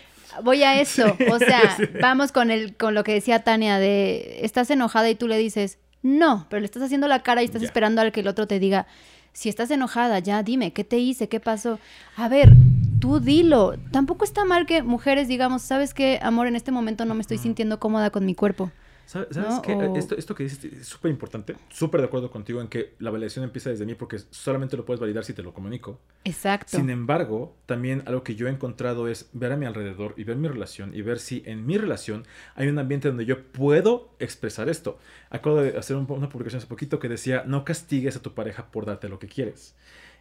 voy 0.45 0.63
a 0.63 0.81
eso. 0.81 1.17
O 1.33 1.39
sea, 1.39 1.77
vamos 2.01 2.31
con, 2.31 2.51
el, 2.51 2.77
con 2.77 2.95
lo 2.95 3.03
que 3.03 3.15
decía 3.15 3.43
Tania 3.45 3.79
de. 3.79 4.41
Estás 4.43 4.71
enojada 4.71 5.09
y 5.11 5.15
tú 5.15 5.27
le 5.27 5.39
dices. 5.39 5.79
No, 6.03 6.47
pero 6.51 6.61
le 6.61 6.67
estás 6.67 6.83
haciendo 6.83 7.09
la 7.09 7.23
cara 7.23 7.43
y 7.43 7.47
estás 7.47 7.63
Ya. 7.63 7.67
esperando 7.67 8.01
al 8.01 8.13
que 8.13 8.21
el 8.21 8.29
otro 8.29 8.47
te 8.47 8.59
diga. 8.59 8.87
Si 9.33 9.49
estás 9.49 9.71
enojada, 9.71 10.19
ya 10.19 10.43
dime, 10.43 10.75
¿qué 10.75 10.85
te 10.85 10.99
hice? 10.99 11.29
¿Qué 11.31 11.41
pasó? 11.41 11.79
A 12.17 12.29
ver, 12.29 12.53
tú 13.01 13.19
dilo. 13.19 13.75
Tampoco 13.91 14.25
está 14.27 14.45
mal 14.45 14.67
que 14.67 14.83
mujeres 14.83 15.27
digamos, 15.27 15.63
¿sabes 15.63 15.95
qué, 15.95 16.19
amor? 16.21 16.49
En 16.49 16.57
este 16.57 16.71
momento 16.71 17.07
no 17.07 17.15
me 17.15 17.23
estoy 17.23 17.39
sintiendo 17.39 17.79
cómoda 17.81 18.11
con 18.11 18.27
mi 18.27 18.35
cuerpo. 18.35 18.71
¿Sabes, 19.13 19.37
¿No? 19.37 19.61
qué? 19.61 19.75
O- 19.75 19.95
Esto, 19.97 20.17
esto 20.17 20.35
que 20.35 20.45
dices 20.45 20.65
es 20.65 20.87
súper 20.89 21.11
importante. 21.11 21.55
Súper 21.69 22.01
de 22.01 22.07
acuerdo 22.07 22.31
contigo 22.31 22.63
en 22.63 22.69
que 22.69 22.95
la 22.99 23.11
validación 23.11 23.45
empieza 23.45 23.69
desde 23.69 23.85
mí 23.85 23.95
porque 23.95 24.19
solamente 24.31 24.75
lo 24.75 24.87
puedes 24.87 25.01
validar 25.01 25.23
si 25.23 25.35
te 25.35 25.43
lo 25.43 25.53
comunico. 25.53 26.01
Exacto. 26.25 26.79
Sin 26.79 26.89
embargo, 26.89 27.55
también 27.67 28.03
algo 28.07 28.23
que 28.23 28.37
yo 28.37 28.47
he 28.47 28.51
encontrado 28.51 29.09
es 29.09 29.29
ver 29.35 29.53
a 29.53 29.57
mi 29.59 29.67
alrededor 29.67 30.15
y 30.17 30.25
ver 30.25 30.37
mi 30.37 30.49
relación 30.49 30.95
y 30.95 31.03
ver 31.03 31.19
si 31.19 31.43
en 31.45 31.67
mi 31.67 31.77
relación 31.77 32.25
hay 32.55 32.69
un 32.69 32.79
ambiente 32.79 33.09
donde 33.09 33.27
yo 33.27 33.43
puedo 33.53 34.15
expresar 34.19 34.71
esto. 34.71 34.99
Acabo 35.29 35.61
de 35.61 35.77
hacer 35.77 35.97
un- 35.97 36.07
una 36.11 36.31
publicación 36.31 36.59
hace 36.61 36.67
poquito 36.69 36.99
que 36.99 37.11
decía, 37.11 37.45
no 37.47 37.67
castigues 37.67 38.17
a 38.17 38.23
tu 38.23 38.33
pareja 38.33 38.71
por 38.71 38.87
darte 38.87 39.11
lo 39.11 39.19
que 39.19 39.27
quieres. 39.29 39.75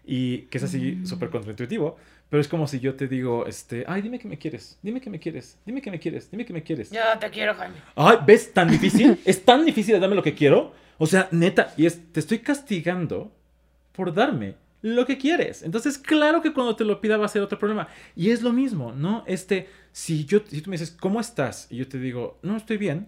Y 0.04 0.44
que 0.48 0.58
es 0.58 0.64
así 0.66 0.98
Mm. 1.00 1.06
súper 1.06 1.30
contraintuitivo, 1.30 1.96
pero 2.32 2.40
es 2.40 2.48
como 2.48 2.66
si 2.66 2.80
yo 2.80 2.96
te 2.96 3.10
digo, 3.10 3.46
este, 3.46 3.84
ay, 3.86 4.02
dime 4.02 4.18
que 4.18 4.26
me 4.26 4.38
quieres, 4.38 4.80
dime 4.82 5.02
que 5.02 5.10
me 5.10 5.20
quieres, 5.20 5.58
dime 5.66 5.82
que 5.82 5.92
me 5.92 6.00
quieres, 6.00 6.32
dime 6.32 6.46
que 6.46 6.54
me 6.54 6.64
quieres. 6.64 6.90
Ya 6.90 7.20
te 7.20 7.30
quiero, 7.30 7.54
Jaime. 7.56 7.76
Ay, 7.94 8.20
¿ves? 8.26 8.54
Tan 8.54 8.70
difícil. 8.70 9.20
es 9.26 9.44
tan 9.44 9.66
difícil 9.66 9.96
de 9.96 10.00
darme 10.00 10.16
lo 10.16 10.24
que 10.24 10.34
quiero. 10.34 10.72
O 10.98 11.08
sea, 11.08 11.28
neta, 11.32 11.74
y 11.76 11.86
es, 11.86 12.00
te 12.14 12.22
estoy 12.22 12.40
castigando 12.40 13.34
por 13.92 14.14
darme 14.14 14.56
lo 14.82 15.06
que 15.06 15.18
quieres. 15.18 15.62
Entonces, 15.62 15.98
claro 15.98 16.42
que 16.42 16.54
cuando 16.54 16.74
te 16.78 16.86
lo 16.86 17.02
pida 17.02 17.18
va 17.18 17.26
a 17.26 17.28
ser 17.28 17.42
otro 17.42 17.60
problema. 17.60 17.90
Y 18.16 18.30
es 18.30 18.42
lo 18.42 18.54
mismo, 18.54 18.94
¿no? 18.94 19.26
Este, 19.28 19.68
si 19.92 20.24
yo, 20.24 20.40
si 20.48 20.62
tú 20.62 20.70
me 20.70 20.78
dices, 20.78 20.96
¿cómo 20.98 21.20
estás? 21.20 21.68
Y 21.70 21.76
yo 21.76 21.90
te 21.90 22.00
digo, 22.00 22.40
no, 22.44 22.56
estoy 22.56 22.78
bien. 22.78 23.08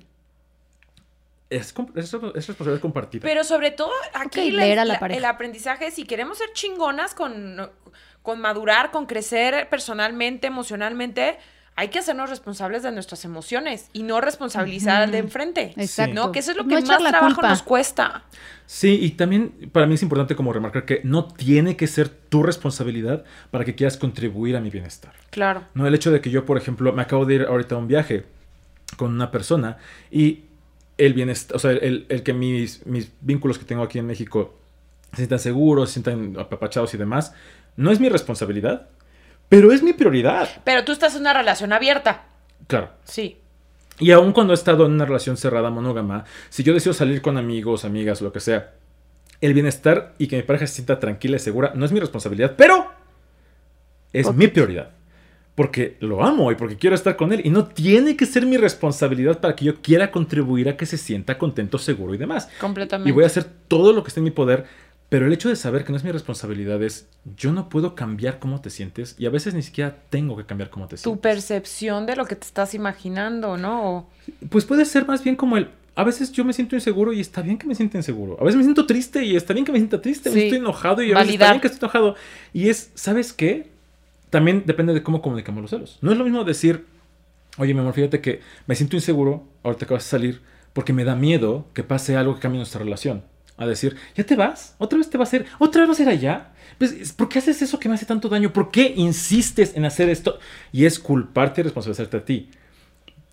Es, 1.57 1.74
es, 1.95 2.13
es 2.13 2.48
responsabilidad 2.48 2.79
compartida. 2.81 3.22
Pero 3.24 3.43
sobre 3.43 3.72
todo 3.72 3.91
aquí 4.13 4.48
Ok, 4.50 4.53
la- 4.53 4.62
leer 4.65 4.79
a 4.79 4.86
la 4.86 4.93
la- 4.93 5.00
pareja. 5.00 5.17
el 5.19 5.25
aprendizaje, 5.25 5.91
si 5.91 6.03
queremos 6.05 6.38
ser 6.38 6.50
chingonas 6.53 7.13
con, 7.13 7.69
con 8.22 8.39
madurar, 8.41 8.91
con 8.91 9.05
crecer 9.05 9.67
personalmente, 9.69 10.48
emocionalmente, 10.48 11.38
hay 11.75 11.88
que 11.88 11.98
hacernos 11.98 12.29
responsables 12.29 12.83
de 12.83 12.91
nuestras 12.91 13.25
emociones 13.25 13.89
y 13.93 14.03
no 14.03 14.22
responsabilizar 14.22 15.01
al 15.01 15.12
de 15.12 15.17
enfrente. 15.17 15.74
Exacto. 15.75 16.13
¿no? 16.13 16.31
Que 16.31 16.38
eso 16.39 16.51
es 16.51 16.57
lo 16.57 16.67
que 16.67 16.75
más 16.81 16.83
trabajo 16.86 17.33
culpa. 17.33 17.50
nos 17.50 17.63
cuesta. 17.63 18.24
Sí, 18.67 19.00
y 19.01 19.10
también 19.12 19.72
para 19.72 19.88
mí 19.88 19.95
es 19.95 20.03
importante 20.03 20.36
como 20.36 20.53
remarcar 20.53 20.86
que 20.86 21.01
no 21.03 21.25
tiene 21.27 21.75
que 21.75 21.88
ser 21.88 22.10
tu 22.10 22.43
responsabilidad 22.43 23.24
para 23.50 23.66
que 23.66 23.74
quieras 23.74 23.98
contribuir 23.98 24.55
a 24.55 24.59
mi 24.61 24.70
bienestar. 24.70 25.13
Claro. 25.31 25.63
No, 25.74 25.87
el 25.87 25.96
hecho 25.96 26.11
de 26.11 26.22
que 26.22 26.29
yo, 26.29 26.46
por 26.46 26.57
ejemplo, 26.57 26.94
me 26.94 27.01
acabo 27.01 27.25
de 27.25 27.33
ir 27.35 27.42
ahorita 27.42 27.74
a 27.74 27.79
un 27.79 27.87
viaje 27.87 28.25
con 28.96 29.11
una 29.11 29.31
persona 29.31 29.77
y 30.11 30.44
el 30.98 31.14
bienestar, 31.14 31.56
o 31.56 31.60
sea, 31.60 31.72
el, 31.72 32.06
el 32.10 32.24
que 32.24 32.34
mis, 32.34 32.86
mis 32.86 33.12
vínculos 33.22 33.58
que 33.58 33.66
tengo 33.66 33.84
aquí 33.84 34.00
en 34.00 34.06
México 34.06 34.58
se 35.12 35.18
sientan 35.18 35.40
seguros, 35.40 35.90
se 35.90 36.01
sientan 36.01 36.40
apapachados 36.40 36.94
y 36.94 36.98
demás, 36.98 37.34
no 37.75 37.92
es 37.92 38.00
mi 38.00 38.10
responsabilidad, 38.10 38.90
pero 39.50 39.72
es 39.72 39.84
mi 39.84 39.94
prioridad. 39.94 40.50
Pero 40.64 40.84
tú 40.84 40.92
estás 40.92 41.16
en 41.16 41.22
una 41.22 41.34
relación 41.34 41.74
abierta. 41.74 42.25
Claro. 42.68 42.90
Sí. 43.03 43.38
Y 44.00 44.12
aun 44.12 44.34
cuando 44.34 44.53
he 44.53 44.56
estado 44.56 44.86
en 44.86 44.94
una 44.94 45.06
relación 45.06 45.38
cerrada, 45.38 45.70
monógama, 45.70 46.25
si 46.50 46.64
yo 46.64 46.74
decido 46.74 46.94
salir 46.94 47.22
con 47.22 47.38
amigos, 47.38 47.86
amigas, 47.86 48.22
lo 48.22 48.34
que 48.34 48.40
sea, 48.40 48.74
el 49.42 49.53
bienestar 49.53 50.14
y 50.18 50.27
que 50.27 50.38
mi 50.38 50.44
pareja 50.44 50.66
se 50.66 50.75
sienta 50.75 51.00
tranquila 51.00 51.36
y 51.36 51.40
segura 51.40 51.74
no 51.75 51.86
es 51.86 51.92
mi 51.92 52.00
responsabilidad, 52.00 52.56
pero 52.58 52.92
es 54.12 54.34
mi 54.34 54.48
prioridad. 54.48 54.90
Porque 55.55 55.98
lo 56.00 56.24
amo 56.24 56.51
y 56.51 56.55
porque 56.55 56.77
quiero 56.77 56.96
estar 56.96 57.16
con 57.16 57.31
él. 57.31 57.42
Y 57.44 57.50
no 57.51 57.66
tiene 57.68 58.16
que 58.18 58.25
ser 58.25 58.46
mi 58.46 58.57
responsabilidad 58.57 59.39
para 59.39 59.55
que 59.55 59.66
yo 59.66 59.81
quiera 59.81 60.09
contribuir 60.11 60.68
a 60.68 60.77
que 60.77 60.85
se 60.87 60.98
sienta 60.98 61.37
contento, 61.37 61.77
seguro 61.77 62.16
y 62.16 62.18
demás. 62.18 62.50
Completamente. 62.59 63.07
Y 63.09 63.13
voy 63.13 63.24
a 63.24 63.27
hacer 63.27 63.46
todo 63.68 63.94
lo 63.94 64.03
que 64.03 64.07
esté 64.07 64.20
en 64.20 64.24
mi 64.25 64.31
poder. 64.31 64.66
Pero 65.09 65.27
el 65.27 65.33
hecho 65.33 65.48
de 65.50 65.55
saber 65.55 65.83
que 65.85 65.92
no 65.92 65.98
es 65.98 66.03
mi 66.03 66.11
responsabilidad 66.11 66.81
es, 66.81 67.05
yo 67.37 67.51
no 67.51 67.70
puedo 67.70 67.94
cambiar 67.94 68.39
cómo 68.39 68.61
te 68.61 68.72
sientes 68.72 69.16
y 69.20 69.27
a 69.27 69.29
veces 69.29 69.53
ni 69.53 69.61
siquiera 69.61 69.96
tengo 70.09 70.35
que 70.35 70.44
cambiar 70.46 70.72
cómo 70.72 70.87
te 70.87 70.96
Tu 70.96 71.03
sientes. 71.03 71.22
percepción 71.22 72.07
de 72.07 72.16
lo 72.16 72.25
que 72.25 72.35
te 72.35 72.48
estás 72.48 72.74
imaginando, 72.74 73.55
¿no? 73.55 74.09
Pues 74.50 74.66
puede 74.66 74.85
ser 74.85 75.05
más 75.05 75.24
bien 75.24 75.35
como 75.35 75.55
el. 75.57 75.70
A 75.96 76.03
veces 76.03 76.31
yo 76.31 76.44
me 76.44 76.51
siento 76.53 76.75
inseguro 76.75 77.13
y 77.13 77.20
está 77.20 77.44
bien 77.44 77.59
que 77.59 77.68
me 77.68 77.75
sienta 77.75 77.98
inseguro. 77.98 78.37
A 78.42 78.44
veces 78.44 78.57
me 78.57 78.63
siento 78.63 78.87
triste 78.87 79.24
y 79.24 79.35
está 79.35 79.53
bien 79.53 79.63
que 79.68 79.72
me 79.72 79.77
sienta 79.77 80.01
triste. 80.01 80.31
Sí. 80.31 80.35
Me 80.35 80.44
estoy 80.46 80.57
enojado 80.57 81.03
y 81.03 81.11
a 81.11 81.16
veces 81.20 81.33
está 81.33 81.50
bien 81.51 81.61
que 81.61 81.68
estoy 81.68 81.79
enojado. 81.85 82.16
Y 82.51 82.70
es, 82.70 82.89
¿sabes 82.96 83.33
qué? 83.33 83.70
También 84.33 84.63
depende 84.65 84.96
de 84.96 85.03
cómo 85.03 85.22
comunicamos 85.22 85.61
los 85.61 85.69
celos. 85.69 86.00
No 86.01 86.11
es 86.11 86.17
lo 86.17 86.24
mismo 86.24 86.43
decir, 86.43 86.87
oye, 87.59 87.72
mi 87.75 87.81
amor, 87.81 87.93
fíjate 87.93 88.19
que 88.19 88.41
me 88.65 88.74
siento 88.74 88.96
inseguro 88.96 89.43
ahorita 89.61 89.85
que 89.85 89.93
vas 89.93 90.07
a 90.07 90.09
salir 90.09 90.41
porque 90.74 90.91
me 90.91 91.03
da 91.03 91.15
miedo 91.15 91.67
que 91.75 91.83
pase 91.83 92.17
algo 92.17 92.33
que 92.33 92.39
cambie 92.39 92.57
nuestra 92.57 92.79
relación. 92.79 93.25
A 93.57 93.67
decir, 93.67 93.96
¿ya 94.15 94.24
te 94.24 94.35
vas? 94.35 94.74
¿Otra 94.79 94.98
vez 94.98 95.07
te 95.07 95.19
vas 95.19 95.31
a 95.31 95.35
ir? 95.35 95.46
¿Otra 95.59 95.81
vez 95.81 95.89
vas 95.89 96.00
a 96.00 96.01
ir 96.01 96.09
allá? 96.09 96.51
Pues, 96.79 97.13
¿por 97.13 97.29
qué 97.29 97.37
haces 97.37 97.61
eso 97.61 97.77
que 97.77 97.87
me 97.87 97.93
hace 97.93 98.07
tanto 98.07 98.27
daño? 98.27 98.51
¿Por 98.51 98.72
qué 98.72 98.91
insistes 98.98 99.77
en 99.77 99.85
hacer 99.85 100.09
esto? 100.09 100.39
Y 100.72 100.85
es 100.85 100.98
culparte 100.98 101.61
y 101.61 101.65
responsabilizarte 101.65 102.17
a 102.17 102.25
ti 102.25 102.50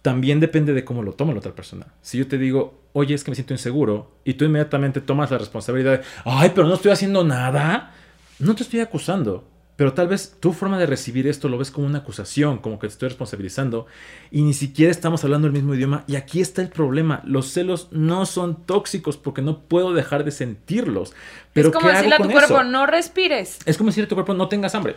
también 0.02 0.38
depende 0.38 0.74
de 0.74 0.84
cómo 0.84 1.02
lo 1.02 1.12
toma 1.12 1.32
la 1.32 1.38
otra 1.38 1.54
persona. 1.54 1.86
Si 2.02 2.18
yo 2.18 2.26
te 2.26 2.36
digo, 2.36 2.82
oye, 2.92 3.14
es 3.14 3.24
que 3.24 3.30
me 3.30 3.34
siento 3.34 3.54
inseguro, 3.54 4.10
y 4.24 4.34
tú 4.34 4.44
inmediatamente 4.44 5.00
tomas 5.00 5.30
la 5.30 5.38
responsabilidad 5.38 5.98
de, 5.98 6.04
ay, 6.24 6.52
pero 6.54 6.66
no 6.66 6.74
estoy 6.74 6.90
haciendo 6.90 7.24
nada, 7.24 7.92
no 8.38 8.54
te 8.54 8.62
estoy 8.62 8.80
acusando. 8.80 9.46
Pero 9.80 9.94
tal 9.94 10.08
vez 10.08 10.36
tu 10.38 10.52
forma 10.52 10.78
de 10.78 10.84
recibir 10.84 11.26
esto 11.26 11.48
lo 11.48 11.56
ves 11.56 11.70
como 11.70 11.86
una 11.86 12.00
acusación, 12.00 12.58
como 12.58 12.78
que 12.78 12.86
te 12.86 12.92
estoy 12.92 13.08
responsabilizando, 13.08 13.86
y 14.30 14.42
ni 14.42 14.52
siquiera 14.52 14.90
estamos 14.90 15.24
hablando 15.24 15.46
el 15.46 15.54
mismo 15.54 15.74
idioma. 15.74 16.04
Y 16.06 16.16
aquí 16.16 16.42
está 16.42 16.60
el 16.60 16.68
problema: 16.68 17.22
los 17.24 17.50
celos 17.50 17.88
no 17.90 18.26
son 18.26 18.66
tóxicos 18.66 19.16
porque 19.16 19.40
no 19.40 19.60
puedo 19.60 19.94
dejar 19.94 20.24
de 20.24 20.32
sentirlos. 20.32 21.14
Pero 21.54 21.68
es 21.68 21.74
como 21.74 21.86
¿qué 21.86 21.94
decirle 21.94 22.14
a 22.14 22.18
tu 22.18 22.30
cuerpo, 22.30 22.56
eso? 22.56 22.64
no 22.64 22.84
respires. 22.84 23.56
Es 23.64 23.78
como 23.78 23.88
decirle 23.88 24.04
a 24.04 24.08
tu 24.10 24.16
cuerpo, 24.16 24.34
no 24.34 24.48
tengas 24.48 24.74
hambre, 24.74 24.96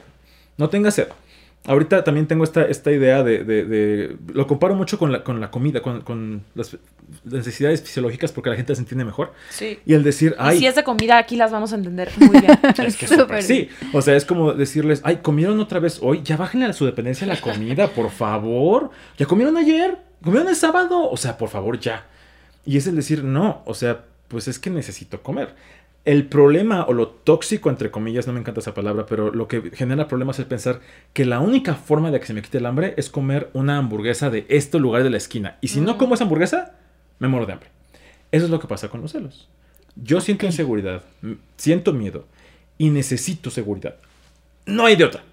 no 0.58 0.68
tengas 0.68 0.96
sed. 0.96 1.08
Ahorita 1.66 2.04
también 2.04 2.28
tengo 2.28 2.44
esta, 2.44 2.64
esta 2.66 2.92
idea 2.92 3.24
de, 3.24 3.44
de- 3.46 3.64
de- 3.66 4.18
Lo 4.34 4.48
comparo 4.48 4.76
mucho 4.76 5.00
con 5.00 5.12
la, 5.14 5.24
con 5.24 5.40
la 5.40 5.50
comida, 5.50 5.82
con, 5.82 6.02
con 6.02 6.44
las 6.56 6.76
necesidades 7.24 7.82
fisiológicas 7.82 8.32
porque 8.34 8.50
la 8.50 8.56
gente 8.58 8.76
se 8.76 8.82
entiende 8.82 9.06
mejor. 9.06 9.32
Sí. 9.50 9.80
Y 9.86 9.94
el 9.94 10.04
decir, 10.04 10.34
Y 10.34 10.36
ay, 10.40 10.60
si 10.60 10.68
es 10.68 10.76
de 10.76 10.84
comida, 10.84 11.18
aquí 11.18 11.38
las 11.38 11.52
vamos 11.52 11.72
a 11.72 11.76
entender 11.78 12.10
muy 12.18 12.38
bien. 12.42 12.60
es 12.86 12.98
que 12.98 13.08
súper 13.20 13.44
sí. 13.44 13.70
O 13.94 14.02
sea, 14.02 14.16
es 14.18 14.26
como 14.26 14.52
decirles, 14.54 15.00
ay, 15.06 15.18
comieron 15.22 15.60
otra 15.62 15.80
vez 15.80 16.00
hoy, 16.02 16.22
ya 16.24 16.36
bájenle 16.36 16.66
a 16.66 16.74
su 16.74 16.86
dependencia 16.86 17.26
la 17.26 17.40
comida, 17.40 17.88
por 17.88 18.10
favor. 18.12 18.90
Ya 19.18 19.26
comieron 19.26 19.56
ayer, 19.56 19.98
comieron 20.22 20.50
el 20.50 20.56
sábado, 20.58 21.10
o 21.10 21.16
sea, 21.16 21.38
por 21.38 21.48
favor, 21.50 21.80
ya. 21.80 22.06
Y 22.66 22.76
es 22.78 22.88
el 22.88 22.96
decir, 22.98 23.24
no, 23.24 23.62
o 23.66 23.74
sea, 23.74 24.02
pues 24.28 24.48
es 24.50 24.60
que 24.60 24.70
necesito 24.70 25.22
comer. 25.22 25.56
El 26.06 26.26
problema 26.28 26.84
o 26.84 26.92
lo 26.94 27.08
tóxico, 27.08 27.70
entre 27.70 27.90
comillas, 27.90 28.28
no 28.28 28.34
me 28.34 28.40
encanta 28.42 28.60
esa 28.60 28.74
palabra, 28.74 29.06
pero 29.06 29.32
lo 29.32 29.48
que 29.48 29.72
genera 29.72 30.08
problemas 30.10 30.38
es 30.38 30.46
pensar 30.46 30.82
que 31.14 31.24
la 31.24 31.40
única 31.40 31.76
forma 31.76 32.12
de 32.12 32.20
que 32.20 32.26
se 32.26 32.34
me 32.34 32.42
quite 32.42 32.58
el 32.58 32.66
hambre 32.66 32.94
es 32.98 33.10
comer 33.10 33.50
una 33.54 33.78
hamburguesa 33.78 34.30
de 34.30 34.46
este 34.50 34.80
lugar 34.80 35.04
de 35.04 35.10
la 35.10 35.18
esquina. 35.18 35.58
Y 35.62 35.70
si 35.70 35.80
no 35.80 35.94
Mm. 35.94 35.98
como 35.98 36.16
esa 36.16 36.26
hamburguesa, 36.26 36.74
me 37.20 37.30
muero 37.30 37.46
de 37.46 37.54
hambre. 37.54 37.70
Eso 38.32 38.46
es 38.46 38.52
lo 38.52 38.60
que 38.60 38.68
pasa 38.68 38.90
con 38.90 39.02
los 39.02 39.14
celos. 39.14 39.48
Yo 39.96 40.20
siento 40.20 40.46
inseguridad, 40.46 41.04
siento 41.56 41.94
miedo 41.94 42.26
y 42.78 42.90
necesito 42.90 43.50
seguridad. 43.50 43.96
No 44.66 44.86
hay 44.86 44.96
de 44.98 45.06
otra. 45.06 45.24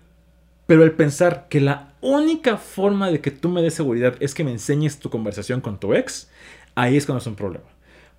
Pero 0.66 0.84
el 0.84 0.92
pensar 0.92 1.46
que 1.48 1.60
la 1.60 1.94
única 2.00 2.58
forma 2.58 3.10
de 3.10 3.20
que 3.20 3.32
tú 3.32 3.48
me 3.48 3.60
des 3.62 3.74
seguridad 3.74 4.14
es 4.20 4.34
que 4.34 4.44
me 4.44 4.52
enseñes 4.52 5.00
tu 5.00 5.10
conversación 5.10 5.60
con 5.60 5.80
tu 5.80 5.94
ex, 5.94 6.30
ahí 6.76 6.96
es 6.96 7.06
cuando 7.06 7.20
es 7.20 7.26
un 7.26 7.34
problema. 7.34 7.64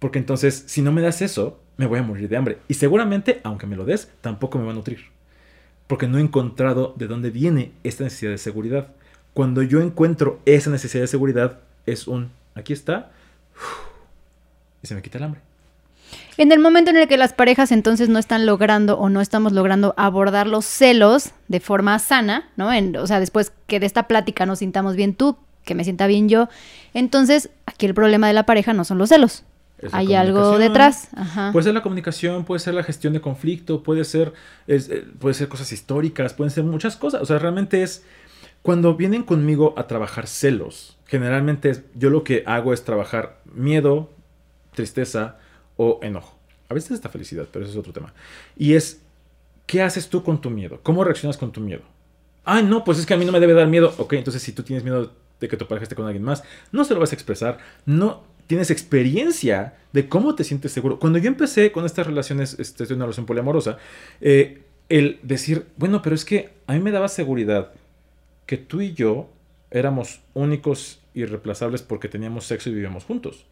Porque 0.01 0.17
entonces, 0.17 0.63
si 0.65 0.81
no 0.81 0.91
me 0.91 1.03
das 1.03 1.21
eso, 1.21 1.59
me 1.77 1.85
voy 1.85 1.99
a 1.99 2.01
morir 2.01 2.27
de 2.27 2.35
hambre. 2.35 2.57
Y 2.67 2.73
seguramente, 2.73 3.39
aunque 3.43 3.67
me 3.67 3.75
lo 3.75 3.85
des, 3.85 4.09
tampoco 4.21 4.57
me 4.57 4.65
va 4.65 4.71
a 4.71 4.73
nutrir. 4.73 5.01
Porque 5.85 6.07
no 6.07 6.17
he 6.17 6.21
encontrado 6.21 6.95
de 6.97 7.05
dónde 7.05 7.29
viene 7.29 7.71
esta 7.83 8.03
necesidad 8.03 8.31
de 8.31 8.39
seguridad. 8.39 8.87
Cuando 9.35 9.61
yo 9.61 9.79
encuentro 9.79 10.39
esa 10.47 10.71
necesidad 10.71 11.03
de 11.03 11.07
seguridad, 11.07 11.59
es 11.85 12.07
un, 12.07 12.31
aquí 12.55 12.73
está, 12.73 13.11
y 14.81 14.87
se 14.87 14.95
me 14.95 15.03
quita 15.03 15.19
el 15.19 15.25
hambre. 15.25 15.41
En 16.35 16.51
el 16.51 16.57
momento 16.57 16.89
en 16.89 16.97
el 16.97 17.07
que 17.07 17.17
las 17.17 17.33
parejas 17.33 17.71
entonces 17.71 18.09
no 18.09 18.17
están 18.17 18.47
logrando 18.47 18.97
o 18.97 19.07
no 19.07 19.21
estamos 19.21 19.51
logrando 19.51 19.93
abordar 19.97 20.47
los 20.47 20.65
celos 20.65 21.29
de 21.47 21.59
forma 21.59 21.99
sana, 21.99 22.49
¿no? 22.57 22.71
O 22.99 23.05
sea, 23.05 23.19
después 23.19 23.53
que 23.67 23.79
de 23.79 23.85
esta 23.85 24.07
plática 24.07 24.47
nos 24.47 24.59
sintamos 24.59 24.95
bien 24.95 25.13
tú, 25.13 25.37
que 25.63 25.75
me 25.75 25.83
sienta 25.83 26.07
bien 26.07 26.27
yo, 26.27 26.49
entonces 26.95 27.51
aquí 27.67 27.85
el 27.85 27.93
problema 27.93 28.25
de 28.25 28.33
la 28.33 28.47
pareja 28.47 28.73
no 28.73 28.83
son 28.83 28.97
los 28.97 29.09
celos. 29.09 29.43
Hay 29.91 30.13
algo 30.13 30.57
detrás. 30.57 31.09
Ajá. 31.15 31.51
Puede 31.51 31.63
ser 31.65 31.73
la 31.73 31.81
comunicación, 31.81 32.45
puede 32.45 32.59
ser 32.59 32.73
la 32.73 32.83
gestión 32.83 33.13
de 33.13 33.21
conflicto, 33.21 33.83
puede 33.83 34.03
ser, 34.03 34.33
es, 34.67 34.89
eh, 34.89 35.05
puede 35.19 35.33
ser 35.33 35.47
cosas 35.47 35.71
históricas, 35.71 36.33
pueden 36.33 36.51
ser 36.51 36.63
muchas 36.63 36.95
cosas. 36.97 37.21
O 37.21 37.25
sea, 37.25 37.39
realmente 37.39 37.81
es 37.83 38.03
cuando 38.61 38.95
vienen 38.95 39.23
conmigo 39.23 39.73
a 39.77 39.87
trabajar 39.87 40.27
celos. 40.27 40.97
Generalmente 41.07 41.69
es- 41.71 41.81
yo 41.95 42.09
lo 42.09 42.23
que 42.23 42.43
hago 42.45 42.73
es 42.73 42.83
trabajar 42.83 43.39
miedo, 43.53 44.09
tristeza 44.73 45.37
o 45.77 45.99
enojo. 46.03 46.37
A 46.69 46.73
veces 46.73 46.91
está 46.91 47.09
felicidad, 47.09 47.47
pero 47.51 47.65
eso 47.65 47.73
es 47.73 47.79
otro 47.79 47.91
tema. 47.93 48.13
Y 48.55 48.73
es, 48.75 49.01
¿qué 49.65 49.81
haces 49.81 50.09
tú 50.09 50.23
con 50.23 50.39
tu 50.41 50.49
miedo? 50.49 50.79
¿Cómo 50.83 51.03
reaccionas 51.03 51.37
con 51.37 51.51
tu 51.51 51.59
miedo? 51.59 51.81
Ah, 52.45 52.61
no, 52.61 52.83
pues 52.83 52.97
es 52.99 53.05
que 53.05 53.13
a 53.13 53.17
mí 53.17 53.25
no 53.25 53.31
me 53.31 53.39
debe 53.39 53.53
dar 53.53 53.67
miedo. 53.67 53.93
Ok, 53.97 54.13
entonces 54.13 54.41
si 54.41 54.51
tú 54.53 54.63
tienes 54.63 54.83
miedo 54.83 55.11
de 55.39 55.47
que 55.47 55.57
tu 55.57 55.67
pareja 55.67 55.83
esté 55.83 55.95
con 55.95 56.05
alguien 56.05 56.23
más, 56.23 56.43
no 56.71 56.83
se 56.85 56.93
lo 56.93 56.99
vas 56.99 57.11
a 57.11 57.15
expresar. 57.15 57.57
No 57.85 58.23
tienes 58.51 58.69
experiencia 58.69 59.75
de 59.93 60.09
cómo 60.09 60.35
te 60.35 60.43
sientes 60.43 60.73
seguro. 60.73 60.99
Cuando 60.99 61.19
yo 61.19 61.29
empecé 61.29 61.71
con 61.71 61.85
estas 61.85 62.05
relaciones, 62.05 62.59
este, 62.59 62.85
de 62.85 62.93
una 62.95 63.05
relación 63.05 63.25
poliamorosa, 63.25 63.77
eh, 64.19 64.63
el 64.89 65.19
decir, 65.23 65.67
bueno, 65.77 66.01
pero 66.01 66.15
es 66.15 66.25
que 66.25 66.49
a 66.67 66.73
mí 66.73 66.81
me 66.81 66.91
daba 66.91 67.07
seguridad 67.07 67.71
que 68.45 68.57
tú 68.57 68.81
y 68.81 68.91
yo 68.91 69.29
éramos 69.69 70.19
únicos 70.33 70.99
irreemplazables 71.13 71.81
porque 71.81 72.09
teníamos 72.09 72.43
sexo 72.43 72.69
y 72.69 72.73
vivíamos 72.73 73.05
juntos. 73.05 73.45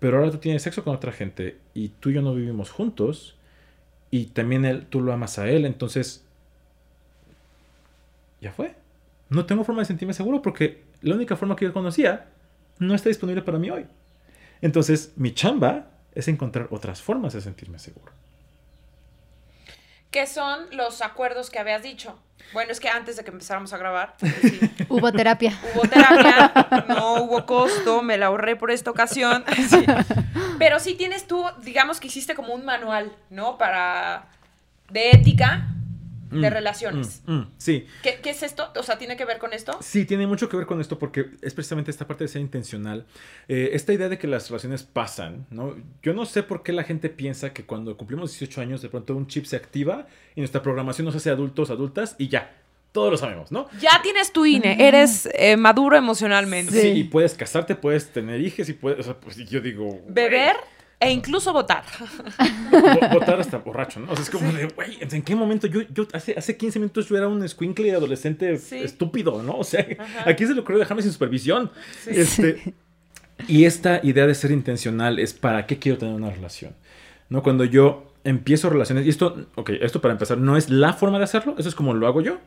Pero 0.00 0.18
ahora 0.18 0.30
tú 0.30 0.36
tienes 0.36 0.62
sexo 0.62 0.84
con 0.84 0.94
otra 0.94 1.12
gente 1.12 1.56
y 1.72 1.88
tú 1.88 2.10
y 2.10 2.12
yo 2.12 2.20
no 2.20 2.34
vivimos 2.34 2.70
juntos 2.70 3.36
y 4.10 4.26
también 4.26 4.66
él, 4.66 4.84
tú 4.84 5.00
lo 5.00 5.14
amas 5.14 5.38
a 5.38 5.48
él, 5.48 5.64
entonces 5.64 6.26
ya 8.42 8.52
fue. 8.52 8.74
No 9.30 9.46
tengo 9.46 9.64
forma 9.64 9.80
de 9.80 9.86
sentirme 9.86 10.12
seguro 10.12 10.42
porque 10.42 10.82
la 11.00 11.14
única 11.14 11.36
forma 11.36 11.56
que 11.56 11.64
yo 11.64 11.72
conocía 11.72 12.26
no 12.78 12.94
está 12.94 13.08
disponible 13.08 13.40
para 13.40 13.58
mí 13.58 13.70
hoy. 13.70 13.86
Entonces, 14.62 15.12
mi 15.16 15.34
chamba 15.34 15.86
es 16.14 16.28
encontrar 16.28 16.68
otras 16.70 17.02
formas 17.02 17.32
de 17.34 17.40
sentirme 17.40 17.78
seguro. 17.78 18.12
¿Qué 20.10 20.26
son 20.26 20.66
los 20.74 21.02
acuerdos 21.02 21.50
que 21.50 21.58
habías 21.58 21.82
dicho? 21.82 22.18
Bueno, 22.52 22.70
es 22.70 22.80
que 22.80 22.88
antes 22.88 23.16
de 23.16 23.24
que 23.24 23.30
empezáramos 23.30 23.72
a 23.72 23.76
grabar, 23.76 24.14
pues 24.18 24.34
sí, 24.40 24.60
Hubo 24.88 25.12
terapia. 25.12 25.58
hubo 25.74 25.82
terapia, 25.82 26.84
no 26.88 27.22
hubo 27.22 27.44
costo, 27.44 28.02
me 28.02 28.16
la 28.16 28.26
ahorré 28.26 28.56
por 28.56 28.70
esta 28.70 28.90
ocasión. 28.90 29.44
Sí. 29.68 29.84
Pero 30.58 30.78
sí 30.80 30.94
tienes 30.94 31.26
tú, 31.26 31.44
digamos 31.62 32.00
que 32.00 32.06
hiciste 32.06 32.34
como 32.34 32.54
un 32.54 32.64
manual, 32.64 33.12
¿no? 33.30 33.58
Para. 33.58 34.26
de 34.90 35.10
ética 35.10 35.66
de 36.30 36.50
Mm, 36.50 36.52
relaciones. 36.52 37.22
mm, 37.26 37.32
mm, 37.34 37.50
sí, 37.58 37.86
¿Qué, 38.02 38.18
qué 38.22 38.30
es 38.30 38.42
esto? 38.42 38.70
O 38.78 38.82
sea, 38.82 38.98
¿tiene 38.98 39.16
que 39.16 39.24
ver 39.24 39.38
con 39.38 39.52
esto? 39.52 39.78
Sí, 39.80 40.04
tiene 40.04 40.26
mucho 40.26 40.48
que 40.48 40.56
ver 40.56 40.66
con 40.66 40.80
esto 40.80 40.98
porque 40.98 41.26
es 41.42 41.54
precisamente 41.54 41.90
esta 41.90 42.06
parte 42.06 42.24
de 42.24 42.28
ser 42.28 42.40
intencional. 42.42 43.06
Eh, 43.48 43.70
esta 43.72 43.92
idea 43.92 44.08
de 44.08 44.18
que 44.18 44.26
las 44.26 44.48
relaciones 44.50 44.82
pasan, 44.82 45.46
¿no? 45.50 45.76
Yo 46.02 46.14
no 46.14 46.24
sé 46.26 46.42
por 46.42 46.62
qué 46.62 46.72
la 46.72 46.84
gente 46.84 47.08
piensa 47.08 47.52
que 47.52 47.64
cuando 47.64 47.96
cumplimos 47.96 48.30
18 48.32 48.60
años 48.60 48.82
de 48.82 48.88
pronto 48.88 49.14
un 49.14 49.26
chip 49.26 49.44
se 49.44 49.56
activa 49.56 50.06
y 50.34 50.40
nuestra 50.40 50.62
programación 50.62 51.04
nos 51.04 51.14
hace 51.16 51.30
adultos, 51.30 51.70
adultas 51.70 52.16
y 52.18 52.28
ya. 52.28 52.54
Todos 52.92 53.10
lo 53.10 53.16
sabemos, 53.18 53.52
¿no? 53.52 53.68
Ya 53.78 54.00
tienes 54.02 54.32
tu 54.32 54.46
INE, 54.46 54.88
eres 54.88 55.28
eh, 55.34 55.56
maduro 55.58 55.96
emocionalmente. 55.96 56.72
Sí. 56.80 56.88
Y 56.88 57.04
puedes 57.04 57.34
casarte, 57.34 57.74
puedes 57.74 58.08
tener 58.10 58.40
hijos 58.40 58.68
y 58.70 58.72
puedes, 58.72 59.00
o 59.00 59.02
sea, 59.02 59.14
pues 59.20 59.36
yo 59.36 59.60
digo... 59.60 60.00
Beber 60.08 60.56
e 60.98 61.10
incluso 61.10 61.52
votar. 61.52 61.84
vo- 62.70 63.12
votar 63.12 63.40
hasta 63.40 63.58
borracho, 63.58 64.00
¿no? 64.00 64.12
O 64.12 64.14
sea, 64.16 64.22
es 64.24 64.30
como 64.30 64.50
de, 64.52 64.66
güey, 64.68 64.98
¿en 65.00 65.22
qué 65.22 65.34
momento? 65.34 65.66
Yo, 65.66 65.82
yo 65.92 66.06
hace, 66.12 66.34
hace 66.36 66.56
15 66.56 66.78
minutos 66.78 67.08
yo 67.08 67.16
era 67.16 67.28
un 67.28 67.46
squinkle 67.48 67.92
adolescente 67.94 68.56
Sí. 68.58 68.76
estúpido, 68.78 69.42
¿no? 69.42 69.58
O 69.58 69.64
sea, 69.64 69.86
Ajá. 69.98 70.30
aquí 70.30 70.46
se 70.46 70.54
le 70.54 70.60
ocurrió 70.60 70.78
dejarme 70.78 71.02
sin 71.02 71.12
supervisión. 71.12 71.70
Sí. 72.04 72.10
Este, 72.12 72.74
y 73.48 73.64
esta 73.64 74.00
idea 74.02 74.26
de 74.26 74.34
ser 74.34 74.50
intencional 74.50 75.18
es 75.18 75.34
para 75.34 75.66
qué 75.66 75.78
quiero 75.78 75.98
tener 75.98 76.14
una 76.14 76.30
relación. 76.30 76.74
¿No? 77.28 77.42
Cuando 77.42 77.64
yo 77.64 78.12
empiezo 78.24 78.70
relaciones, 78.70 79.04
y 79.06 79.08
esto, 79.10 79.46
ok, 79.56 79.70
esto 79.80 80.00
para 80.00 80.12
empezar 80.12 80.38
no 80.38 80.56
es 80.56 80.70
la 80.70 80.92
forma 80.92 81.18
de 81.18 81.24
hacerlo, 81.24 81.54
eso 81.58 81.68
es 81.68 81.74
como 81.74 81.92
lo 81.94 82.06
hago 82.06 82.20
yo, 82.22 82.38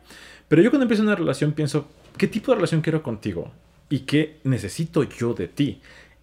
pero 0.47 0.61
yo 0.61 0.71
cuando 0.71 0.83
empiezo 0.83 1.03
una 1.03 1.15
relación 1.15 1.51
pienso, 1.53 1.87
¿qué 2.17 2.27
tipo 2.27 2.51
de 2.51 2.55
relación 2.55 2.81
quiero 2.81 3.03
contigo? 3.03 3.51
¿Y 3.89 3.99
qué 3.99 4.39
necesito 4.43 5.03
yo 5.03 5.33
de 5.33 5.47
ti? 5.47 5.81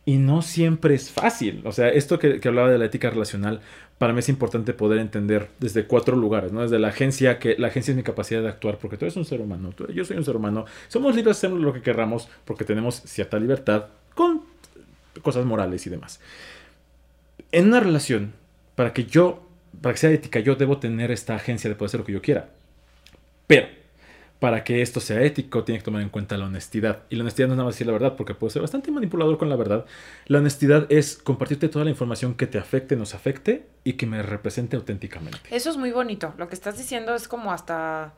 Y 0.08 0.18
no 0.18 0.40
siempre 0.40 0.94
es 0.94 1.10
fácil. 1.10 1.62
O 1.66 1.72
sea, 1.72 1.88
esto 1.88 2.18
que, 2.20 2.38
que 2.40 2.48
hablaba 2.48 2.70
de 2.70 2.78
la 2.78 2.84
ética 2.84 3.10
relacional, 3.10 3.60
para 3.98 4.12
mí 4.12 4.20
es 4.20 4.28
importante 4.28 4.72
poder 4.72 5.00
entender 5.00 5.48
desde 5.58 5.84
cuatro 5.86 6.16
lugares, 6.16 6.52
¿no? 6.52 6.62
Desde 6.62 6.78
la 6.78 6.88
agencia, 6.88 7.40
que 7.40 7.56
la 7.58 7.66
agencia 7.68 7.90
es 7.90 7.96
mi 7.96 8.04
capacidad 8.04 8.40
de 8.40 8.48
actuar, 8.48 8.78
porque 8.78 8.96
tú 8.96 9.04
eres 9.04 9.16
un 9.16 9.24
ser 9.24 9.40
humano, 9.40 9.72
tú- 9.76 9.88
yo 9.92 10.04
soy 10.04 10.16
un 10.16 10.24
ser 10.24 10.36
humano, 10.36 10.64
somos 10.86 11.16
libres 11.16 11.24
de 11.40 11.48
hacer 11.48 11.50
lo 11.50 11.72
que 11.72 11.82
querramos, 11.82 12.28
porque 12.44 12.64
tenemos 12.64 13.02
cierta 13.04 13.38
libertad 13.40 13.86
con 14.14 14.42
cosas 15.22 15.44
morales 15.44 15.84
y 15.86 15.90
demás. 15.90 16.20
En 17.50 17.66
una 17.66 17.80
relación, 17.80 18.32
para 18.76 18.92
que 18.92 19.04
yo, 19.06 19.48
para 19.82 19.92
que 19.94 19.98
sea 19.98 20.10
ética, 20.10 20.38
yo 20.40 20.54
debo 20.54 20.78
tener 20.78 21.10
esta 21.10 21.34
agencia 21.34 21.68
de 21.68 21.74
poder 21.74 21.88
hacer 21.88 22.00
lo 22.00 22.06
que 22.06 22.12
yo 22.12 22.22
quiera. 22.22 22.50
Pero, 23.48 23.66
para 24.38 24.64
que 24.64 24.82
esto 24.82 25.00
sea 25.00 25.22
ético, 25.22 25.64
tiene 25.64 25.78
que 25.78 25.84
tomar 25.84 26.02
en 26.02 26.10
cuenta 26.10 26.36
la 26.36 26.46
honestidad. 26.46 27.04
Y 27.08 27.16
la 27.16 27.22
honestidad 27.22 27.48
no 27.48 27.54
es 27.54 27.56
nada 27.56 27.66
más 27.66 27.74
decir 27.74 27.86
la 27.86 27.92
verdad, 27.92 28.16
porque 28.16 28.34
puedo 28.34 28.50
ser 28.50 28.62
bastante 28.62 28.90
manipulador 28.90 29.38
con 29.38 29.48
la 29.48 29.56
verdad. 29.56 29.86
La 30.26 30.38
honestidad 30.38 30.86
es 30.90 31.16
compartirte 31.16 31.68
toda 31.68 31.84
la 31.84 31.90
información 31.90 32.34
que 32.34 32.46
te 32.46 32.58
afecte, 32.58 32.96
nos 32.96 33.14
afecte 33.14 33.66
y 33.84 33.94
que 33.94 34.06
me 34.06 34.22
represente 34.22 34.76
auténticamente. 34.76 35.38
Eso 35.50 35.70
es 35.70 35.76
muy 35.76 35.90
bonito. 35.90 36.34
Lo 36.36 36.48
que 36.48 36.54
estás 36.54 36.76
diciendo 36.76 37.14
es 37.14 37.28
como 37.28 37.52
hasta, 37.52 38.14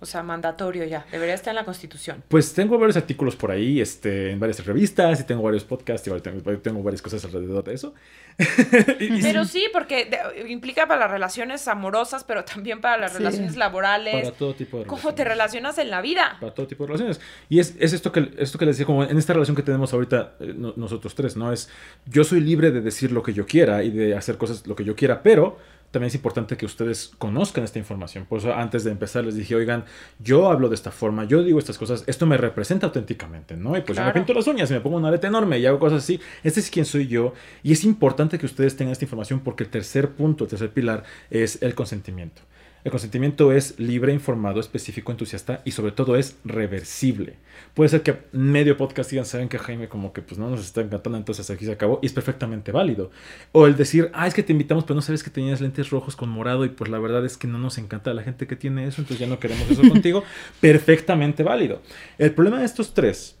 o 0.00 0.06
sea, 0.06 0.22
mandatorio 0.22 0.84
ya. 0.84 1.04
Debería 1.12 1.34
estar 1.34 1.52
en 1.52 1.56
la 1.56 1.64
Constitución. 1.64 2.22
Pues 2.28 2.52
tengo 2.54 2.78
varios 2.78 2.96
artículos 2.96 3.36
por 3.36 3.50
ahí, 3.50 3.80
este, 3.80 4.30
en 4.32 4.40
varias 4.40 4.64
revistas, 4.64 5.20
y 5.20 5.24
tengo 5.24 5.42
varios 5.42 5.64
podcasts, 5.64 6.08
y 6.08 6.20
tengo, 6.20 6.40
tengo 6.58 6.82
varias 6.82 7.02
cosas 7.02 7.24
alrededor 7.24 7.62
de 7.64 7.74
eso. 7.74 7.94
Pero 9.22 9.44
sí, 9.44 9.64
porque 9.72 10.06
de- 10.06 10.50
implica 10.50 10.86
para 10.86 11.00
las 11.00 11.10
relaciones 11.10 11.66
amorosas, 11.68 12.24
pero 12.24 12.44
también 12.44 12.80
para 12.80 12.96
las 12.96 13.12
Sí. 13.12 13.18
relaciones 13.18 13.56
laborales. 13.56 14.22
para 14.24 14.36
todo 14.36 14.54
tipo 14.54 14.78
de 14.78 14.86
¿Cómo 14.86 15.14
te 15.14 15.24
relaciones. 15.24 15.30
relacionas 15.40 15.78
en 15.78 15.90
la 15.90 16.00
vida? 16.00 16.36
para 16.40 16.54
todo 16.54 16.66
tipo 16.66 16.84
de 16.84 16.88
relaciones. 16.88 17.20
Y 17.48 17.58
es, 17.60 17.74
es 17.78 17.92
esto, 17.92 18.12
que, 18.12 18.30
esto 18.38 18.58
que 18.58 18.66
les 18.66 18.76
decía, 18.76 18.86
como 18.86 19.04
en 19.04 19.18
esta 19.18 19.32
relación 19.32 19.56
que 19.56 19.62
tenemos 19.62 19.92
ahorita 19.92 20.34
eh, 20.40 20.54
no- 20.56 20.72
nosotros 20.76 21.14
tres, 21.14 21.36
¿no? 21.36 21.52
Es 21.52 21.68
yo 22.06 22.24
soy 22.24 22.40
libre 22.40 22.70
de 22.70 22.80
decir 22.80 23.12
lo 23.12 23.22
que 23.22 23.32
yo 23.32 23.46
quiera 23.46 23.82
y 23.82 23.90
de 23.90 24.16
hacer 24.16 24.36
cosas 24.38 24.66
lo 24.66 24.74
que 24.76 24.84
yo 24.84 24.94
quiera, 24.96 25.22
pero 25.22 25.58
también 25.90 26.08
es 26.08 26.14
importante 26.14 26.56
que 26.56 26.66
ustedes 26.66 27.12
conozcan 27.18 27.64
esta 27.64 27.78
información. 27.78 28.24
Por 28.26 28.38
eso 28.38 28.54
antes 28.54 28.84
de 28.84 28.92
empezar 28.92 29.24
les 29.24 29.34
dije, 29.34 29.54
oigan, 29.54 29.84
yo 30.18 30.50
hablo 30.50 30.68
de 30.68 30.74
esta 30.74 30.90
forma, 30.90 31.24
yo 31.24 31.42
digo 31.42 31.58
estas 31.58 31.78
cosas, 31.78 32.04
esto 32.06 32.26
me 32.26 32.36
representa 32.36 32.86
auténticamente, 32.86 33.56
¿no? 33.56 33.76
Y 33.76 33.80
pues 33.80 33.98
yo 33.98 34.04
me 34.04 34.12
pinto 34.12 34.32
las 34.32 34.46
uñas 34.46 34.70
y 34.70 34.74
me 34.74 34.80
pongo 34.80 34.96
un 34.96 35.04
arete 35.04 35.26
enorme 35.26 35.58
y 35.58 35.66
hago 35.66 35.78
cosas 35.78 36.04
así. 36.04 36.20
Este 36.44 36.60
es 36.60 36.70
quien 36.70 36.84
soy 36.84 37.08
yo. 37.08 37.34
Y 37.62 37.72
es 37.72 37.84
importante 37.84 38.38
que 38.38 38.46
ustedes 38.46 38.76
tengan 38.76 38.92
esta 38.92 39.04
información 39.04 39.40
porque 39.40 39.64
el 39.64 39.70
tercer 39.70 40.10
punto, 40.10 40.44
el 40.44 40.50
tercer 40.50 40.70
pilar 40.70 41.02
es 41.30 41.60
el 41.62 41.74
consentimiento. 41.74 42.42
El 42.82 42.90
consentimiento 42.90 43.52
es 43.52 43.78
libre, 43.78 44.12
informado, 44.12 44.58
específico, 44.58 45.12
entusiasta 45.12 45.60
y 45.64 45.72
sobre 45.72 45.92
todo 45.92 46.16
es 46.16 46.38
reversible. 46.44 47.36
Puede 47.74 47.90
ser 47.90 48.02
que 48.02 48.16
medio 48.32 48.76
podcast 48.76 49.10
digan, 49.10 49.26
saben 49.26 49.48
que 49.48 49.58
Jaime 49.58 49.88
como 49.88 50.12
que 50.12 50.22
pues 50.22 50.38
no 50.38 50.48
nos 50.48 50.60
está 50.60 50.80
encantando, 50.80 51.18
entonces 51.18 51.50
aquí 51.50 51.66
se 51.66 51.72
acabó 51.72 51.98
y 52.02 52.06
es 52.06 52.12
perfectamente 52.12 52.72
válido. 52.72 53.10
O 53.52 53.66
el 53.66 53.76
decir, 53.76 54.10
ah, 54.14 54.26
es 54.26 54.32
que 54.32 54.42
te 54.42 54.52
invitamos, 54.52 54.84
pero 54.84 54.94
no 54.94 55.02
sabes 55.02 55.22
que 55.22 55.30
tenías 55.30 55.60
lentes 55.60 55.90
rojos 55.90 56.16
con 56.16 56.30
morado 56.30 56.64
y 56.64 56.70
pues 56.70 56.90
la 56.90 56.98
verdad 56.98 57.24
es 57.26 57.36
que 57.36 57.46
no 57.46 57.58
nos 57.58 57.76
encanta 57.76 58.14
la 58.14 58.22
gente 58.22 58.46
que 58.46 58.56
tiene 58.56 58.86
eso, 58.86 59.02
entonces 59.02 59.18
ya 59.18 59.26
no 59.26 59.38
queremos 59.38 59.70
eso 59.70 59.82
contigo. 59.88 60.24
Perfectamente 60.60 61.42
válido. 61.42 61.82
El 62.16 62.32
problema 62.32 62.60
de 62.60 62.64
estos 62.64 62.94
tres 62.94 63.39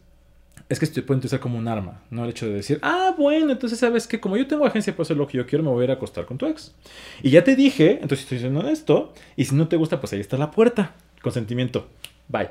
es 0.70 0.78
que 0.78 0.84
esto 0.84 1.04
puede 1.04 1.18
utilizar 1.18 1.40
como 1.40 1.58
un 1.58 1.66
arma, 1.66 2.00
¿no? 2.10 2.22
El 2.22 2.30
hecho 2.30 2.46
de 2.46 2.54
decir, 2.54 2.78
ah, 2.82 3.12
bueno, 3.18 3.50
entonces 3.50 3.76
sabes 3.78 4.06
que 4.06 4.20
como 4.20 4.36
yo 4.36 4.46
tengo 4.46 4.64
agencia 4.64 4.92
para 4.92 5.02
hacer 5.02 5.16
lo 5.16 5.26
que 5.26 5.36
yo 5.36 5.44
quiero, 5.44 5.64
me 5.64 5.70
voy 5.70 5.82
a 5.82 5.84
ir 5.84 5.90
a 5.90 5.94
acostar 5.94 6.26
con 6.26 6.38
tu 6.38 6.46
ex. 6.46 6.72
Y 7.22 7.30
ya 7.30 7.42
te 7.42 7.56
dije, 7.56 7.94
entonces 7.94 8.20
estoy 8.20 8.38
diciendo 8.38 8.66
esto, 8.68 9.12
y 9.34 9.46
si 9.46 9.56
no 9.56 9.66
te 9.66 9.74
gusta, 9.74 10.00
pues 10.00 10.12
ahí 10.12 10.20
está 10.20 10.36
la 10.36 10.52
puerta. 10.52 10.94
Consentimiento. 11.22 11.88
Bye. 12.28 12.50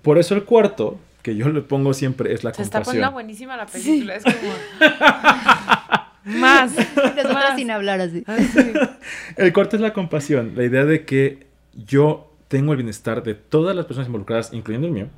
Por 0.00 0.18
eso 0.18 0.34
el 0.34 0.44
cuarto, 0.44 0.98
que 1.22 1.36
yo 1.36 1.50
le 1.50 1.60
pongo 1.60 1.92
siempre, 1.92 2.32
es 2.32 2.44
la 2.44 2.54
Se 2.54 2.62
está 2.62 2.78
compasión. 2.78 3.02
poniendo 3.02 3.12
buenísima 3.12 3.56
la 3.58 3.66
película. 3.66 4.14
Es 4.14 4.24
como. 4.24 4.54
Más. 6.40 6.72
Más. 7.34 7.56
sin 7.56 7.70
hablar 7.70 8.00
así. 8.00 8.24
Así. 8.26 8.72
El 9.36 9.52
cuarto 9.52 9.76
es 9.76 9.82
la 9.82 9.92
compasión, 9.92 10.52
la 10.56 10.64
idea 10.64 10.86
de 10.86 11.04
que 11.04 11.46
yo 11.74 12.32
tengo 12.48 12.72
el 12.72 12.78
bienestar 12.78 13.22
de 13.22 13.34
todas 13.34 13.76
las 13.76 13.86
personas 13.86 14.08
involucradas, 14.08 14.52
incluyendo 14.52 14.88
el 14.88 14.92
mío, 14.92 15.08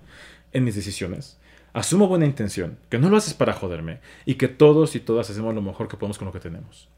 en 0.52 0.64
mis 0.64 0.74
decisiones. 0.74 1.38
Asumo 1.72 2.06
buena 2.06 2.26
intención, 2.26 2.78
que 2.90 2.98
no 2.98 3.08
lo 3.08 3.16
haces 3.16 3.34
para 3.34 3.54
joderme 3.54 4.00
y 4.26 4.34
que 4.34 4.48
todos 4.48 4.94
y 4.94 5.00
todas 5.00 5.30
hacemos 5.30 5.54
lo 5.54 5.62
mejor 5.62 5.88
que 5.88 5.96
podemos 5.96 6.18
con 6.18 6.26
lo 6.26 6.32
que 6.32 6.40
tenemos. 6.40 6.88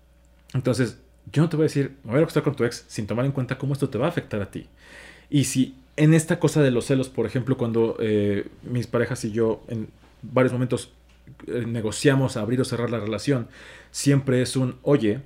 Entonces, 0.52 0.98
yo 1.32 1.42
no 1.42 1.48
te 1.48 1.56
voy 1.56 1.64
a 1.64 1.68
decir, 1.68 1.96
me 2.04 2.12
voy 2.12 2.20
a 2.20 2.22
acostar 2.22 2.42
con 2.42 2.54
tu 2.54 2.64
ex 2.64 2.84
sin 2.88 3.06
tomar 3.06 3.24
en 3.24 3.32
cuenta 3.32 3.56
cómo 3.56 3.72
esto 3.72 3.88
te 3.88 3.98
va 3.98 4.06
a 4.06 4.08
afectar 4.08 4.42
a 4.42 4.50
ti. 4.50 4.66
Y 5.30 5.44
si 5.44 5.76
en 5.96 6.12
esta 6.12 6.38
cosa 6.38 6.62
de 6.62 6.70
los 6.70 6.86
celos, 6.86 7.08
por 7.08 7.26
ejemplo, 7.26 7.56
cuando 7.56 7.96
eh, 8.00 8.48
mis 8.62 8.86
parejas 8.86 9.24
y 9.24 9.30
yo 9.30 9.62
en 9.68 9.88
varios 10.22 10.52
momentos 10.52 10.90
eh, 11.46 11.64
negociamos 11.66 12.36
abrir 12.36 12.60
o 12.60 12.64
cerrar 12.64 12.90
la 12.90 12.98
relación, 12.98 13.48
siempre 13.90 14.42
es 14.42 14.56
un, 14.56 14.76
oye, 14.82 15.20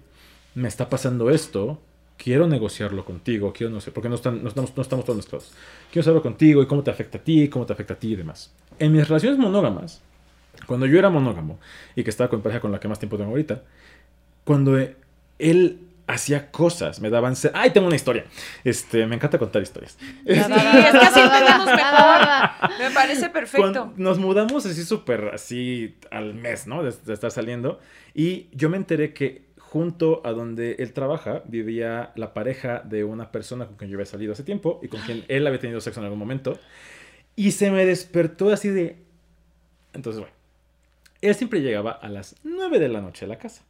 me 0.55 0.69
está 0.69 0.89
pasando 0.89 1.31
esto, 1.31 1.81
quiero 2.19 2.47
negociarlo 2.47 3.05
contigo, 3.05 3.53
quiero 3.53 3.73
no 3.73 3.81
sé, 3.81 3.93
porque 3.93 4.09
no, 4.09 4.17
están, 4.17 4.43
no, 4.43 4.49
estamos, 4.49 4.77
no 4.77 4.83
estamos 4.83 5.05
todos 5.05 5.17
mezclados. 5.17 5.53
Quiero 5.91 6.05
saberlo 6.05 6.23
contigo 6.23 6.63
y 6.63 6.67
cómo 6.67 6.83
te 6.83 6.91
afecta 6.91 7.19
a 7.19 7.21
ti, 7.23 7.49
cómo 7.49 7.65
te 7.65 7.73
afecta 7.73 7.95
a 7.95 7.99
ti 7.99 8.13
y 8.13 8.17
demás. 8.17 8.53
En 8.79 8.93
mis 8.93 9.09
relaciones 9.09 9.39
monógamas, 9.39 10.03
cuando 10.67 10.85
yo 10.87 10.99
era 10.99 11.09
monógamo 11.09 11.59
y 11.95 12.03
que 12.05 12.11
estaba 12.11 12.29
con 12.29 12.43
pareja 12.43 12.61
con 12.61 12.73
la 12.73 12.81
que 12.81 12.89
más 12.89 12.99
tiempo 12.99 13.17
tengo 13.17 13.31
ahorita, 13.31 13.63
cuando 14.45 14.77
él 15.39 15.79
hacía 16.09 16.51
cosas, 16.51 17.01
me 17.01 17.11
daban... 17.11 17.35
¡Ay, 17.53 17.71
tengo 17.71 17.87
una 17.87 17.97
historia! 17.97 18.25
Este, 18.65 19.07
me 19.07 19.15
encanta 19.15 19.39
contar 19.39 19.63
historias. 19.63 19.97
Sí, 20.01 20.17
es 20.27 20.47
que 20.47 20.53
así 20.55 21.21
mejor. 21.21 22.79
Me 22.79 22.91
parece 22.91 23.29
perfecto. 23.29 23.61
Cuando 23.61 23.93
nos 23.97 24.19
mudamos 24.19 24.65
así 24.67 24.85
súper, 24.85 25.31
así 25.35 25.97
al 26.11 26.35
mes, 26.35 26.67
¿no? 26.67 26.83
De, 26.83 26.95
de, 27.05 27.13
estar 27.13 27.31
saliendo. 27.31 27.79
Y 28.15 28.49
yo 28.53 28.71
me 28.71 28.79
enteré 28.79 29.13
que 29.13 29.48
junto 29.71 30.23
a 30.25 30.33
donde 30.33 30.77
él 30.79 30.93
trabaja 30.93 31.43
vivía 31.47 32.13
la 32.17 32.33
pareja 32.33 32.81
de 32.81 33.05
una 33.05 33.31
persona 33.31 33.67
con 33.67 33.77
quien 33.77 33.91
yo 33.91 33.97
había 33.97 34.07
salido 34.07 34.33
hace 34.33 34.43
tiempo 34.43 34.81
y 34.83 34.89
con 34.89 35.01
quien 35.03 35.25
él 35.29 35.47
había 35.47 35.61
tenido 35.61 35.81
sexo 35.81 36.01
en 36.01 36.05
algún 36.05 36.19
momento. 36.19 36.59
Y 37.37 37.53
se 37.53 37.71
me 37.71 37.85
despertó 37.85 38.51
así 38.51 38.69
de... 38.69 38.97
Entonces, 39.93 40.21
bueno, 40.21 40.35
él 41.21 41.35
siempre 41.35 41.61
llegaba 41.61 41.93
a 41.93 42.09
las 42.09 42.37
9 42.45 42.79
de 42.79 42.89
la 42.89 43.01
noche 43.01 43.27
a 43.27 43.29
la 43.29 43.39
casa. 43.39 43.63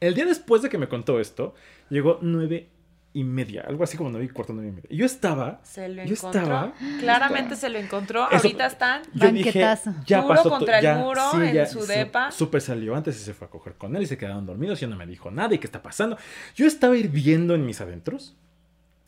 El 0.00 0.14
día 0.14 0.26
después 0.26 0.62
de 0.62 0.68
que 0.68 0.78
me 0.78 0.88
contó 0.88 1.20
esto, 1.20 1.54
llegó 1.88 2.18
nueve 2.20 2.68
y 3.14 3.24
media, 3.24 3.64
algo 3.66 3.82
así 3.84 3.96
como 3.96 4.10
nueve 4.10 4.26
y 4.26 4.28
cuarto, 4.28 4.52
nueve 4.52 4.68
y 4.68 4.72
media. 4.72 4.88
Y 4.90 4.96
yo 4.98 5.06
estaba. 5.06 5.60
Se 5.64 5.88
lo 5.88 6.04
yo 6.04 6.14
encontró. 6.14 6.40
estaba. 6.42 6.72
Claramente 7.00 7.54
estaba. 7.54 7.60
se 7.60 7.68
lo 7.70 7.78
encontró. 7.78 8.26
Eso- 8.28 8.36
Ahorita 8.36 8.66
están 8.66 9.02
Yo 9.14 9.32
dije, 9.32 9.60
ya 10.06 10.20
Muro 10.22 10.34
pasó. 10.34 10.50
contra 10.50 10.78
el 10.78 10.82
ya, 10.82 10.96
muro 10.98 11.22
sí, 11.32 11.36
en 11.38 11.54
ya, 11.54 11.66
su 11.66 11.86
depa. 11.86 12.30
Súper 12.30 12.60
salió 12.60 12.94
antes 12.94 13.16
y 13.16 13.20
se 13.20 13.34
fue 13.34 13.46
a 13.46 13.50
coger 13.50 13.74
con 13.74 13.96
él 13.96 14.02
y 14.02 14.06
se 14.06 14.18
quedaron 14.18 14.44
dormidos 14.46 14.80
y 14.82 14.86
no 14.86 14.94
me 14.96 15.06
dijo 15.06 15.30
nada 15.30 15.54
y 15.54 15.58
qué 15.58 15.66
está 15.66 15.82
pasando. 15.82 16.16
Yo 16.54 16.66
estaba 16.66 16.96
hirviendo 16.96 17.54
en 17.54 17.64
mis 17.66 17.80
adentros. 17.80 18.36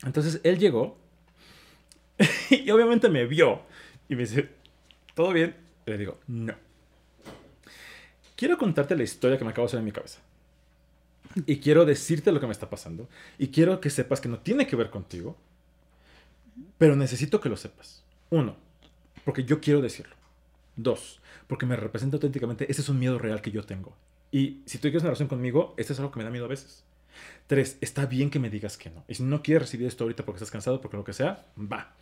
Entonces 0.03 0.41
él 0.43 0.57
llegó 0.57 0.97
y 2.49 2.69
obviamente 2.71 3.07
me 3.09 3.25
vio 3.25 3.61
y 4.09 4.15
me 4.15 4.21
dice, 4.23 4.49
¿todo 5.13 5.31
bien? 5.31 5.55
Y 5.85 5.91
le 5.91 5.97
digo, 5.99 6.19
no. 6.27 6.53
Quiero 8.35 8.57
contarte 8.57 8.95
la 8.95 9.03
historia 9.03 9.37
que 9.37 9.43
me 9.45 9.51
acabo 9.51 9.67
de 9.67 9.69
hacer 9.69 9.79
en 9.79 9.85
mi 9.85 9.91
cabeza. 9.91 10.19
Y 11.45 11.57
quiero 11.57 11.85
decirte 11.85 12.31
lo 12.31 12.39
que 12.39 12.47
me 12.47 12.51
está 12.51 12.69
pasando. 12.69 13.07
Y 13.37 13.47
quiero 13.47 13.79
que 13.79 13.89
sepas 13.89 14.19
que 14.21 14.29
no 14.29 14.39
tiene 14.39 14.67
que 14.67 14.75
ver 14.75 14.89
contigo. 14.89 15.37
Pero 16.77 16.95
necesito 16.95 17.39
que 17.39 17.49
lo 17.49 17.57
sepas. 17.57 18.03
Uno, 18.29 18.55
porque 19.23 19.43
yo 19.43 19.61
quiero 19.61 19.81
decirlo. 19.81 20.15
Dos, 20.75 21.21
porque 21.47 21.65
me 21.65 21.75
representa 21.75 22.17
auténticamente. 22.17 22.69
Ese 22.69 22.81
es 22.81 22.89
un 22.89 22.99
miedo 22.99 23.17
real 23.19 23.41
que 23.41 23.51
yo 23.51 23.63
tengo. 23.63 23.95
Y 24.31 24.61
si 24.65 24.77
tú 24.77 24.83
quieres 24.83 25.03
una 25.03 25.09
relación 25.09 25.27
conmigo, 25.27 25.73
este 25.77 25.93
es 25.93 25.99
algo 25.99 26.11
que 26.11 26.19
me 26.19 26.23
da 26.23 26.31
miedo 26.31 26.45
a 26.45 26.49
veces. 26.49 26.83
Tres, 27.47 27.77
está 27.81 28.05
bien 28.05 28.29
que 28.29 28.39
me 28.39 28.49
digas 28.49 28.77
que 28.77 28.89
no. 28.89 29.03
Y 29.07 29.15
si 29.15 29.23
no 29.23 29.43
quieres 29.43 29.63
recibir 29.63 29.87
esto 29.87 30.03
ahorita 30.05 30.25
porque 30.25 30.37
estás 30.37 30.51
cansado, 30.51 30.81
porque 30.81 30.97
lo 30.97 31.03
que 31.03 31.13
sea, 31.13 31.45
va. 31.57 31.93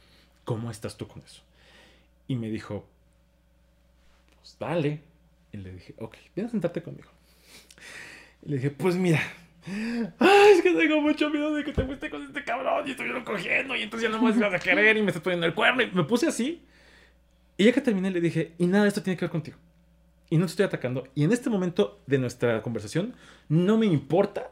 ¿Cómo 0.44 0.70
estás 0.70 0.98
tú 0.98 1.08
con 1.08 1.22
eso? 1.24 1.42
Y 2.28 2.36
me 2.36 2.50
dijo, 2.50 2.86
pues 4.40 4.56
dale. 4.60 5.02
Y 5.52 5.58
le 5.58 5.72
dije, 5.72 5.96
ok, 5.98 6.16
ven 6.36 6.46
a 6.46 6.50
sentarte 6.50 6.84
conmigo. 6.84 7.10
Y 8.44 8.50
le 8.50 8.56
dije, 8.58 8.72
pues 8.72 8.96
mira, 8.96 9.22
ay, 10.20 10.52
es 10.56 10.62
que 10.62 10.74
tengo 10.74 11.02
mucho 11.02 11.30
miedo 11.30 11.54
de 11.54 11.64
que 11.64 11.74
te 11.74 11.84
fuiste 11.84 12.10
con 12.10 12.24
este 12.24 12.44
cabrón 12.44 12.88
y 12.88 12.92
estuvieron 12.92 13.24
cogiendo 13.24 13.76
y 13.76 13.84
entonces 13.84 14.10
ya 14.10 14.16
no 14.16 14.22
me 14.22 14.32
vas 14.32 14.54
a 14.54 14.60
querer 14.64 14.98
y 14.98 15.02
me 15.02 15.08
estás 15.08 15.24
poniendo 15.24 15.46
el 15.46 15.54
cuerno. 15.54 15.82
Y 15.84 15.92
me 15.92 16.04
puse 16.04 16.28
así. 16.28 16.66
Y 17.58 17.66
ya 17.66 17.74
que 17.74 17.82
terminé 17.82 18.12
le 18.12 18.22
dije, 18.22 18.54
y 18.58 18.68
nada, 18.68 18.88
esto 18.88 19.04
tiene 19.04 19.18
que 19.18 19.26
ver 19.26 19.32
contigo. 19.32 19.58
Y 20.30 20.38
no 20.38 20.46
te 20.46 20.52
estoy 20.52 20.66
atacando. 20.66 21.08
Y 21.16 21.24
en 21.24 21.32
este 21.32 21.50
momento 21.50 22.02
de 22.08 22.20
nuestra 22.20 22.62
conversación, 22.62 23.16
no 23.50 23.78
me 23.78 23.86
importa 23.86 24.52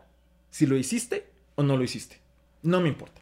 si 0.49 0.65
lo 0.65 0.75
hiciste 0.75 1.27
o 1.55 1.63
no 1.63 1.77
lo 1.77 1.83
hiciste. 1.83 2.19
No 2.63 2.81
me 2.81 2.89
importa. 2.89 3.21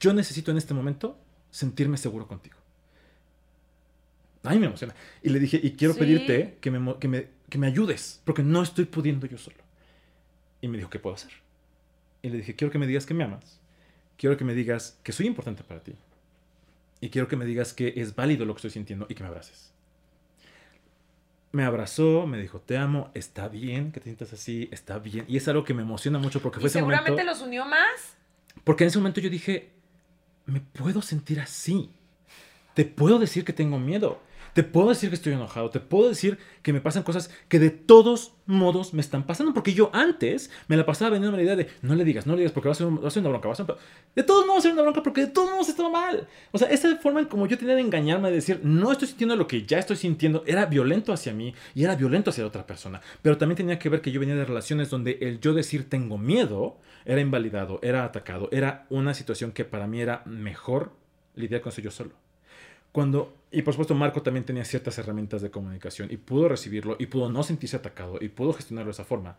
Yo 0.00 0.12
necesito 0.12 0.50
en 0.50 0.56
este 0.56 0.74
momento 0.74 1.18
sentirme 1.50 1.96
seguro 1.98 2.26
contigo. 2.26 2.56
Ay, 4.44 4.58
me 4.58 4.66
emociona. 4.66 4.94
Y 5.22 5.28
le 5.30 5.38
dije, 5.38 5.60
y 5.62 5.72
quiero 5.72 5.94
Sí. 5.94 6.00
pedirte 6.00 6.58
que 6.60 6.70
me, 6.70 6.98
que, 6.98 7.08
me, 7.08 7.28
que 7.48 7.58
me 7.58 7.66
ayudes, 7.66 8.20
porque 8.24 8.42
no 8.42 8.62
estoy 8.62 8.84
pudiendo 8.86 9.26
yo 9.26 9.38
solo. 9.38 9.56
Y 10.60 10.68
me 10.68 10.78
dijo, 10.78 10.90
¿qué 10.90 10.98
puedo 10.98 11.14
hacer? 11.14 11.30
Y 12.22 12.28
le 12.30 12.38
dije, 12.38 12.54
quiero 12.56 12.70
que 12.70 12.78
me 12.78 12.86
digas 12.86 13.06
que 13.06 13.14
me 13.14 13.24
amas. 13.24 13.60
Quiero 14.16 14.36
que 14.36 14.44
me 14.44 14.54
digas 14.54 14.98
que 15.02 15.12
soy 15.12 15.26
importante 15.26 15.62
para 15.64 15.82
ti. 15.82 15.94
Y 17.00 17.08
quiero 17.10 17.26
que 17.28 17.36
me 17.36 17.44
digas 17.44 17.72
que 17.72 17.94
es 17.96 18.14
válido 18.14 18.44
lo 18.44 18.54
que 18.54 18.58
estoy 18.58 18.70
sintiendo 18.70 19.06
y 19.08 19.14
que 19.14 19.22
me 19.24 19.28
abraces. 19.28 19.72
Me 21.50 21.64
abrazó, 21.64 22.26
me 22.26 22.40
dijo, 22.40 22.60
te 22.60 22.78
amo, 22.78 23.10
está 23.14 23.48
bien 23.48 23.92
que 23.92 24.00
te 24.00 24.04
sientas 24.04 24.32
así, 24.32 24.68
está 24.72 24.98
bien. 24.98 25.24
Y 25.28 25.36
es 25.36 25.46
algo 25.48 25.64
que 25.64 25.74
me 25.74 25.82
emociona 25.82 26.18
mucho 26.18 26.40
porque 26.40 26.60
fue 26.60 26.66
Y 26.66 26.68
ese 26.68 26.78
seguramente 26.78 27.10
momento... 27.10 27.30
los 27.32 27.42
unió 27.42 27.66
más. 27.66 28.16
Porque 28.64 28.84
en 28.84 28.88
ese 28.88 28.98
momento 28.98 29.20
yo 29.20 29.28
dije, 29.28 29.70
me 30.46 30.60
puedo 30.60 31.02
sentir 31.02 31.40
así. 31.40 31.90
Te 32.74 32.84
puedo 32.86 33.18
decir 33.18 33.44
que 33.44 33.52
tengo 33.52 33.78
miedo. 33.78 34.22
Te 34.54 34.62
puedo 34.62 34.90
decir 34.90 35.08
que 35.08 35.14
estoy 35.14 35.32
enojado. 35.32 35.70
Te 35.70 35.80
puedo 35.80 36.08
decir 36.10 36.38
que 36.62 36.72
me 36.74 36.80
pasan 36.82 37.02
cosas 37.04 37.30
que 37.48 37.58
de 37.58 37.70
todos 37.70 38.34
modos 38.44 38.92
me 38.92 39.00
están 39.00 39.24
pasando. 39.24 39.54
Porque 39.54 39.72
yo 39.72 39.88
antes 39.94 40.50
me 40.68 40.76
la 40.76 40.84
pasaba 40.84 41.10
vendiendo 41.12 41.36
la 41.38 41.42
idea 41.42 41.56
de 41.56 41.68
no 41.80 41.94
le 41.94 42.04
digas, 42.04 42.26
no 42.26 42.34
le 42.34 42.40
digas 42.40 42.52
porque 42.52 42.68
va 42.68 42.72
a 42.72 42.74
ser, 42.74 42.86
un- 42.86 43.02
va 43.02 43.08
a 43.08 43.10
ser 43.10 43.20
una 43.22 43.30
bronca. 43.30 43.48
Va 43.48 43.54
a 43.54 43.56
ser 43.56 43.64
un 43.70 43.74
pe-". 43.76 43.82
De 44.14 44.22
todos 44.22 44.46
modos 44.46 44.56
va 44.56 44.58
a 44.58 44.62
ser 44.62 44.72
una 44.72 44.82
bronca 44.82 45.02
porque 45.02 45.22
de 45.22 45.26
todos 45.28 45.50
modos 45.50 45.68
estaba 45.70 45.88
mal. 45.88 46.28
O 46.50 46.58
sea, 46.58 46.68
esa 46.68 46.94
forma 46.96 47.20
en 47.20 47.26
como 47.26 47.46
yo 47.46 47.56
tenía 47.56 47.74
de 47.74 47.80
engañarme, 47.80 48.28
de 48.28 48.36
decir 48.36 48.60
no 48.62 48.92
estoy 48.92 49.08
sintiendo 49.08 49.36
lo 49.36 49.46
que 49.46 49.62
ya 49.64 49.78
estoy 49.78 49.96
sintiendo, 49.96 50.44
era 50.46 50.66
violento 50.66 51.14
hacia 51.14 51.32
mí 51.32 51.54
y 51.74 51.84
era 51.84 51.96
violento 51.96 52.28
hacia 52.30 52.42
la 52.44 52.48
otra 52.48 52.66
persona. 52.66 53.00
Pero 53.22 53.38
también 53.38 53.56
tenía 53.56 53.78
que 53.78 53.88
ver 53.88 54.02
que 54.02 54.12
yo 54.12 54.20
venía 54.20 54.34
de 54.36 54.44
relaciones 54.44 54.90
donde 54.90 55.18
el 55.22 55.40
yo 55.40 55.54
decir 55.54 55.88
tengo 55.88 56.18
miedo 56.18 56.76
era 57.06 57.20
invalidado, 57.22 57.80
era 57.82 58.04
atacado, 58.04 58.48
era 58.52 58.86
una 58.90 59.14
situación 59.14 59.52
que 59.52 59.64
para 59.64 59.86
mí 59.86 60.00
era 60.02 60.22
mejor 60.26 60.92
lidiar 61.34 61.62
con 61.62 61.72
eso 61.72 61.80
yo 61.80 61.90
solo. 61.90 62.10
Cuando, 62.92 63.34
y 63.50 63.62
por 63.62 63.72
supuesto 63.74 63.94
Marco 63.94 64.22
también 64.22 64.44
tenía 64.44 64.64
ciertas 64.64 64.98
herramientas 64.98 65.40
de 65.42 65.50
comunicación 65.50 66.08
y 66.12 66.18
pudo 66.18 66.48
recibirlo 66.48 66.96
y 66.98 67.06
pudo 67.06 67.30
no 67.30 67.42
sentirse 67.42 67.76
atacado 67.76 68.18
y 68.20 68.28
pudo 68.28 68.52
gestionarlo 68.52 68.88
de 68.88 68.92
esa 68.92 69.04
forma. 69.04 69.38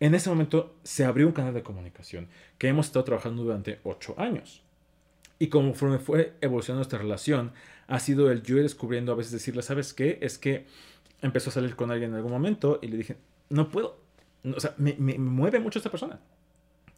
En 0.00 0.14
ese 0.14 0.28
momento 0.30 0.74
se 0.82 1.04
abrió 1.04 1.26
un 1.26 1.32
canal 1.32 1.54
de 1.54 1.62
comunicación 1.62 2.28
que 2.58 2.68
hemos 2.68 2.86
estado 2.86 3.04
trabajando 3.04 3.42
durante 3.42 3.80
ocho 3.84 4.14
años. 4.18 4.62
Y 5.38 5.48
conforme 5.48 5.98
fue 5.98 6.34
evolucionando 6.42 6.80
nuestra 6.80 6.98
relación, 6.98 7.52
ha 7.86 7.98
sido 8.00 8.30
el 8.30 8.42
yo 8.42 8.56
ir 8.56 8.62
descubriendo 8.62 9.12
a 9.12 9.14
veces 9.14 9.32
decirle, 9.32 9.62
¿sabes 9.62 9.94
qué? 9.94 10.18
Es 10.20 10.38
que 10.38 10.66
empezó 11.22 11.48
a 11.50 11.52
salir 11.54 11.76
con 11.76 11.90
alguien 11.90 12.10
en 12.10 12.16
algún 12.16 12.32
momento 12.32 12.78
y 12.82 12.88
le 12.88 12.96
dije, 12.98 13.16
no 13.48 13.70
puedo. 13.70 13.98
O 14.54 14.60
sea, 14.60 14.74
me- 14.76 14.96
me 14.98 15.18
mueve 15.18 15.58
mucho 15.60 15.78
esta 15.78 15.90
persona. 15.90 16.20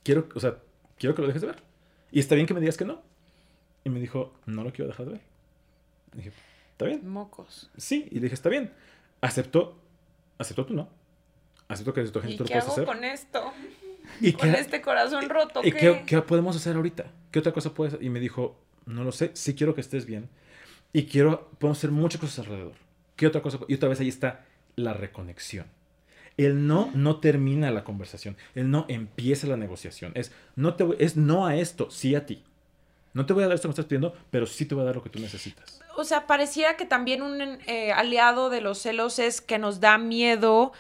Quiero, 0.03 0.29
o 0.35 0.41
sea, 0.41 0.59
quiero 0.99 1.15
que 1.15 1.23
lo 1.23 1.29
dejes 1.29 1.43
de 1.43 1.49
ver. 1.49 1.63
Y 2.11 2.19
está 2.21 2.35
bien 2.35 2.47
que 2.47 2.55
me 2.55 2.61
digas 2.61 2.77
que 2.77 2.85
no. 2.85 3.01
Y 3.85 3.91
me 3.91 4.01
dijo, 4.01 4.33
no 4.47 4.65
lo 4.65 4.73
quiero 4.73 4.89
dejar 4.89 5.07
de 5.07 5.13
ver. 5.13 5.32
Y 6.15 6.17
dije, 6.19 6.33
está 6.73 6.87
bien. 6.87 7.09
Mocos. 7.09 7.71
Sí, 7.77 8.09
y 8.11 8.17
le 8.17 8.23
dije, 8.23 8.35
está 8.35 8.49
bien. 8.49 8.73
Aceptó, 9.21 9.79
aceptó 10.39 10.67
tú 10.67 10.75
no. 10.75 10.89
Aceptó 11.69 11.95
que 11.95 12.03
¿Y 12.03 12.05
tú 12.09 12.19
lo 12.19 12.23
qué 12.23 12.33
puedes 12.37 12.65
hago 12.65 12.73
hacer. 12.73 12.85
con 12.85 13.05
esto? 13.05 13.53
¿Y 14.21 14.33
Con 14.33 14.51
qué- 14.53 14.59
este 14.61 14.83
corazón 14.83 15.29
roto. 15.29 15.61
¿Y 15.65 15.73
¿qué? 15.73 15.79
qué, 15.79 16.03
qué 16.07 16.23
podemos 16.23 16.57
hacer 16.57 16.77
ahorita? 16.77 17.07
¿Qué 17.31 17.39
otra 17.39 17.53
cosa 17.53 17.73
puedes 17.73 17.97
Y 18.03 18.11
me 18.11 18.21
dijo, 18.21 18.59
no 18.85 19.05
lo 19.05 19.13
sé, 19.13 19.31
sí 19.35 19.55
quiero 19.55 19.75
que 19.75 19.81
estés 19.81 20.05
bien. 20.07 20.29
Y 20.93 21.05
quiero, 21.07 21.49
podemos 21.59 21.79
hacer 21.79 21.91
muchas 21.93 22.21
cosas 22.21 22.41
alrededor. 22.41 22.75
¿Qué 23.17 23.27
otra 23.27 23.41
cosa? 23.41 23.59
Y 23.69 23.75
otra 23.75 23.89
vez 23.89 24.01
ahí 24.01 24.09
está 24.09 24.45
la 24.77 24.93
reconexión. 24.93 25.67
El 26.37 26.67
no 26.67 26.91
no 26.95 27.21
termina 27.21 27.71
la 27.71 27.85
conversación. 27.85 28.37
El 28.55 28.71
no 28.71 28.85
empieza 28.89 29.47
la 29.47 29.57
negociación. 29.57 30.13
Es 30.15 30.33
no, 30.57 30.75
te 30.75 30.85
es 30.99 31.17
no 31.17 31.47
a 31.47 31.57
esto, 31.57 31.91
sí 31.91 32.15
a 32.15 32.27
ti. 32.27 32.43
No 33.15 33.27
te 33.27 33.33
voy 33.33 33.45
a 33.45 33.47
dar 33.47 33.55
esto 33.55 33.67
que 33.67 33.69
me 33.69 33.73
estás 33.73 33.87
pidiendo, 33.87 34.15
pero 34.31 34.47
sí 34.47 34.65
te 34.67 34.75
voy 34.75 34.83
a 34.83 34.87
dar 34.87 34.97
lo 34.97 35.03
que 35.03 35.11
tú 35.11 35.19
necesitas. 35.19 35.81
O 35.97 36.05
sea, 36.05 36.27
pareciera 36.27 36.77
que 36.77 36.87
también 36.87 37.21
un 37.23 37.41
eh, 37.67 37.93
aliado 37.93 38.49
de 38.51 38.61
los 38.63 38.79
celos 38.79 39.19
es 39.19 39.41
que 39.41 39.59
nos 39.59 39.81
da 39.81 39.99
miedo 39.99 40.73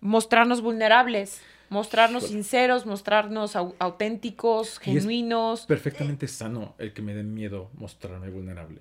mostrarnos 0.00 0.60
vulnerables, 0.62 1.40
mostrarnos 1.68 2.24
sinceros, 2.26 2.86
mostrarnos 2.86 3.56
au- 3.56 3.74
auténticos, 3.78 4.80
Y 4.84 4.96
es 4.96 5.02
genuinos. 5.04 5.66
Perfectamente 5.66 6.28
sano 6.28 6.74
el 6.78 6.92
que 6.92 7.02
me 7.02 7.14
den 7.14 7.34
miedo 7.34 7.70
mostrarme 7.74 8.30
vulnerable. 8.30 8.80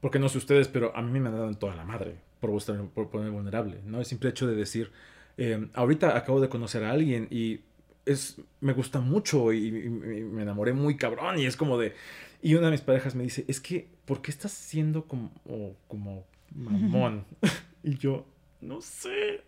Porque 0.00 0.18
no 0.18 0.28
sé 0.28 0.38
ustedes, 0.38 0.68
pero 0.68 0.96
a 0.96 1.02
mí 1.02 1.20
me 1.20 1.28
han 1.28 1.34
dado 1.34 1.48
en 1.48 1.56
toda 1.56 1.74
la 1.76 1.84
madre 1.84 2.16
por, 2.40 2.50
mostrarme- 2.50 2.88
por 2.88 3.10
ponerme 3.10 3.32
vulnerable. 3.34 3.80
¿no? 3.84 3.98
El 3.98 4.04
simple 4.06 4.30
hecho 4.30 4.46
de 4.46 4.54
decir, 4.56 4.90
eh, 5.36 5.68
ahorita 5.74 6.16
acabo 6.16 6.40
de 6.40 6.48
conocer 6.48 6.84
a 6.84 6.90
alguien 6.90 7.28
y 7.30 7.60
es, 8.06 8.36
me 8.60 8.72
gusta 8.72 9.00
mucho 9.00 9.52
y, 9.52 9.58
y- 9.68 9.84
y 9.86 9.88
me 9.90 10.42
enamoré 10.42 10.72
muy 10.72 10.96
cabrón 10.96 11.38
y 11.38 11.46
es 11.46 11.56
como 11.56 11.78
de... 11.78 11.94
Y 12.42 12.54
una 12.54 12.66
de 12.66 12.72
mis 12.72 12.80
parejas 12.80 13.14
me 13.14 13.22
dice, 13.22 13.44
es 13.48 13.60
que, 13.60 13.86
¿por 14.06 14.22
qué 14.22 14.30
estás 14.30 14.52
siendo 14.52 15.04
como, 15.06 15.30
como 15.88 16.24
mamón? 16.54 17.26
y 17.82 17.98
yo, 17.98 18.24
no 18.62 18.80
sé, 18.80 19.42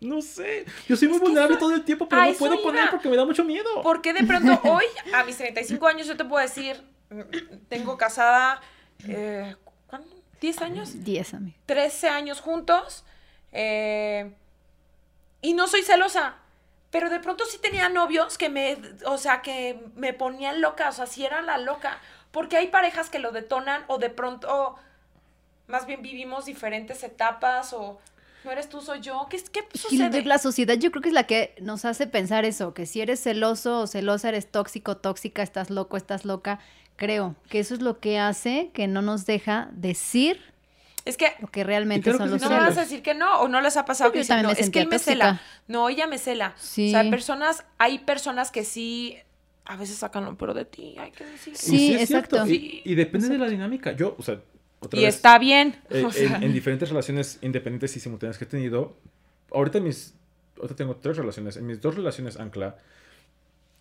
no 0.00 0.22
sé. 0.22 0.64
Yo 0.88 0.96
soy 0.96 1.08
muy 1.08 1.16
Es 1.16 1.20
que 1.20 1.26
vulnerable 1.28 1.56
eso- 1.56 1.66
todo 1.66 1.74
el 1.74 1.84
tiempo, 1.84 2.08
pero 2.08 2.22
no 2.24 2.32
puedo 2.34 2.62
poner 2.62 2.90
porque 2.90 3.08
me 3.10 3.16
da 3.16 3.26
mucho 3.26 3.44
miedo. 3.44 3.68
¿Por 3.82 4.00
qué 4.00 4.14
de 4.14 4.24
pronto 4.24 4.58
hoy, 4.64 4.84
a 5.12 5.24
mis 5.24 5.36
35 5.36 5.86
años, 5.86 6.06
yo 6.06 6.16
te 6.16 6.24
puedo 6.24 6.40
decir, 6.42 6.82
mm, 7.10 7.20
tengo 7.68 7.98
casada, 7.98 8.60
eh, 9.06 9.54
¿cuánto? 9.86 10.08
¿10 10.40 10.62
años? 10.62 11.04
10, 11.04 11.34
amiga. 11.34 11.56
13 11.66 12.08
años 12.08 12.40
juntos 12.40 13.04
eh, 13.52 14.32
y 15.42 15.52
no 15.52 15.66
soy 15.68 15.82
celosa. 15.82 16.36
Pero 16.90 17.10
de 17.10 17.20
pronto 17.20 17.44
sí 17.44 17.58
tenía 17.58 17.88
novios 17.88 18.38
que 18.38 18.48
me, 18.48 18.78
o 19.04 19.18
sea, 19.18 19.42
que 19.42 19.78
me 19.94 20.14
ponían 20.14 20.60
loca, 20.60 20.88
o 20.88 20.92
sea, 20.92 21.06
sí 21.06 21.24
era 21.24 21.42
la 21.42 21.58
loca. 21.58 21.98
Porque 22.30 22.56
hay 22.56 22.68
parejas 22.68 23.10
que 23.10 23.18
lo 23.18 23.32
detonan 23.32 23.84
o 23.88 23.98
de 23.98 24.10
pronto, 24.10 24.76
más 25.66 25.86
bien 25.86 26.02
vivimos 26.02 26.46
diferentes 26.46 27.02
etapas 27.02 27.72
o 27.72 27.98
no 28.44 28.52
eres 28.52 28.68
tú, 28.68 28.80
soy 28.80 29.00
yo. 29.00 29.26
¿Qué, 29.28 29.42
qué 29.52 29.66
sucede? 29.74 30.24
La 30.24 30.38
sociedad 30.38 30.76
yo 30.76 30.90
creo 30.90 31.02
que 31.02 31.08
es 31.08 31.14
la 31.14 31.26
que 31.26 31.54
nos 31.60 31.84
hace 31.84 32.06
pensar 32.06 32.44
eso, 32.44 32.72
que 32.72 32.86
si 32.86 33.00
eres 33.00 33.20
celoso 33.20 33.80
o 33.80 33.86
celosa, 33.86 34.28
eres 34.28 34.50
tóxico, 34.50 34.96
tóxica, 34.96 35.42
estás 35.42 35.70
loco, 35.70 35.96
estás 35.96 36.24
loca. 36.24 36.60
Creo 36.96 37.36
que 37.48 37.60
eso 37.60 37.74
es 37.74 37.82
lo 37.82 38.00
que 38.00 38.18
hace 38.18 38.70
que 38.72 38.86
no 38.86 39.02
nos 39.02 39.26
deja 39.26 39.68
decir 39.72 40.40
Es 41.08 41.16
que 41.16 41.32
lo 41.40 41.48
que 41.48 41.64
realmente 41.64 42.10
son 42.10 42.18
que 42.20 42.26
los 42.26 42.40
sí, 42.42 42.44
no 42.44 42.50
me 42.50 42.56
celos. 42.56 42.68
vas 42.68 42.78
a 42.78 42.80
decir 42.82 43.02
que 43.02 43.14
no, 43.14 43.40
o 43.40 43.48
no 43.48 43.60
les 43.60 43.76
ha 43.76 43.84
pasado 43.84 44.10
Yo 44.10 44.12
que 44.12 44.18
dicen, 44.20 44.42
no, 44.42 44.48
me 44.48 44.54
es 44.54 44.70
que 44.70 44.80
él 44.80 44.88
me 44.88 44.98
cela. 44.98 45.40
No, 45.66 45.88
ella 45.88 46.06
me 46.06 46.18
cela. 46.18 46.54
Sí. 46.58 46.88
O 46.88 46.90
sea, 46.90 47.10
personas, 47.10 47.64
hay 47.78 47.98
personas 48.00 48.50
que 48.50 48.64
sí, 48.64 49.16
a 49.64 49.76
veces 49.76 49.96
sacan 49.96 50.24
lo 50.24 50.36
peor 50.36 50.54
de 50.54 50.64
ti, 50.66 50.96
hay 50.98 51.10
que 51.12 51.24
decir. 51.24 51.56
Sí, 51.56 51.94
es 51.94 52.08
cierto. 52.08 52.36
exacto. 52.36 52.52
Y, 52.52 52.82
y 52.84 52.94
depende 52.94 53.28
de 53.28 53.38
la 53.38 53.48
dinámica. 53.48 53.92
Yo, 53.92 54.14
o 54.18 54.22
sea, 54.22 54.40
otra 54.80 55.00
Y 55.00 55.04
vez, 55.04 55.16
está 55.16 55.38
bien. 55.38 55.80
eh, 55.90 56.04
o 56.04 56.12
sea, 56.12 56.36
en, 56.36 56.42
en 56.44 56.52
diferentes 56.52 56.88
relaciones 56.88 57.38
independientes 57.42 57.96
y 57.96 58.00
simultáneas 58.00 58.38
que 58.38 58.44
he 58.44 58.48
tenido, 58.48 58.96
ahorita 59.52 59.80
mis, 59.80 60.14
ahorita 60.56 60.76
tengo 60.76 60.96
tres 60.96 61.16
relaciones. 61.16 61.56
En 61.56 61.66
mis 61.66 61.80
dos 61.80 61.94
relaciones 61.96 62.38
ancla, 62.38 62.76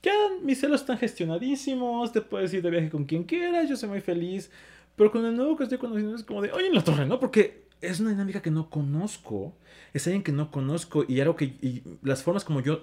ya 0.02 0.14
mis 0.42 0.60
celos 0.62 0.82
están 0.82 0.98
gestionadísimos, 0.98 2.12
te 2.14 2.22
puedes 2.22 2.54
ir 2.54 2.62
de 2.62 2.70
viaje 2.70 2.90
con 2.90 3.04
quien 3.06 3.24
quieras, 3.26 3.68
yo 3.70 3.76
soy 3.76 3.90
muy 3.90 4.00
feliz. 4.02 4.50
Pero 4.98 5.12
con 5.12 5.26
el 5.26 5.36
nuevo 5.36 5.56
que 5.56 5.64
estoy 5.64 5.78
conociendo 5.78 6.16
es 6.16 6.24
como 6.24 6.42
de, 6.42 6.52
oye, 6.52 6.68
en 6.68 6.76
la 6.76 6.84
torre, 6.84 7.06
¿no? 7.06 7.20
Porque 7.20 7.64
es 7.82 8.00
una 8.02 8.10
dinámica 8.10 8.42
que 8.42 8.52
no 8.52 8.70
conozco, 8.70 9.56
es 9.94 10.06
alguien 10.08 10.24
que 10.24 10.32
no 10.34 10.52
conozco 10.52 11.06
y 11.08 11.22
algo 11.22 11.36
que, 11.36 11.46
y 11.46 11.84
las 12.02 12.24
formas 12.24 12.44
como 12.44 12.60
yo 12.62 12.82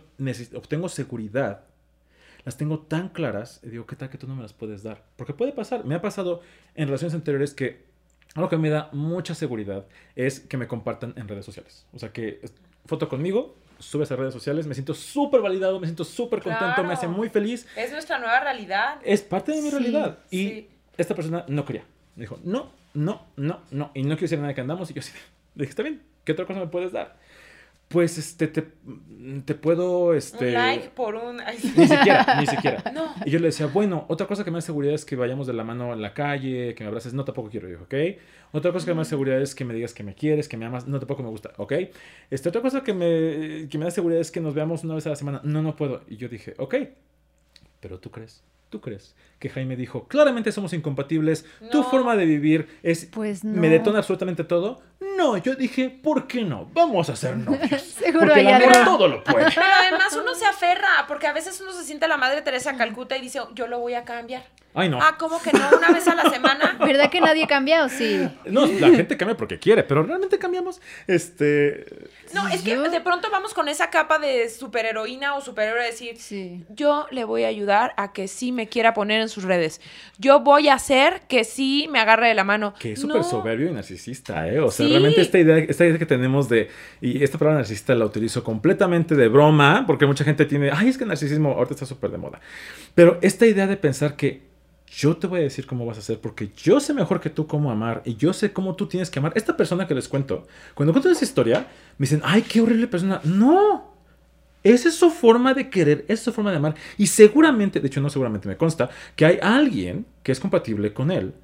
obtengo 0.55 0.89
seguridad 0.89 1.65
las 2.45 2.57
tengo 2.59 2.79
tan 2.81 3.09
claras, 3.09 3.61
y 3.63 3.71
digo, 3.71 3.87
¿qué 3.87 3.97
tal 3.97 4.11
que 4.11 4.19
tú 4.19 4.27
no 4.29 4.37
me 4.37 4.43
las 4.43 4.53
puedes 4.53 4.83
dar? 4.83 5.03
Porque 5.17 5.33
puede 5.33 5.53
pasar, 5.53 5.85
me 5.87 5.95
ha 5.95 6.03
pasado 6.03 6.43
en 6.75 6.87
relaciones 6.89 7.15
anteriores 7.15 7.55
que 7.55 7.85
algo 8.35 8.49
que 8.51 8.59
me 8.59 8.69
da 8.69 8.91
mucha 8.93 9.35
seguridad 9.35 9.87
es 10.15 10.41
que 10.41 10.57
me 10.59 10.67
compartan 10.69 11.15
en 11.17 11.27
redes 11.27 11.45
sociales. 11.47 11.87
O 11.95 11.99
sea, 11.99 12.13
que 12.13 12.41
foto 12.85 13.09
conmigo, 13.09 13.57
subes 13.79 14.13
a 14.13 14.17
redes 14.17 14.35
sociales, 14.35 14.67
me 14.67 14.75
siento 14.75 14.93
súper 14.93 15.41
validado, 15.41 15.81
me 15.81 15.87
siento 15.87 16.05
súper 16.05 16.43
contento, 16.43 16.85
me 16.85 16.93
hace 16.93 17.07
Claro. 17.07 17.17
muy 17.17 17.29
feliz. 17.31 17.67
es 17.77 17.91
nuestra 17.93 18.19
nueva 18.19 18.39
realidad. 18.41 18.99
Es 19.03 19.23
parte 19.23 19.53
de 19.53 19.63
mi 19.63 19.71
Sí, 19.71 19.77
realidad. 19.79 20.19
Y 20.31 20.37
sí. 20.49 20.69
esta 20.99 21.15
persona 21.15 21.45
no 21.49 21.65
quería. 21.65 21.85
Me 22.17 22.23
dijo, 22.23 22.39
no, 22.45 22.71
no, 22.95 23.23
no, 23.37 23.61
no. 23.71 23.91
Y 23.95 24.03
no 24.03 24.11
quiero 24.11 24.23
decir 24.23 24.39
nada 24.39 24.55
que 24.55 24.61
andamos. 24.61 24.91
Y 24.91 24.95
yo 24.95 25.01
así, 25.01 25.13
dije, 25.55 25.71
está 25.71 25.83
bien, 25.83 26.03
¿qué 26.25 26.33
otra 26.33 26.47
cosa 26.47 26.61
me 26.61 26.67
puedes 26.69 26.93
dar? 26.93 27.17
Pues, 27.89 28.17
este, 28.19 28.49
te, 28.49 28.65
te 29.45 29.55
puedo, 29.55 30.15
este... 30.15 30.49
Un 30.49 30.55
like 30.55 30.89
por 30.97 31.15
un... 31.15 31.39
ay, 31.41 31.59
sí. 31.59 31.73
Ni 31.77 31.87
siquiera, 31.87 32.41
ni 32.41 32.47
siquiera. 32.47 32.83
No. 32.95 33.15
Y 33.25 33.31
yo 33.31 33.39
le 33.39 33.47
decía, 33.47 33.67
bueno, 33.67 34.07
otra 34.09 34.27
cosa 34.27 34.43
que 34.43 34.51
me 34.51 34.57
da 34.57 34.63
seguridad 34.63 34.95
es 34.95 35.05
que 35.05 35.17
vayamos 35.17 35.47
de 35.47 35.53
la 35.53 35.65
mano 35.65 35.93
en 35.93 36.01
la 36.01 36.15
calle, 36.15 36.75
que 36.75 36.83
me 36.83 36.89
abraces, 36.89 37.13
no 37.13 37.25
tampoco 37.25 37.51
quiero, 37.51 37.69
dijo, 37.69 37.85
¿ok? 37.85 37.95
Otra 38.53 38.73
cosa 38.73 38.87
que 38.87 38.93
me 38.95 38.99
da 38.99 39.05
seguridad 39.05 39.41
es 39.41 39.55
que 39.55 39.65
me 39.65 39.75
digas 39.75 39.93
que 39.95 40.03
me 40.03 40.15
quieres, 40.15 40.49
que 40.49 40.57
me 40.57 40.65
amas, 40.65 40.89
no 40.89 40.99
tampoco 40.99 41.23
me 41.23 41.29
gusta, 41.29 41.53
¿ok? 41.59 41.73
Este, 42.31 42.49
otra 42.49 42.63
cosa 42.63 42.83
que 42.83 42.95
me, 42.95 43.69
que 43.69 43.79
me 43.79 43.85
da 43.85 43.91
seguridad 43.91 44.21
es 44.21 44.31
que 44.31 44.41
nos 44.41 44.55
veamos 44.55 44.83
una 44.83 44.95
vez 44.95 45.07
a 45.07 45.11
la 45.11 45.17
semana, 45.17 45.41
no, 45.45 45.63
no 45.63 45.77
puedo. 45.77 46.03
Y 46.09 46.17
yo 46.17 46.29
dije, 46.29 46.55
ok, 46.59 46.77
pero 47.81 47.99
tú 47.99 48.11
crees, 48.11 48.43
tú 48.71 48.81
crees 48.81 49.15
que 49.39 49.49
Jaime 49.51 49.77
dijo, 49.77 50.09
claramente 50.09 50.53
somos 50.53 50.73
incompatibles, 50.73 51.45
tu 51.71 51.83
forma 51.83 52.17
de 52.17 52.25
vivir 52.25 52.67
es, 52.83 53.07
Pues 53.07 53.45
no. 53.45 53.61
me 53.61 53.69
detona 53.69 53.99
absolutamente 53.99 54.43
todo. 54.45 54.81
No, 55.17 55.37
yo 55.37 55.55
dije, 55.55 55.91
¿por 55.91 56.27
qué 56.27 56.43
no? 56.43 56.69
Vamos 56.73 57.09
a 57.09 57.17
ser 57.17 57.37
novios. 57.37 57.81
Seguro 57.99 58.27
Porque 58.27 58.41
el 58.41 58.47
hay 58.49 58.53
amor 58.65 58.73
todo 58.85 59.09
lo 59.09 59.25
puede. 59.25 59.47
Pero 59.55 59.67
además 59.81 60.17
uno 60.21 60.35
se 60.35 60.45
aferra, 60.47 61.05
porque 61.09 61.27
a 61.27 61.33
veces 61.33 61.61
uno 61.61 61.73
se 61.73 61.85
siente 61.85 62.09
la 62.09 62.17
madre 62.17 62.43
Teresa 62.43 62.73
de 62.73 62.79
Calcuta 62.79 63.17
y 63.17 63.21
dice, 63.21 63.41
yo 63.55 63.67
lo 63.67 63.79
voy 63.79 63.95
a 63.95 64.05
cambiar. 64.05 64.43
Ay, 64.77 64.89
no. 64.89 64.99
Ah, 65.01 65.15
¿cómo 65.17 65.41
que 65.41 65.53
no? 65.53 65.61
Una 65.79 65.91
vez 65.91 66.09
a 66.09 66.17
la 66.17 66.29
semana. 66.29 66.77
¿Verdad 66.85 67.09
que 67.09 67.21
nadie 67.21 67.47
cambia 67.47 67.85
o 67.85 67.89
sí? 67.89 68.29
No, 68.47 68.67
la 68.67 68.89
gente 68.91 69.17
cambia 69.17 69.37
porque 69.37 69.61
quiere, 69.61 69.85
pero 69.85 70.03
realmente 70.03 70.37
cambiamos. 70.37 70.81
Este. 71.07 71.87
No, 72.33 72.49
es 72.49 72.63
que 72.63 72.77
de 72.77 73.01
pronto 73.01 73.31
vamos 73.31 73.55
con 73.55 73.69
esa 73.69 73.91
capa 73.91 74.19
de 74.19 74.51
superheroína 74.51 75.37
o 75.37 75.41
superhéroe 75.41 75.79
de 75.85 75.87
decir, 75.91 76.17
Sí. 76.19 76.65
yo 76.71 77.07
le 77.13 77.23
voy 77.23 77.45
a 77.45 77.49
ayudar 77.49 77.95
a 77.97 78.13
que 78.13 78.27
sí 78.27 78.51
me 78.51 78.69
quiera 78.69 78.95
poner 78.95 79.21
en 79.21 79.29
sus 79.29 79.45
redes. 79.45 79.81
Yo 80.19 80.41
voy 80.41 80.69
a 80.69 80.75
hacer 80.75 81.21
que 81.29 81.45
sí 81.45 81.87
me 81.93 82.01
agarre 82.01 82.27
de 82.27 82.35
la 82.35 82.43
mano. 82.43 82.75
Que 82.81 82.95
es 82.95 83.05
No. 83.05 83.15
súper 83.15 83.23
soberbio 83.25 83.69
y 83.71 83.73
narcisista, 83.73 84.49
¿eh? 84.49 84.59
O 84.59 84.73
sea, 84.73 84.87
Sí. 84.89 84.94
Realmente 84.95 85.21
esta 85.21 85.39
idea, 85.39 85.59
esta 85.59 85.87
idea 85.87 85.99
que 85.99 86.07
tenemos 86.07 86.49
de. 86.49 86.69
Y 87.01 87.23
esta 87.23 87.39
palabra 87.39 87.59
narcisista 87.59 87.95
la 87.95 88.07
utilizo 88.07 88.43
completamente 88.43 89.15
de 89.15 89.29
broma, 89.29 89.85
porque 89.87 90.07
mucha 90.07 90.25
gente 90.25 90.45
tiene. 90.47 90.71
Ay, 90.73 90.89
es 90.89 90.99
que 90.99 91.05
el 91.05 91.09
narcisismo 91.09 91.53
ahorita 91.53 91.75
está 91.75 91.87
súper 91.87 92.11
de 92.11 92.19
moda. 92.19 92.41
Pero 92.95 93.19
esta 93.23 93.47
idea 93.47 93.67
de 93.67 93.77
pensar 93.77 94.17
que 94.17 94.43
yo 94.97 95.17
te 95.17 95.27
voy 95.27 95.41
a 95.41 95.43
decir 95.43 95.67
cómo 95.67 95.87
vas 95.87 95.97
a 95.97 96.01
hacer, 96.01 96.21
porque 96.21 96.51
yo 96.57 96.79
sé 96.81 96.95
mejor 96.95 97.21
que 97.21 97.31
tú 97.31 97.47
cómo 97.47 97.71
amar 97.71 98.03
y 98.05 98.17
yo 98.17 98.33
sé 98.33 98.53
cómo 98.53 98.77
tú 98.77 98.87
tienes 98.87 99.11
que 99.11 99.19
amar. 99.19 99.33
Esta 99.35 99.57
persona 99.57 99.87
que 99.87 99.95
les 99.95 100.09
cuento, 100.09 100.47
cuando 100.75 100.93
cuento 100.93 101.11
esa 101.11 101.25
historia, 101.25 101.67
me 101.99 102.05
dicen, 102.05 102.21
ay, 102.25 102.43
qué 102.43 102.61
horrible 102.61 102.87
persona. 102.87 103.21
No. 103.25 103.93
Esa 104.63 104.89
es 104.89 104.95
su 104.95 105.11
forma 105.11 105.53
de 105.53 105.69
querer, 105.69 106.05
esa 106.05 106.13
es 106.15 106.21
su 106.21 106.33
forma 106.33 106.51
de 106.51 106.57
amar. 106.57 106.75
Y 106.97 107.07
seguramente, 107.07 107.81
de 107.81 107.87
hecho 107.89 108.01
no 108.01 108.09
seguramente 108.09 108.49
me 108.49 108.57
consta, 108.57 108.89
que 109.15 109.27
hay 109.27 109.39
alguien 109.43 110.07
que 110.23 110.33
es 110.33 110.41
compatible 110.41 110.95
con 110.95 111.11
él 111.11 111.35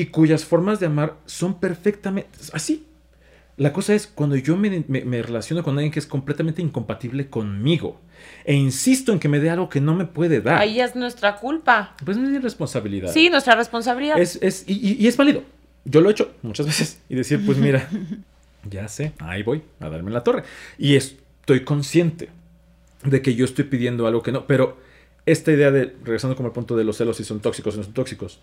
y 0.00 0.06
cuyas 0.06 0.44
formas 0.44 0.80
de 0.80 0.86
amar 0.86 1.16
son 1.26 1.58
perfectamente 1.60 2.28
así. 2.52 2.84
La 3.56 3.72
cosa 3.72 3.94
es 3.94 4.06
cuando 4.06 4.36
yo 4.36 4.54
me, 4.56 4.84
me- 4.86 5.04
me 5.04 5.22
relaciono 5.22 5.62
con 5.62 5.74
alguien 5.78 5.90
que 5.90 5.98
es 5.98 6.06
completamente 6.06 6.60
incompatible 6.60 7.28
conmigo 7.30 7.98
e 8.44 8.54
insisto 8.54 9.12
en 9.12 9.18
que 9.18 9.28
me 9.30 9.40
dé 9.40 9.48
algo 9.48 9.68
que 9.70 9.80
no 9.80 9.94
me 9.94 10.04
puede 10.04 10.42
dar, 10.42 10.58
Ahí 10.58 10.78
es 10.80 10.94
nuestra 10.94 11.36
culpa. 11.36 11.96
pues 12.04 12.18
no 12.18 12.24
es 12.24 12.30
mi 12.30 12.38
responsabilidad. 12.38 13.10
Sí, 13.12 13.30
nuestra 13.30 13.54
responsabilidad. 13.54 14.18
Es, 14.18 14.38
es- 14.42 14.64
y, 14.66 14.74
y- 14.74 14.96
y 15.02 15.06
es 15.06 15.16
válido. 15.16 15.42
Yo 15.86 16.00
lo 16.02 16.08
he 16.08 16.12
hecho 16.12 16.32
muchas 16.42 16.66
veces. 16.66 17.00
Y 17.08 17.14
decir, 17.14 17.40
pues 17.46 17.56
mira, 17.58 17.88
ya 18.70 18.88
sé, 18.88 19.12
ahí 19.20 19.42
voy 19.42 19.62
a 19.80 19.88
darme 19.88 20.10
la 20.10 20.22
torre. 20.22 20.42
Y 20.76 20.96
estoy 20.96 21.60
consciente 21.64 22.28
de 23.04 23.22
que 23.22 23.34
yo 23.36 23.44
estoy 23.46 23.64
pidiendo 23.64 24.06
algo 24.06 24.22
que 24.22 24.32
no. 24.32 24.46
Pero 24.46 24.76
esta 25.24 25.50
idea 25.52 25.70
de, 25.70 25.94
regresando 26.04 26.36
como 26.36 26.48
al 26.48 26.52
punto 26.52 26.76
de 26.76 26.84
los 26.84 26.96
celos, 26.98 27.16
si 27.16 27.24
son 27.24 27.40
tóxicos 27.40 27.74
o 27.74 27.78
no 27.78 27.84
son 27.84 27.94
tóxicos, 27.94 28.38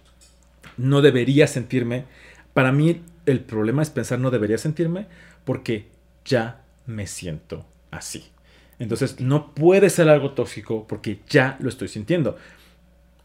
no 0.78 1.02
debería 1.02 1.48
sentirme. 1.48 2.06
Para 2.54 2.72
mí, 2.72 3.02
el 3.26 3.40
problema 3.40 3.82
es 3.82 3.90
pensar 3.90 4.20
no 4.20 4.32
debería 4.32 4.58
sentirme 4.58 5.08
porque 5.46 5.88
ya 6.26 6.62
me 6.86 7.08
siento 7.08 7.66
así. 7.92 8.26
Entonces, 8.80 9.20
no 9.20 9.54
puede 9.54 9.90
ser 9.90 10.10
algo 10.10 10.32
tóxico 10.32 10.88
porque 10.88 11.20
ya 11.30 11.58
lo 11.60 11.70
estoy 11.70 11.88
sintiendo. 11.88 12.38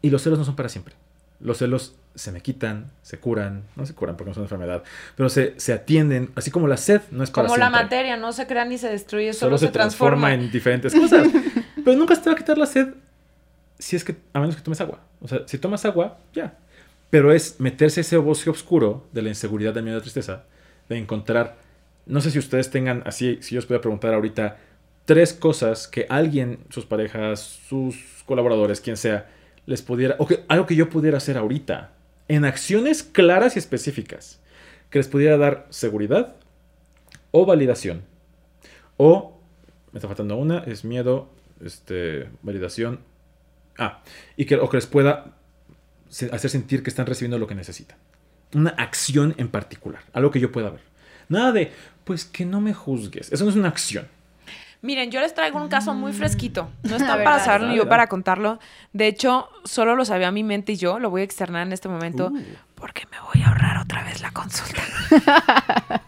Y 0.01 0.09
los 0.09 0.21
celos 0.23 0.39
no 0.39 0.45
son 0.45 0.55
para 0.55 0.69
siempre. 0.69 0.93
Los 1.39 1.57
celos 1.57 1.95
se 2.15 2.31
me 2.31 2.41
quitan, 2.41 2.91
se 3.01 3.19
curan, 3.19 3.63
no 3.75 3.85
se 3.85 3.93
curan 3.93 4.17
porque 4.17 4.29
no 4.29 4.33
son 4.33 4.41
una 4.41 4.45
enfermedad, 4.47 4.83
pero 5.15 5.29
se, 5.29 5.57
se 5.57 5.71
atienden, 5.71 6.31
así 6.35 6.51
como 6.51 6.67
la 6.67 6.75
sed 6.75 7.01
no 7.11 7.23
es 7.23 7.31
para 7.31 7.47
Como 7.47 7.57
la 7.57 7.69
materia, 7.69 8.17
no 8.17 8.33
se 8.33 8.45
crea 8.45 8.65
ni 8.65 8.77
se 8.77 8.89
destruye, 8.89 9.31
Solo, 9.31 9.57
solo, 9.57 9.69
se, 9.69 9.71
transforma. 9.71 10.33
en 10.33 10.51
diferentes 10.51 10.93
cosas. 10.93 11.27
pero 11.85 11.95
nunca 11.95 12.15
se 12.15 12.21
te 12.21 12.29
va 12.29 12.33
a 12.33 12.37
quitar 12.37 12.57
la 12.57 12.65
sed 12.65 12.89
si 13.79 13.95
es 13.95 14.03
que, 14.03 14.15
a 14.33 14.39
menos 14.39 14.55
que 14.55 14.61
tomes 14.61 14.79
agua. 14.81 14.99
O 15.21 15.27
sea, 15.27 15.47
si 15.47 15.57
tomas 15.57 15.83
agua, 15.85 16.19
ya. 16.33 16.57
Pero 17.09 17.33
es 17.33 17.59
meterse 17.59 18.01
ese 18.01 18.17
bosque 18.17 18.49
oscuro 18.49 19.07
de 19.11 19.21
la 19.21 19.29
inseguridad, 19.29 19.73
del 19.73 19.83
miedo, 19.83 19.97
de 19.97 20.01
tristeza, 20.01 20.45
de 20.89 20.97
encontrar, 20.97 21.57
no 22.05 22.21
sé 22.21 22.31
si 22.31 22.39
ustedes 22.39 22.69
tengan 22.69 23.03
así, 23.05 23.39
si 23.41 23.55
yo 23.55 23.59
os 23.59 23.65
pudiera 23.65 23.81
preguntar 23.81 24.13
ahorita, 24.13 24.57
tres 25.05 25.33
cosas 25.33 25.87
que 25.87 26.05
alguien, 26.09 26.59
sus 26.69 26.85
parejas, 26.85 27.39
sus 27.39 28.23
colaboradores, 28.25 28.79
quien 28.79 28.97
sea, 28.97 29.29
les 29.65 29.81
pudiera, 29.81 30.15
o 30.19 30.27
que 30.27 30.43
algo 30.47 30.67
que 30.67 30.75
yo 30.75 30.89
pudiera 30.89 31.17
hacer 31.17 31.37
ahorita, 31.37 31.93
en 32.27 32.45
acciones 32.45 33.01
claras 33.01 33.55
y 33.55 33.59
específicas, 33.59 34.39
que 34.91 34.99
les 34.99 35.07
pudiera 35.07 35.37
dar 35.37 35.65
seguridad 35.71 36.35
o 37.31 37.45
validación. 37.45 38.03
O, 38.97 39.39
me 39.91 39.97
está 39.97 40.07
faltando 40.07 40.35
una, 40.35 40.59
es 40.59 40.85
miedo, 40.85 41.29
este, 41.63 42.29
validación. 42.43 42.99
Ah, 43.77 44.03
y 44.37 44.45
que, 44.45 44.57
o 44.57 44.69
que 44.69 44.77
les 44.77 44.87
pueda 44.87 45.38
hacer 46.31 46.49
sentir 46.49 46.83
que 46.83 46.89
están 46.89 47.05
recibiendo 47.05 47.37
lo 47.37 47.47
que 47.47 47.55
necesitan. 47.55 47.97
Una 48.53 48.71
acción 48.71 49.35
en 49.37 49.49
particular, 49.49 50.01
algo 50.13 50.31
que 50.31 50.39
yo 50.39 50.51
pueda 50.51 50.69
ver. 50.69 50.81
Nada 51.27 51.51
de, 51.51 51.71
pues 52.03 52.25
que 52.25 52.45
no 52.45 52.61
me 52.61 52.73
juzgues. 52.73 53.31
Eso 53.31 53.43
no 53.43 53.51
es 53.51 53.55
una 53.55 53.67
acción. 53.69 54.07
Miren, 54.81 55.11
yo 55.11 55.19
les 55.19 55.35
traigo 55.35 55.61
un 55.61 55.67
caso 55.67 55.93
muy 55.93 56.13
fresquito. 56.13 56.69
No 56.83 56.95
está 56.97 57.23
para 57.23 57.39
saberlo 57.39 57.67
ni 57.67 57.75
yo 57.75 57.87
para 57.89 58.07
contarlo. 58.07 58.59
De 58.93 59.07
hecho, 59.07 59.49
solo 59.65 59.95
lo 59.95 60.05
sabía 60.05 60.31
mi 60.31 60.43
mente 60.43 60.71
y 60.71 60.77
yo. 60.77 60.99
Lo 60.99 61.09
voy 61.09 61.21
a 61.21 61.23
externar 61.25 61.67
en 61.67 61.73
este 61.73 61.89
momento 61.89 62.31
Uh. 62.31 62.43
porque 62.75 63.05
me 63.11 63.19
voy 63.19 63.43
a 63.43 63.49
ahorrar 63.49 63.77
otra 63.77 64.03
vez 64.05 64.21
la 64.21 64.31
consulta. 64.31 64.81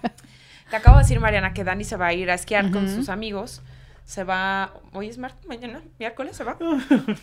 Te 0.70 0.76
acabo 0.78 0.98
de 0.98 1.04
decir, 1.04 1.20
Mariana, 1.20 1.54
que 1.54 1.64
Dani 1.66 1.84
se 1.84 1.98
va 1.98 2.08
a 2.08 2.14
ir 2.14 2.32
a 2.32 2.34
esquiar 2.34 2.72
con 2.72 2.88
sus 2.90 3.10
amigos. 3.10 3.62
Se 4.06 4.24
va. 4.24 4.74
Hoy 4.94 5.08
es 5.10 5.18
martes, 5.18 5.46
mañana, 5.48 5.82
miércoles, 6.00 6.36
se 6.38 6.44
va. 6.46 6.58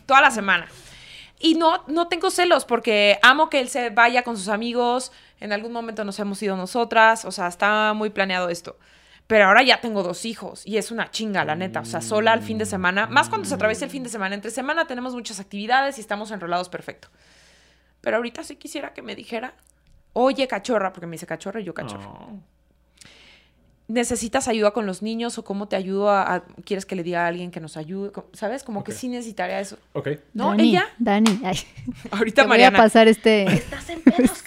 Toda 0.06 0.20
la 0.20 0.30
semana. 0.30 0.66
Y 1.40 1.54
no, 1.54 1.84
no 1.86 2.08
tengo 2.08 2.30
celos 2.30 2.64
porque 2.64 3.18
amo 3.22 3.48
que 3.48 3.60
él 3.60 3.68
se 3.68 3.90
vaya 3.90 4.22
con 4.22 4.36
sus 4.36 4.48
amigos. 4.48 5.12
En 5.40 5.52
algún 5.52 5.72
momento 5.72 6.04
nos 6.04 6.18
hemos 6.18 6.42
ido 6.42 6.56
nosotras. 6.56 7.24
O 7.24 7.30
sea, 7.30 7.46
está 7.46 7.92
muy 7.94 8.10
planeado 8.10 8.48
esto. 8.48 8.76
Pero 9.28 9.44
ahora 9.44 9.62
ya 9.62 9.80
tengo 9.80 10.02
dos 10.02 10.24
hijos 10.24 10.66
y 10.66 10.78
es 10.78 10.90
una 10.90 11.10
chinga, 11.10 11.44
la 11.44 11.54
neta. 11.54 11.80
O 11.80 11.84
sea, 11.84 12.00
sola 12.00 12.32
al 12.32 12.42
fin 12.42 12.58
de 12.58 12.64
semana. 12.64 13.06
Más 13.06 13.28
cuando 13.28 13.46
se 13.46 13.54
atraviesa 13.54 13.84
el 13.84 13.90
fin 13.90 14.02
de 14.02 14.08
semana. 14.08 14.34
Entre 14.34 14.50
semana 14.50 14.86
tenemos 14.86 15.14
muchas 15.14 15.38
actividades 15.38 15.98
y 15.98 16.00
estamos 16.00 16.30
enrolados 16.30 16.68
perfecto. 16.68 17.08
Pero 18.00 18.16
ahorita 18.16 18.42
sí 18.42 18.56
quisiera 18.56 18.94
que 18.94 19.02
me 19.02 19.14
dijera, 19.14 19.54
oye, 20.14 20.48
cachorra, 20.48 20.92
porque 20.92 21.06
me 21.06 21.12
dice 21.12 21.26
cachorra 21.26 21.60
y 21.60 21.64
yo 21.64 21.74
cachorra. 21.74 22.08
Oh. 22.08 22.40
¿Necesitas 23.88 24.48
ayuda 24.48 24.72
con 24.72 24.84
los 24.84 25.00
niños 25.00 25.38
o 25.38 25.44
cómo 25.44 25.66
te 25.66 25.74
ayudo 25.74 26.10
a, 26.10 26.34
a- 26.34 26.44
¿Quieres 26.64 26.84
que 26.84 26.94
le 26.94 27.02
diga 27.02 27.24
a 27.24 27.26
alguien 27.28 27.50
que 27.50 27.58
nos 27.58 27.76
ayude? 27.78 28.12
¿Sabes? 28.34 28.62
Como 28.62 28.84
que 28.84 28.92
sí 28.92 29.08
necesitaría 29.08 29.60
eso. 29.60 29.78
Ok. 29.94 30.08
¿No? 30.34 30.50
Dani, 30.50 30.68
¿Ella? 30.70 30.84
Dani, 30.98 31.40
ay, 31.42 31.56
Ahorita 32.10 32.42
te 32.42 32.46
voy 32.48 32.56
a 32.56 32.68
Mariana. 32.70 32.76
pasar 32.78 33.08
este... 33.08 33.44
Estás 33.50 33.88
en 33.88 34.00
pedos, 34.02 34.30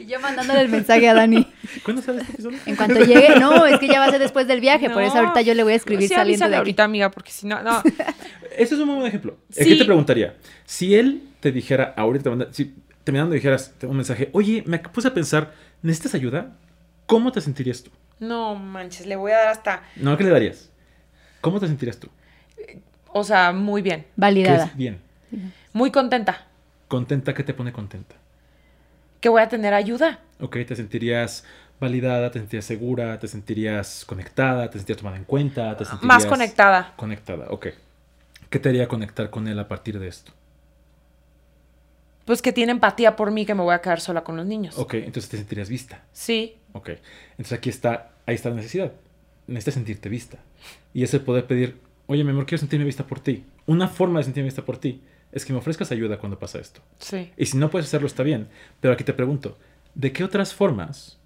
Y 0.00 0.06
yo 0.06 0.18
mandándole 0.20 0.60
el 0.62 0.68
mensaje 0.68 1.08
a 1.08 1.14
Dani. 1.14 1.46
¿Cuándo 1.84 2.02
sale 2.02 2.22
este 2.22 2.32
episodio? 2.32 2.58
En 2.66 2.74
cuanto 2.76 3.00
llegue, 3.04 3.38
no, 3.38 3.66
es 3.66 3.78
que 3.78 3.86
ya 3.86 4.00
va 4.00 4.06
a 4.06 4.10
ser 4.10 4.18
después 4.20 4.48
del 4.48 4.60
viaje, 4.60 4.90
por 4.90 5.02
eso 5.02 5.18
ahorita 5.18 5.42
yo 5.42 5.54
le 5.54 5.62
voy 5.62 5.74
a 5.74 5.76
escribir 5.76 6.08
Sí, 6.08 6.14
saliendo 6.14 6.46
de 6.48 6.54
aquí. 6.54 6.58
ahorita, 6.58 6.84
amiga, 6.84 7.10
porque 7.10 7.30
si 7.30 7.46
no, 7.46 7.62
no. 7.62 7.82
Ese 8.56 8.74
es 8.74 8.80
un 8.80 8.86
muy 8.86 8.96
buen 8.96 9.06
ejemplo. 9.06 9.36
Sí. 9.50 9.62
Aquí 9.62 9.78
te 9.78 9.84
preguntaría, 9.84 10.34
si 10.64 10.94
él 10.96 11.22
te 11.40 11.52
dijera, 11.52 11.94
ahorita 11.96 12.24
te 12.24 12.30
manda, 12.30 12.48
si 12.52 12.74
terminando 13.04 13.34
dijeras 13.34 13.72
un 13.82 13.96
mensaje, 13.96 14.30
oye, 14.32 14.64
me 14.66 14.78
puse 14.80 15.08
a 15.08 15.14
pensar, 15.14 15.52
¿necesitas 15.82 16.14
ayuda? 16.14 16.56
¿Cómo 17.10 17.32
te 17.32 17.40
sentirías 17.40 17.82
tú? 17.82 17.90
No 18.20 18.54
manches, 18.54 19.04
le 19.04 19.16
voy 19.16 19.32
a 19.32 19.38
dar 19.38 19.48
hasta. 19.48 19.82
No, 19.96 20.16
¿qué 20.16 20.22
le 20.22 20.30
darías? 20.30 20.70
¿Cómo 21.40 21.58
te 21.58 21.66
sentirías 21.66 21.98
tú? 21.98 22.08
O 23.08 23.24
sea, 23.24 23.52
muy 23.52 23.82
bien. 23.82 24.02
¿Qué 24.02 24.08
Validada. 24.14 24.64
es 24.66 24.76
bien? 24.76 25.00
Muy 25.72 25.90
contenta 25.90 26.46
¿Contenta? 26.86 27.34
¿Qué 27.34 27.42
te 27.42 27.52
pone 27.52 27.72
contenta? 27.72 28.14
que 29.20 29.28
voy 29.28 29.42
a 29.42 29.48
tener 29.48 29.74
ayuda. 29.74 30.20
Ok, 30.40 30.58
te 30.66 30.76
sentirías 30.76 31.44
validada, 31.80 32.30
te 32.30 32.38
sentirías 32.38 32.64
segura, 32.64 33.18
te 33.18 33.26
sentirías 33.26 34.04
conectada, 34.06 34.70
te 34.70 34.78
sentirías 34.78 34.98
tomada 34.98 35.16
en 35.18 35.24
cuenta, 35.24 35.76
te 35.76 35.84
sentirías... 35.84 36.06
Más 36.22 36.26
conectada. 36.26 36.94
Conectada, 36.96 37.46
ok. 37.50 37.66
¿Qué 38.48 38.58
te 38.60 38.68
haría 38.68 38.86
conectar 38.88 39.30
con 39.30 39.48
él 39.48 39.58
a 39.58 39.66
partir 39.68 39.98
de 39.98 40.08
esto? 40.08 40.32
Pues 42.30 42.42
que 42.42 42.52
tiene 42.52 42.70
empatía 42.70 43.16
por 43.16 43.32
mí 43.32 43.44
que 43.44 43.56
me 43.56 43.62
voy 43.64 43.74
a 43.74 43.80
quedar 43.80 44.00
sola 44.00 44.22
con 44.22 44.36
los 44.36 44.46
niños. 44.46 44.78
Ok, 44.78 44.94
entonces 44.94 45.28
te 45.28 45.36
sentirías 45.36 45.68
vista. 45.68 46.04
Sí. 46.12 46.58
Ok. 46.74 46.90
Entonces 47.30 47.54
aquí 47.54 47.70
está, 47.70 48.12
ahí 48.24 48.36
está 48.36 48.50
la 48.50 48.54
necesidad. 48.54 48.92
Necesitas 49.48 49.74
sentirte 49.74 50.08
vista. 50.08 50.38
Y 50.94 51.02
es 51.02 51.12
el 51.12 51.22
poder 51.22 51.48
pedir, 51.48 51.80
oye, 52.06 52.22
mi 52.22 52.30
amor, 52.30 52.46
quiero 52.46 52.60
sentirme 52.60 52.84
vista 52.84 53.04
por 53.04 53.18
ti. 53.18 53.46
Una 53.66 53.88
forma 53.88 54.20
de 54.20 54.26
sentirme 54.26 54.44
vista 54.44 54.64
por 54.64 54.78
ti 54.78 55.02
es 55.32 55.44
que 55.44 55.52
me 55.52 55.58
ofrezcas 55.58 55.90
ayuda 55.90 56.20
cuando 56.20 56.38
pasa 56.38 56.60
esto. 56.60 56.80
Sí. 57.00 57.32
Y 57.36 57.46
si 57.46 57.56
no 57.56 57.68
puedes 57.68 57.88
hacerlo, 57.88 58.06
está 58.06 58.22
bien. 58.22 58.46
Pero 58.78 58.94
aquí 58.94 59.02
te 59.02 59.12
pregunto, 59.12 59.58
¿de 59.96 60.12
qué 60.12 60.22
otras 60.22 60.54
formas... 60.54 61.18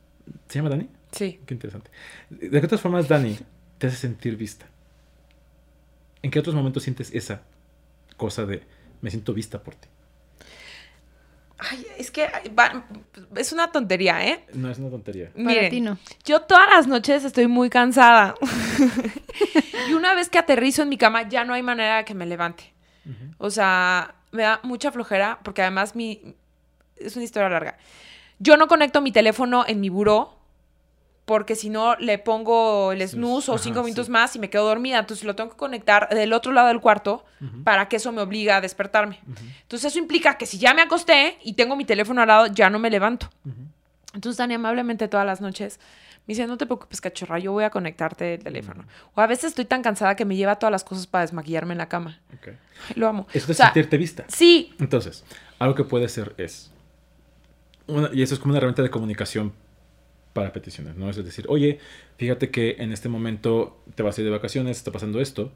¿Se 0.48 0.58
llama 0.58 0.70
Dani? 0.70 0.88
Sí. 1.12 1.38
Qué 1.44 1.52
interesante. 1.52 1.90
¿De 2.30 2.48
qué 2.48 2.64
otras 2.64 2.80
formas 2.80 3.08
Dani 3.08 3.36
te 3.76 3.88
hace 3.88 3.98
sentir 3.98 4.38
vista? 4.38 4.64
¿En 6.22 6.30
qué 6.30 6.38
otros 6.38 6.54
momentos 6.54 6.82
sientes 6.82 7.14
esa 7.14 7.42
cosa 8.16 8.46
de 8.46 8.62
me 9.02 9.10
siento 9.10 9.34
vista 9.34 9.62
por 9.62 9.74
ti? 9.74 9.88
Ay, 11.58 11.86
es 11.98 12.10
que 12.10 12.28
va- 12.58 12.84
es 13.36 13.52
una 13.52 13.70
tontería, 13.70 14.26
¿eh? 14.26 14.44
No 14.54 14.70
es 14.70 14.78
una 14.78 14.90
tontería. 14.90 15.30
Para 15.32 15.44
Miren, 15.44 15.70
ti 15.70 15.80
no. 15.80 15.98
yo 16.24 16.40
todas 16.42 16.68
las 16.68 16.86
noches 16.86 17.24
estoy 17.24 17.46
muy 17.46 17.70
cansada. 17.70 18.34
y 19.88 19.92
una 19.94 20.14
vez 20.14 20.28
que 20.28 20.38
aterrizo 20.38 20.82
en 20.82 20.88
mi 20.88 20.98
cama, 20.98 21.28
ya 21.28 21.44
no 21.44 21.54
hay 21.54 21.62
manera 21.62 21.98
de 21.98 22.04
que 22.04 22.14
me 22.14 22.26
levante. 22.26 22.72
O 23.38 23.50
sea, 23.50 24.14
me 24.32 24.42
da 24.42 24.60
mucha 24.62 24.90
flojera 24.90 25.38
porque 25.42 25.62
además 25.62 25.94
mi... 25.94 26.34
Es 26.96 27.14
una 27.16 27.24
historia 27.24 27.48
larga. 27.48 27.76
Yo 28.38 28.56
no 28.56 28.66
conecto 28.66 29.00
mi 29.00 29.12
teléfono 29.12 29.64
en 29.66 29.80
mi 29.80 29.88
buró 29.90 30.38
porque 31.24 31.56
si 31.56 31.70
no 31.70 31.96
le 31.96 32.18
pongo 32.18 32.92
el 32.92 33.06
snooze 33.08 33.50
o 33.50 33.54
Ajá, 33.54 33.62
cinco 33.64 33.82
minutos 33.82 34.06
sí. 34.06 34.12
más 34.12 34.36
y 34.36 34.38
me 34.38 34.50
quedo 34.50 34.66
dormida. 34.66 34.98
Entonces 34.98 35.24
lo 35.24 35.34
tengo 35.34 35.50
que 35.50 35.56
conectar 35.56 36.08
del 36.10 36.32
otro 36.34 36.52
lado 36.52 36.68
del 36.68 36.80
cuarto 36.80 37.24
para 37.64 37.88
que 37.88 37.96
eso 37.96 38.12
me 38.12 38.20
obliga 38.22 38.56
a 38.56 38.60
despertarme. 38.60 39.20
Ujú. 39.26 39.44
Entonces 39.62 39.92
eso 39.92 39.98
implica 39.98 40.36
que 40.36 40.44
si 40.46 40.58
ya 40.58 40.74
me 40.74 40.82
acosté 40.82 41.38
y 41.42 41.54
tengo 41.54 41.76
mi 41.76 41.84
teléfono 41.84 42.20
al 42.22 42.28
lado, 42.28 42.46
ya 42.48 42.68
no 42.70 42.78
me 42.78 42.90
levanto. 42.90 43.30
Entonces 44.14 44.36
tan 44.36 44.52
amablemente 44.52 45.08
todas 45.08 45.26
las 45.26 45.40
noches 45.40 45.80
me 46.26 46.32
dice, 46.32 46.46
no 46.46 46.56
te 46.56 46.64
preocupes, 46.66 47.00
cachorra, 47.02 47.38
yo 47.38 47.52
voy 47.52 47.64
a 47.64 47.70
conectarte 47.70 48.34
el 48.34 48.42
teléfono. 48.44 48.84
O 49.14 49.20
a 49.20 49.26
veces 49.26 49.46
estoy 49.46 49.64
tan 49.66 49.82
cansada 49.82 50.16
que 50.16 50.24
me 50.24 50.36
lleva 50.36 50.56
todas 50.58 50.70
las 50.72 50.84
cosas 50.84 51.06
para 51.06 51.22
desmaquillarme 51.22 51.72
en 51.72 51.78
la 51.78 51.88
cama. 51.88 52.18
Ok. 52.34 52.48
Ay, 52.48 52.94
lo 52.96 53.08
amo. 53.08 53.26
Eso 53.34 53.48
O 53.48 53.50
es 53.50 53.56
sea, 53.58 53.66
sentirte 53.66 53.96
vista. 53.98 54.24
sí, 54.28 54.74
Entonces, 54.78 55.22
algo 55.58 55.74
que 55.74 55.84
puede 55.84 56.08
ser 56.08 56.34
es, 56.38 56.70
una- 57.86 58.08
y 58.12 58.22
eso 58.22 58.32
es 58.34 58.40
como 58.40 58.52
una 58.52 58.58
herramienta 58.58 58.82
de 58.82 58.90
comunicación 58.90 59.52
para 60.34 60.52
peticiones, 60.52 60.96
¿no? 60.96 61.08
Es 61.08 61.16
decir, 61.16 61.46
oye, 61.48 61.78
fíjate 62.18 62.50
que 62.50 62.76
en 62.78 62.92
este 62.92 63.08
momento 63.08 63.82
te 63.94 64.02
vas 64.02 64.18
a 64.18 64.20
ir 64.20 64.26
de 64.26 64.30
vacaciones, 64.30 64.76
está 64.76 64.92
pasando 64.92 65.20
esto, 65.20 65.52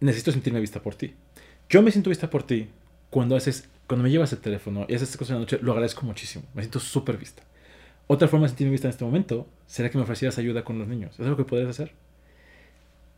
necesito 0.00 0.32
sentirme 0.32 0.58
vista 0.58 0.82
por 0.82 0.96
ti. 0.96 1.14
Yo 1.68 1.82
me 1.82 1.92
siento 1.92 2.10
vista 2.10 2.28
por 2.28 2.42
ti 2.42 2.68
cuando 3.10 3.36
haces, 3.36 3.68
cuando 3.86 4.02
me 4.02 4.10
llevas 4.10 4.32
el 4.32 4.38
teléfono 4.38 4.86
y 4.88 4.94
haces 4.94 5.10
estas 5.10 5.18
cosas 5.18 5.30
en 5.30 5.34
la 5.36 5.40
noche, 5.40 5.58
lo 5.62 5.72
agradezco 5.72 6.04
muchísimo, 6.04 6.44
me 6.54 6.62
siento 6.62 6.80
súper 6.80 7.18
vista. 7.18 7.44
Otra 8.08 8.26
forma 8.26 8.46
de 8.46 8.48
sentirme 8.48 8.72
vista 8.72 8.88
en 8.88 8.90
este 8.90 9.04
momento 9.04 9.46
será 9.66 9.90
que 9.90 9.98
me 9.98 10.04
ofrecieras 10.04 10.36
ayuda 10.38 10.64
con 10.64 10.78
los 10.78 10.88
niños. 10.88 11.14
¿Es 11.14 11.20
algo 11.20 11.36
que 11.36 11.44
podrías 11.44 11.70
hacer? 11.70 11.92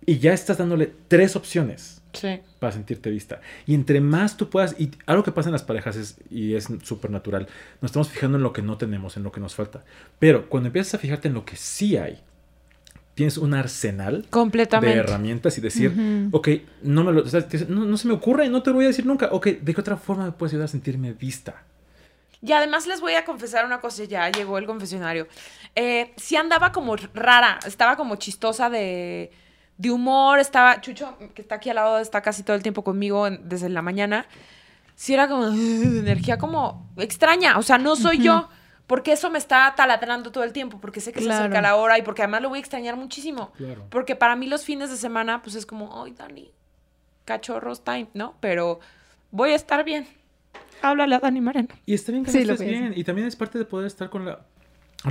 Y 0.06 0.18
ya 0.18 0.32
estás 0.32 0.58
dándole 0.58 0.92
tres 1.08 1.34
opciones 1.36 2.02
sí. 2.12 2.40
para 2.58 2.72
sentirte 2.72 3.10
vista. 3.10 3.40
Y 3.66 3.74
entre 3.74 4.00
más 4.00 4.36
tú 4.36 4.50
puedas, 4.50 4.78
y 4.78 4.90
algo 5.06 5.22
que 5.24 5.32
pasa 5.32 5.48
en 5.48 5.52
las 5.52 5.62
parejas 5.62 5.96
es, 5.96 6.16
y 6.30 6.54
es 6.54 6.68
súper 6.82 7.10
natural, 7.10 7.48
nos 7.80 7.90
estamos 7.90 8.08
fijando 8.10 8.36
en 8.36 8.42
lo 8.42 8.52
que 8.52 8.62
no 8.62 8.76
tenemos, 8.76 9.16
en 9.16 9.22
lo 9.22 9.32
que 9.32 9.40
nos 9.40 9.54
falta. 9.54 9.82
Pero 10.18 10.48
cuando 10.48 10.68
empiezas 10.68 10.94
a 10.94 10.98
fijarte 10.98 11.28
en 11.28 11.34
lo 11.34 11.44
que 11.44 11.56
sí 11.56 11.96
hay, 11.96 12.20
tienes 13.14 13.38
un 13.38 13.54
arsenal 13.54 14.26
de 14.80 14.92
herramientas 14.92 15.56
y 15.56 15.60
decir, 15.60 15.92
ok, 16.32 16.48
no, 16.82 17.04
me 17.04 17.12
lo, 17.12 17.22
o 17.22 17.28
sea, 17.28 17.46
te- 17.46 17.66
no, 17.66 17.84
no 17.84 17.96
se 17.96 18.08
me 18.08 18.14
ocurre, 18.14 18.48
no 18.48 18.62
te 18.62 18.70
lo 18.70 18.76
voy 18.76 18.86
a 18.86 18.88
decir 18.88 19.06
nunca. 19.06 19.28
Ok, 19.30 19.46
¿de 19.46 19.72
qué 19.74 19.80
otra 19.80 19.96
forma 19.96 20.24
me 20.26 20.32
puedes 20.32 20.52
ayudar 20.52 20.64
a 20.64 20.68
sentirme 20.68 21.12
vista? 21.12 21.62
Y 22.42 22.52
además 22.52 22.86
les 22.86 23.00
voy 23.00 23.14
a 23.14 23.24
confesar 23.24 23.64
una 23.64 23.80
cosa, 23.80 24.04
ya 24.04 24.30
llegó 24.30 24.58
el 24.58 24.66
confesionario. 24.66 25.28
Eh, 25.76 26.12
sí 26.16 26.36
andaba 26.36 26.72
como 26.72 26.96
rara, 27.14 27.58
estaba 27.66 27.96
como 27.96 28.16
chistosa 28.16 28.68
de, 28.68 29.30
de 29.78 29.90
humor, 29.90 30.38
estaba, 30.38 30.80
Chucho, 30.80 31.16
que 31.34 31.42
está 31.42 31.56
aquí 31.56 31.68
al 31.70 31.76
lado, 31.76 31.98
está 31.98 32.20
casi 32.22 32.42
todo 32.42 32.54
el 32.56 32.62
tiempo 32.62 32.84
conmigo 32.84 33.26
en- 33.26 33.48
desde 33.48 33.68
la 33.68 33.82
mañana. 33.82 34.26
Sí 34.94 35.14
era 35.14 35.28
como 35.28 35.46
energía 35.48 36.38
como 36.38 36.88
extraña, 36.96 37.58
o 37.58 37.62
sea, 37.62 37.78
no 37.78 37.96
soy 37.96 38.18
yo, 38.18 38.48
porque 38.86 39.12
eso 39.12 39.30
me 39.30 39.38
está 39.38 39.72
taladrando 39.76 40.30
todo 40.30 40.44
el 40.44 40.52
tiempo, 40.52 40.78
porque 40.80 41.00
sé 41.00 41.12
que 41.12 41.20
se 41.20 41.24
Claro. 41.26 41.40
acerca 41.44 41.60
la 41.62 41.74
hora 41.76 41.98
y 41.98 42.02
porque 42.02 42.22
además 42.22 42.42
lo 42.42 42.50
voy 42.50 42.58
a 42.58 42.60
extrañar 42.60 42.96
muchísimo. 42.96 43.50
Claro. 43.56 43.86
Porque 43.90 44.14
para 44.14 44.36
mí 44.36 44.46
los 44.46 44.64
fines 44.64 44.90
de 44.90 44.96
semana, 44.96 45.42
pues 45.42 45.56
es 45.56 45.66
como, 45.66 46.02
ay, 46.04 46.12
Dani, 46.12 46.52
cachorros 47.24 47.82
time, 47.82 48.08
¿no? 48.14 48.34
Pero 48.40 48.80
voy 49.30 49.50
a 49.50 49.54
estar 49.56 49.84
bien. 49.84 50.06
Háblale 50.82 51.14
a 51.14 51.18
Dani 51.18 51.40
Moreno. 51.40 51.68
Y 51.86 51.94
está 51.94 52.12
bien 52.12 52.24
que 52.24 52.30
Sí, 52.30 52.44
lo 52.44 52.56
bien. 52.56 52.92
Y 52.94 53.04
también 53.04 53.26
es 53.26 53.36
parte 53.36 53.58
de 53.58 53.64
poder 53.64 53.86
estar 53.86 54.10
con 54.10 54.26
la 54.26 54.40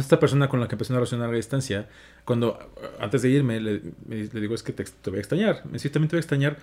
esta 0.02 0.20
persona 0.20 0.50
con 0.50 0.60
la 0.60 0.68
que 0.68 0.76
empecé 0.76 0.92
una 0.94 1.00
relación 1.00 1.22
a 1.22 1.26
larga 1.26 1.38
distancia. 1.38 1.88
Cuando 2.26 2.58
antes 3.00 3.22
de 3.22 3.30
irme 3.30 3.60
le, 3.62 3.82
me- 4.06 4.24
le 4.32 4.42
digo 4.42 4.56
es 4.56 4.64
que 4.64 4.74
te, 4.74 4.84
te 4.84 5.10
voy 5.10 5.18
a 5.18 5.20
extrañar. 5.22 5.62
Me 5.66 5.74
dice 5.74 5.90
también 5.90 6.10
te 6.10 6.16
voy 6.16 6.20
a 6.20 6.22
extrañar. 6.22 6.58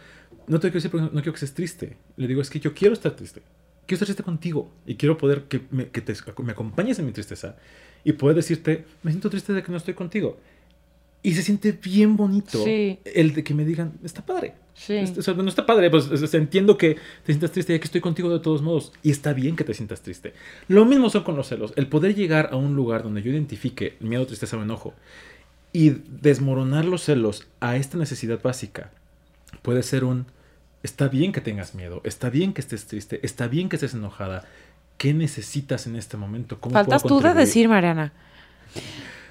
No 0.46 0.58
te 0.58 0.68
quiero 0.68 0.74
decir 0.74 0.90
porque 0.90 1.02
no, 1.06 1.10
no 1.12 1.20
quiero 1.22 1.32
que 1.32 1.36
estés 1.44 1.54
triste. 1.54 1.96
Le 2.16 2.26
digo 2.26 2.40
es 2.42 2.50
que 2.50 2.60
yo 2.60 2.74
quiero 2.74 2.94
estar 2.94 3.12
triste. 3.12 3.40
Quiero 3.86 3.96
estar 3.96 4.06
triste 4.06 4.22
contigo 4.22 4.70
y 4.86 4.96
quiero 4.96 5.16
poder 5.18 5.44
que 5.44 5.62
me, 5.70 5.88
que 5.88 6.00
te- 6.00 6.14
me 6.42 6.52
acompañes 6.52 6.98
en 6.98 7.06
mi 7.06 7.12
tristeza 7.12 7.56
y 8.04 8.12
poder 8.12 8.36
decirte 8.36 8.84
me 9.02 9.10
siento 9.10 9.30
triste 9.30 9.52
de 9.52 9.62
que 9.62 9.70
no 9.70 9.78
estoy 9.78 9.94
contigo. 9.94 10.38
Y 11.22 11.34
se 11.34 11.42
siente 11.42 11.72
bien 11.72 12.16
bonito 12.16 12.64
Sí. 12.64 12.98
el 13.04 13.34
de 13.34 13.44
que 13.44 13.52
me 13.54 13.64
digan 13.64 13.92
está 14.02 14.24
padre. 14.24 14.54
Sí. 14.80 14.94
Este, 14.96 15.20
o 15.20 15.22
sea, 15.22 15.34
no 15.34 15.46
está 15.46 15.66
padre, 15.66 15.90
pues 15.90 16.06
o 16.10 16.26
sea, 16.26 16.40
entiendo 16.40 16.78
que 16.78 16.94
te 16.94 17.32
sientas 17.32 17.52
triste 17.52 17.74
y 17.74 17.78
que 17.78 17.84
estoy 17.84 18.00
contigo 18.00 18.30
de 18.30 18.40
todos 18.40 18.62
modos. 18.62 18.92
Y 19.02 19.10
está 19.10 19.34
bien 19.34 19.54
que 19.54 19.62
te 19.62 19.74
sientas 19.74 20.00
triste. 20.00 20.32
Lo 20.68 20.86
mismo 20.86 21.10
son 21.10 21.22
con 21.22 21.36
los 21.36 21.48
celos. 21.48 21.74
El 21.76 21.86
poder 21.86 22.14
llegar 22.14 22.48
a 22.50 22.56
un 22.56 22.74
lugar 22.76 23.02
donde 23.02 23.20
yo 23.20 23.30
identifique 23.30 23.98
miedo, 24.00 24.26
tristeza 24.26 24.56
o 24.56 24.62
enojo 24.62 24.94
y 25.74 25.90
desmoronar 25.90 26.86
los 26.86 27.02
celos 27.02 27.46
a 27.60 27.76
esta 27.76 27.98
necesidad 27.98 28.40
básica 28.42 28.90
puede 29.60 29.82
ser 29.82 30.04
un 30.04 30.24
está 30.82 31.08
bien 31.08 31.32
que 31.32 31.42
tengas 31.42 31.74
miedo, 31.74 32.00
está 32.04 32.30
bien 32.30 32.54
que 32.54 32.62
estés 32.62 32.86
triste, 32.86 33.20
está 33.22 33.48
bien 33.48 33.68
que 33.68 33.76
estés 33.76 33.92
enojada. 33.92 34.44
¿Qué 34.96 35.12
necesitas 35.12 35.86
en 35.86 35.96
este 35.96 36.16
momento? 36.16 36.58
¿Cómo 36.58 36.72
Faltas 36.72 37.02
puedo 37.02 37.20
tú 37.20 37.26
de 37.26 37.34
decir, 37.34 37.68
Mariana. 37.68 38.14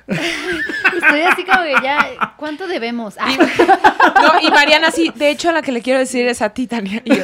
Estoy 0.99 1.21
así 1.21 1.43
como 1.45 1.63
que 1.63 1.73
ya, 1.83 2.33
¿cuánto 2.37 2.67
debemos? 2.67 3.15
Ah. 3.19 3.29
Y, 3.31 3.37
no, 3.37 4.47
y 4.47 4.51
Mariana 4.51 4.91
sí, 4.91 5.11
de 5.15 5.29
hecho 5.31 5.51
la 5.51 5.61
que 5.61 5.71
le 5.71 5.81
quiero 5.81 5.99
decir 5.99 6.27
es 6.27 6.41
a 6.41 6.49
ti, 6.49 6.67
Tania. 6.67 7.01
Y 7.05 7.15
yo, 7.15 7.23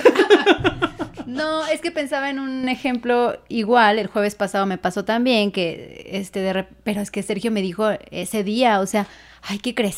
No, 1.26 1.66
es 1.68 1.82
que 1.82 1.92
pensaba 1.92 2.30
en 2.30 2.40
un 2.40 2.70
ejemplo 2.70 3.38
igual, 3.50 4.00
el 4.00 4.08
jueves 4.08 4.36
pasado 4.36 4.66
me 4.66 4.78
pasó 4.78 5.04
también, 5.06 5.52
que 5.52 6.08
este 6.12 6.40
de 6.40 6.54
rep- 6.54 6.68
pero 6.84 7.02
es 7.02 7.12
que 7.12 7.24
Sergio 7.24 7.52
me 7.52 7.62
dijo 7.62 7.90
ese 8.12 8.44
día, 8.44 8.80
o 8.80 8.86
sea, 8.86 9.08
ay, 9.42 9.60
¿qué 9.60 9.74
crees? 9.76 9.96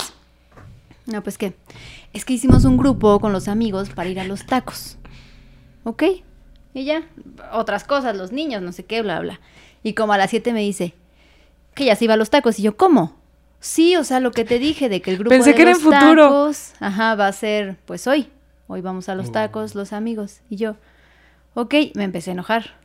No, 1.06 1.22
pues 1.24 1.38
qué, 1.38 1.54
es 2.14 2.26
que 2.26 2.34
hicimos 2.34 2.66
un 2.66 2.78
grupo 2.78 3.20
con 3.20 3.34
los 3.34 3.48
amigos 3.48 3.90
para 3.90 4.10
ir 4.10 4.20
a 4.20 4.24
los 4.24 4.46
tacos, 4.46 4.98
¿ok? 5.84 6.04
Y 6.74 6.86
ya, 6.86 7.04
otras 7.52 7.84
cosas, 7.84 8.16
los 8.18 8.32
niños, 8.32 8.62
no 8.62 8.72
sé 8.72 8.86
qué, 8.86 9.02
bla, 9.02 9.20
bla. 9.20 9.40
Y 9.84 9.94
como 9.94 10.14
a 10.14 10.18
las 10.18 10.30
7 10.32 10.54
me 10.54 10.62
dice, 10.62 10.94
que 11.76 11.86
ya 11.86 11.96
se 11.96 12.06
iba 12.06 12.16
a 12.16 12.18
los 12.18 12.30
tacos, 12.30 12.58
y 12.60 12.64
yo, 12.64 12.78
¿cómo? 12.78 13.16
Sí, 13.60 13.96
o 13.96 14.04
sea, 14.04 14.20
lo 14.20 14.32
que 14.32 14.46
te 14.46 14.60
dije 14.60 14.88
de 14.90 15.02
que 15.02 15.12
el 15.12 15.18
grupo 15.18 15.30
Pensé 15.30 15.50
de 15.50 15.56
que 15.56 15.62
era 15.64 15.72
en 15.72 15.78
los 15.78 15.84
futuro. 15.84 16.24
tacos, 16.26 16.74
ajá, 16.80 17.16
va 17.16 17.28
a 17.28 17.32
ser, 17.34 17.76
pues 17.86 18.06
hoy, 18.08 18.28
hoy 18.68 18.82
vamos 18.82 19.10
a 19.10 19.16
los 19.16 19.30
Oh. 19.30 19.32
tacos, 19.32 19.74
los 19.76 19.94
amigos. 19.94 20.42
Y 20.50 20.58
yo, 20.58 20.76
ok, 21.56 21.74
me 21.96 22.04
empecé 22.04 22.32
a 22.32 22.34
enojar. 22.34 22.76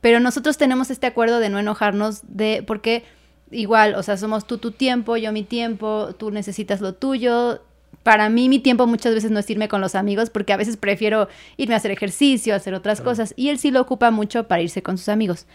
Pero 0.00 0.20
nosotros 0.20 0.58
tenemos 0.58 0.90
este 0.90 1.06
acuerdo 1.06 1.38
de 1.40 1.48
no 1.50 1.58
enojarnos, 1.58 2.22
de 2.28 2.64
porque 2.66 3.04
igual, 3.50 3.94
o 3.94 4.02
sea, 4.02 4.16
somos 4.16 4.46
tú 4.46 4.58
tu 4.58 4.72
tiempo, 4.72 5.16
yo 5.16 5.32
mi 5.32 5.42
tiempo, 5.44 6.14
tú 6.18 6.30
necesitas 6.30 6.80
lo 6.80 6.94
tuyo. 6.94 7.62
Para 8.02 8.28
mí 8.28 8.48
mi 8.48 8.58
tiempo 8.58 8.86
muchas 8.86 9.14
veces 9.14 9.30
no 9.30 9.38
es 9.40 9.48
irme 9.50 9.68
con 9.68 9.80
los 9.80 9.94
amigos 9.94 10.30
porque 10.30 10.52
a 10.52 10.56
veces 10.56 10.76
prefiero 10.76 11.28
irme 11.56 11.74
a 11.74 11.78
hacer 11.78 11.90
ejercicio, 11.90 12.54
hacer 12.54 12.74
otras 12.74 13.00
Claro. 13.00 13.10
cosas. 13.12 13.34
Y 13.36 13.48
él 13.50 13.58
sí 13.58 13.70
lo 13.70 13.80
ocupa 13.80 14.10
mucho 14.10 14.46
para 14.48 14.62
irse 14.62 14.82
con 14.82 14.98
sus 14.98 15.08
amigos. 15.08 15.46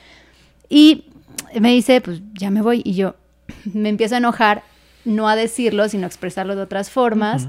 Y 0.70 1.06
me 1.60 1.72
dice, 1.72 2.00
pues 2.02 2.22
ya 2.34 2.50
me 2.52 2.62
voy. 2.62 2.82
Y 2.86 2.94
yo 2.94 3.16
me 3.74 3.90
empiezo 3.90 4.16
a 4.16 4.20
enojar, 4.20 4.64
no 5.06 5.28
a 5.28 5.36
decirlo, 5.36 5.90
sino 5.90 6.06
a 6.06 6.08
expresarlo 6.08 6.56
de 6.56 6.62
otras 6.62 6.90
formas. 6.90 7.48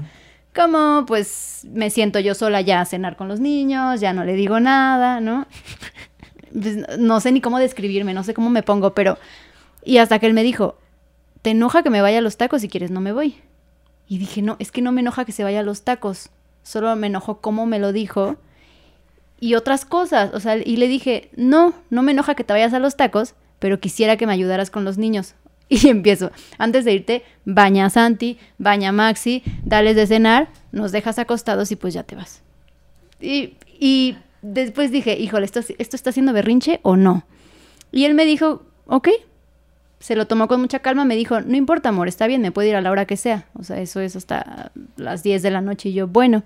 Como, 0.53 1.05
pues, 1.05 1.65
me 1.71 1.89
siento 1.89 2.19
yo 2.19 2.33
sola 2.33 2.61
ya 2.61 2.81
a 2.81 2.85
cenar 2.85 3.17
con 3.17 3.27
los 3.27 3.39
niños, 3.39 3.99
ya 3.99 4.13
no 4.13 4.23
le 4.23 4.33
digo 4.33 4.59
nada, 4.59 5.19
¿no? 5.19 5.47
Pues, 6.53 6.77
no 6.97 7.19
sé 7.19 7.33
ni 7.33 7.41
cómo 7.41 7.59
describirme, 7.59 8.13
no 8.13 8.23
sé 8.23 8.33
cómo 8.33 8.49
me 8.49 8.63
pongo, 8.63 8.93
pero... 8.93 9.17
Y 9.83 9.97
hasta 9.97 10.19
que 10.19 10.25
él 10.25 10.33
me 10.33 10.43
dijo, 10.43 10.77
¿te 11.41 11.51
enoja 11.51 11.83
que 11.83 11.89
me 11.89 12.01
vaya 12.01 12.19
a 12.19 12.21
los 12.21 12.37
tacos? 12.37 12.61
Si 12.61 12.69
quieres, 12.69 12.91
no 12.91 13.01
me 13.01 13.11
voy. 13.11 13.41
Y 14.07 14.17
dije, 14.17 14.41
no, 14.41 14.55
es 14.59 14.71
que 14.71 14.81
no 14.81 14.91
me 14.91 15.01
enoja 15.01 15.25
que 15.25 15.31
se 15.31 15.43
vaya 15.43 15.59
a 15.59 15.63
los 15.63 15.83
tacos. 15.83 16.29
Solo 16.63 16.95
me 16.95 17.07
enojó 17.07 17.41
cómo 17.41 17.65
me 17.65 17.77
lo 17.77 17.91
dijo 17.91 18.37
y 19.39 19.55
otras 19.55 19.85
cosas. 19.85 20.33
O 20.33 20.39
sea, 20.39 20.57
y 20.57 20.77
le 20.77 20.87
dije, 20.87 21.29
no, 21.35 21.73
no 21.89 22.01
me 22.01 22.13
enoja 22.13 22.35
que 22.35 22.43
te 22.43 22.53
vayas 22.53 22.73
a 22.73 22.79
los 22.79 22.97
tacos, 22.97 23.35
pero 23.59 23.79
quisiera 23.79 24.17
que 24.17 24.25
me 24.25 24.33
ayudaras 24.33 24.71
con 24.71 24.85
los 24.85 24.97
niños. 24.97 25.35
Y 25.69 25.87
empiezo, 25.89 26.31
antes 26.59 26.85
de 26.85 26.93
irte, 26.93 27.23
baña 27.43 27.87
a 27.87 27.89
Santi, 27.89 28.37
baña 28.59 28.89
a 28.89 28.91
Maxi, 28.91 29.41
dales 29.63 29.95
de 29.95 30.05
cenar, 30.05 30.49
nos 30.71 30.91
dejas 30.91 31.17
acostados 31.17 31.71
y 31.71 31.75
pues 31.75 31.93
ya 31.93 32.03
te 32.03 32.15
vas. 32.15 32.43
Y, 33.19 33.55
y 33.79 34.15
después 34.43 34.91
dije, 34.91 35.17
híjole, 35.17 35.45
¿esto, 35.45 35.61
¿esto 35.77 35.95
está 35.95 36.11
haciendo 36.11 36.33
berrinche 36.33 36.79
o 36.83 36.95
no? 36.97 37.25
Y 37.91 38.05
él 38.05 38.13
me 38.13 38.25
dijo, 38.25 38.63
ok. 38.85 39.09
Se 39.99 40.15
lo 40.15 40.27
tomó 40.27 40.47
con 40.47 40.61
mucha 40.61 40.79
calma, 40.79 41.03
me 41.05 41.15
dijo, 41.15 41.41
no 41.41 41.55
importa, 41.55 41.89
amor, 41.89 42.07
está 42.09 42.27
bien, 42.27 42.41
me 42.41 42.51
puedo 42.51 42.67
ir 42.69 42.75
a 42.75 42.81
la 42.81 42.91
hora 42.91 43.05
que 43.05 43.17
sea. 43.17 43.45
O 43.57 43.63
sea, 43.63 43.79
eso 43.79 44.01
es 44.01 44.15
hasta 44.15 44.71
las 44.97 45.23
10 45.23 45.41
de 45.41 45.49
la 45.49 45.61
noche. 45.61 45.89
Y 45.89 45.93
yo, 45.93 46.07
bueno, 46.07 46.43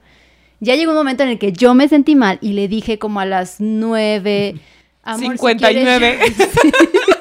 ya 0.62 0.76
llegó 0.76 0.92
un 0.92 0.98
momento 0.98 1.24
en 1.24 1.30
el 1.30 1.40
que 1.40 1.52
yo 1.52 1.74
me 1.74 1.90
sentí 1.90 2.16
mal 2.16 2.38
y 2.42 2.54
le 2.54 2.70
dije 2.70 3.00
como 3.00 3.20
a 3.20 3.26
las 3.26 3.56
9... 3.60 4.56
Amor, 5.04 5.20
si 5.20 5.28
59. 5.40 6.20
quieres- 6.20 6.50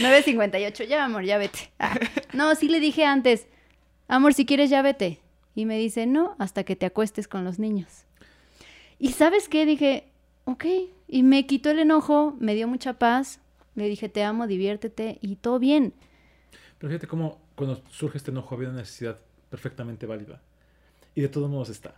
9.58, 0.00 0.86
ya 0.86 1.04
amor, 1.04 1.24
ya 1.24 1.38
vete. 1.38 1.70
Ah, 1.78 1.98
no, 2.32 2.54
sí 2.54 2.68
le 2.68 2.80
dije 2.80 3.04
antes, 3.04 3.46
amor, 4.08 4.34
si 4.34 4.46
quieres 4.46 4.70
ya 4.70 4.82
vete. 4.82 5.20
Y 5.54 5.66
me 5.66 5.78
dice, 5.78 6.06
no, 6.06 6.36
hasta 6.38 6.64
que 6.64 6.76
te 6.76 6.86
acuestes 6.86 7.28
con 7.28 7.44
los 7.44 7.58
niños. 7.58 8.04
Y 8.98 9.12
sabes 9.12 9.48
qué, 9.48 9.66
dije, 9.66 10.04
ok. 10.44 10.64
Y 11.08 11.22
me 11.22 11.46
quitó 11.46 11.70
el 11.70 11.80
enojo, 11.80 12.36
me 12.38 12.54
dio 12.54 12.68
mucha 12.68 12.94
paz. 12.94 13.40
Le 13.74 13.88
dije, 13.88 14.08
te 14.08 14.22
amo, 14.22 14.46
diviértete 14.46 15.18
y 15.22 15.36
todo 15.36 15.58
bien. 15.58 15.92
Pero 16.78 16.90
fíjate 16.90 17.06
cómo 17.06 17.40
cuando 17.54 17.82
surge 17.90 18.18
este 18.18 18.30
enojo 18.30 18.54
había 18.54 18.68
una 18.68 18.78
necesidad 18.78 19.18
perfectamente 19.50 20.06
válida. 20.06 20.40
Y 21.14 21.20
de 21.22 21.28
todos 21.28 21.50
modos 21.50 21.68
está. 21.68 21.94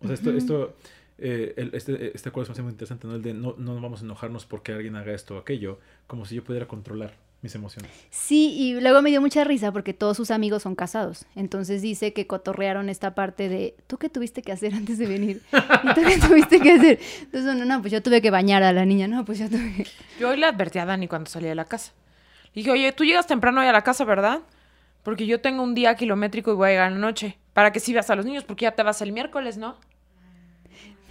O 0.00 0.06
sea, 0.06 0.14
esto, 0.14 0.30
esto 0.30 0.76
eh, 1.18 1.54
el- 1.56 1.74
este, 1.74 2.14
este 2.14 2.28
acuerdo 2.28 2.52
hace 2.52 2.62
muy 2.62 2.72
interesante, 2.72 3.06
¿no? 3.06 3.14
El 3.14 3.22
de 3.22 3.34
no, 3.34 3.54
no 3.58 3.80
vamos 3.80 4.00
a 4.02 4.04
enojarnos 4.04 4.44
porque 4.46 4.72
alguien 4.72 4.96
haga 4.96 5.12
esto 5.14 5.36
o 5.36 5.38
aquello, 5.38 5.78
como 6.06 6.24
si 6.26 6.34
yo 6.36 6.44
pudiera 6.44 6.66
controlar 6.68 7.14
mis 7.42 7.54
emociones. 7.54 7.90
Sí, 8.10 8.52
y 8.52 8.80
luego 8.80 9.00
me 9.02 9.08
dio 9.10 9.20
mucha 9.20 9.44
risa 9.44 9.72
porque 9.72 9.94
todos 9.94 10.16
sus 10.16 10.30
amigos 10.30 10.62
son 10.62 10.74
casados. 10.74 11.24
Entonces 11.36 11.80
dice 11.82 12.12
que 12.12 12.26
cotorrearon 12.26 12.88
esta 12.90 13.14
parte 13.14 13.48
de, 13.48 13.74
¿tú 13.86 13.96
qué 13.96 14.08
tuviste 14.10 14.42
que 14.42 14.52
hacer 14.52 14.74
antes 14.74 14.98
de 14.98 15.06
venir? 15.06 15.42
¿Y 15.52 15.94
tú 15.94 16.02
qué 16.06 16.18
tuviste 16.18 16.60
que 16.60 16.72
hacer? 16.72 16.98
Entonces, 17.22 17.54
no, 17.56 17.64
no, 17.64 17.80
pues 17.80 17.92
yo 17.92 18.02
tuve 18.02 18.20
que 18.20 18.30
bañar 18.30 18.62
a 18.62 18.72
la 18.72 18.84
niña. 18.84 19.08
No, 19.08 19.24
pues 19.24 19.38
yo 19.38 19.48
tuve 19.48 19.72
que... 19.74 19.86
Yo 20.18 20.28
hoy 20.28 20.36
le 20.36 20.46
advertí 20.46 20.78
a 20.78 20.84
Dani 20.84 21.08
cuando 21.08 21.30
salí 21.30 21.46
de 21.46 21.54
la 21.54 21.64
casa. 21.64 21.92
Le 22.52 22.60
dije, 22.60 22.70
oye, 22.72 22.92
tú 22.92 23.04
llegas 23.04 23.26
temprano 23.26 23.60
hoy 23.60 23.66
a 23.68 23.72
la 23.72 23.82
casa, 23.82 24.04
¿verdad? 24.04 24.40
Porque 25.02 25.26
yo 25.26 25.40
tengo 25.40 25.62
un 25.62 25.74
día 25.74 25.94
kilométrico 25.94 26.52
y 26.52 26.54
voy 26.56 26.68
a 26.68 26.70
llegar 26.72 26.88
en 26.92 27.00
la 27.00 27.06
noche. 27.06 27.38
Para 27.54 27.72
que 27.72 27.80
sí 27.80 27.92
veas 27.92 28.10
a 28.10 28.16
los 28.16 28.26
niños, 28.26 28.44
porque 28.44 28.64
ya 28.64 28.72
te 28.72 28.82
vas 28.82 29.00
el 29.02 29.12
miércoles, 29.12 29.56
¿no? 29.56 29.76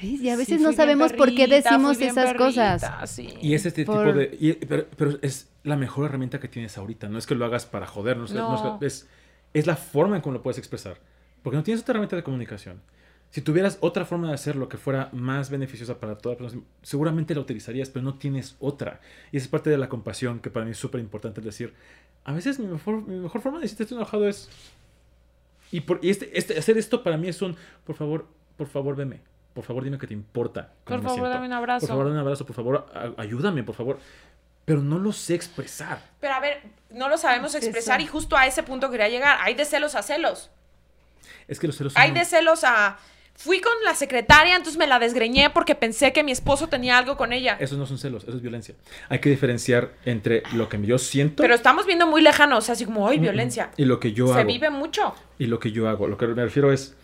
¿Ves? 0.01 0.21
Y 0.21 0.29
a 0.29 0.37
veces 0.37 0.61
no 0.61 0.71
sabemos 0.73 1.11
por 1.13 1.33
qué 1.35 1.47
decimos 1.47 1.99
esas 1.99 2.33
cosas. 2.35 2.81
perrita, 2.81 3.07
sí. 3.07 3.33
Y 3.41 3.53
es 3.55 3.65
este 3.65 3.83
Por- 3.83 4.05
tipo 4.05 4.17
de... 4.17 4.37
y- 4.39 4.53
pero, 4.53 4.85
pero 4.95 5.17
es 5.21 5.48
la 5.63 5.75
mejor 5.75 6.05
herramienta 6.05 6.39
que 6.39 6.47
tienes 6.47 6.77
ahorita. 6.77 7.09
No 7.09 7.17
es 7.17 7.27
que 7.27 7.35
lo 7.35 7.45
hagas 7.45 7.65
para 7.65 7.85
joder, 7.87 8.17
no 8.17 8.25
es, 8.25 8.31
no 8.31 8.55
es- 8.55 8.63
No. 8.63 8.79
es, 8.81 9.07
es 9.53 9.67
la 9.67 9.75
forma 9.75 10.15
en 10.15 10.21
cómo 10.21 10.33
lo 10.33 10.41
puedes 10.41 10.57
expresar. 10.57 10.97
Porque 11.43 11.57
no 11.57 11.63
tienes 11.63 11.81
otra 11.81 11.93
herramienta 11.93 12.15
de 12.15 12.23
comunicación. 12.23 12.81
Si 13.31 13.41
tuvieras 13.41 13.77
otra 13.81 14.05
forma 14.05 14.29
de 14.29 14.33
hacerlo 14.33 14.69
que 14.69 14.77
fuera 14.77 15.09
más 15.13 15.51
beneficiosa 15.51 15.99
para 15.99 16.17
toda 16.17 16.35
persona, 16.35 16.63
seguramente 16.81 17.35
la 17.35 17.41
utilizarías, 17.41 17.89
pero 17.89 18.03
no 18.03 18.15
tienes 18.15 18.55
otra. 18.59 19.01
Y 19.31 19.37
esa 19.37 19.45
es 19.45 19.49
parte 19.51 19.69
de 19.69 19.77
la 19.77 19.87
compasión 19.87 20.39
que 20.39 20.49
para 20.49 20.65
mí 20.65 20.71
es 20.71 20.77
súper 20.77 20.99
importante. 20.99 21.39
Es 21.41 21.45
decir, 21.45 21.73
a 22.23 22.33
veces 22.33 22.57
mi 22.59 22.65
mejor, 22.65 23.03
mi 23.07 23.19
mejor 23.19 23.41
forma 23.41 23.59
de 23.59 23.63
decirte 23.63 23.83
estoy 23.83 23.97
enojado 23.97 24.27
es... 24.27 24.49
Y, 25.71 25.81
por, 25.81 25.99
y 26.03 26.09
este, 26.09 26.35
este, 26.37 26.57
hacer 26.57 26.77
esto 26.79 27.03
para 27.03 27.17
mí 27.17 27.27
es 27.27 27.41
un, 27.43 27.55
por 27.85 27.95
favor, 27.95 28.25
por 28.57 28.65
favor, 28.67 28.95
veme. 28.95 29.21
Por 29.53 29.63
favor, 29.63 29.83
dime 29.83 29.97
que 29.99 30.07
te 30.07 30.13
importa. 30.15 30.73
Por 30.83 30.97
me 30.97 31.03
favor, 31.03 31.15
siento. 31.19 31.29
dame 31.29 31.45
un 31.47 31.53
abrazo. 31.53 31.81
Por 31.81 31.89
favor, 31.89 32.05
dame 32.05 32.15
un 32.15 32.21
abrazo. 32.21 32.45
Por 32.47 32.55
favor, 32.55 32.85
ayúdame, 33.17 33.63
por 33.63 33.75
favor. 33.75 33.99
Pero 34.69 34.81
no 34.83 34.99
lo 34.99 35.11
sé 35.11 35.33
expresar. 35.33 35.99
Pero 36.19 36.35
a 36.35 36.39
ver, 36.39 36.61
no 36.91 37.09
lo 37.09 37.17
sabemos 37.17 37.55
expresar 37.55 38.01
y 38.01 38.05
justo 38.05 38.37
a 38.37 38.45
ese 38.45 38.61
punto 38.61 38.91
quería 38.91 39.09
llegar. 39.09 39.39
Hay 39.41 39.55
de 39.55 39.65
celos 39.65 39.95
a 39.95 40.03
celos. 40.03 40.51
Es 41.47 41.59
que 41.59 41.65
los 41.65 41.75
celos 41.75 41.93
son 41.93 41.99
Hay 42.03 42.11
de 42.11 42.23
celos 42.23 42.63
a... 42.63 42.99
Fui 43.33 43.61
con 43.61 43.73
la 43.83 43.95
secretaria, 43.95 44.55
entonces 44.55 44.77
me 44.77 44.85
la 44.85 44.99
desgreñé 44.99 45.49
porque 45.49 45.73
pensé 45.73 46.13
que 46.13 46.23
mi 46.23 46.31
esposo 46.31 46.67
tenía 46.69 46.99
algo 46.99 47.17
con 47.17 47.33
ella. 47.33 47.57
Esos 47.59 47.79
no 47.79 47.87
son 47.87 47.97
celos, 47.97 48.25
eso 48.25 48.35
es 48.35 48.43
violencia. 48.43 48.75
Hay 49.09 49.17
que 49.19 49.31
diferenciar 49.31 49.91
entre 50.05 50.43
lo 50.53 50.69
que 50.69 50.79
yo 50.85 50.99
siento 50.99 51.41
Pero 51.41 51.55
estamos 51.55 51.87
viendo 51.87 52.05
muy 52.05 52.21
lejanos, 52.21 52.69
así 52.69 52.85
como, 52.85 53.07
¡ay, 53.07 53.17
Mm, 53.17 53.21
violencia! 53.23 53.71
y 53.75 53.85
lo 53.85 53.99
que 53.99 54.13
yo 54.13 54.27
Se 54.27 54.33
hago. 54.41 54.47
vive 54.47 54.69
mucho. 54.69 55.15
Y 55.39 55.47
lo 55.47 55.57
que 55.59 55.71
yo 55.71 55.89
hago. 55.89 56.07
Lo 56.07 56.15
que 56.15 56.27
me 56.27 56.43
refiero 56.43 56.71
es. 56.71 56.95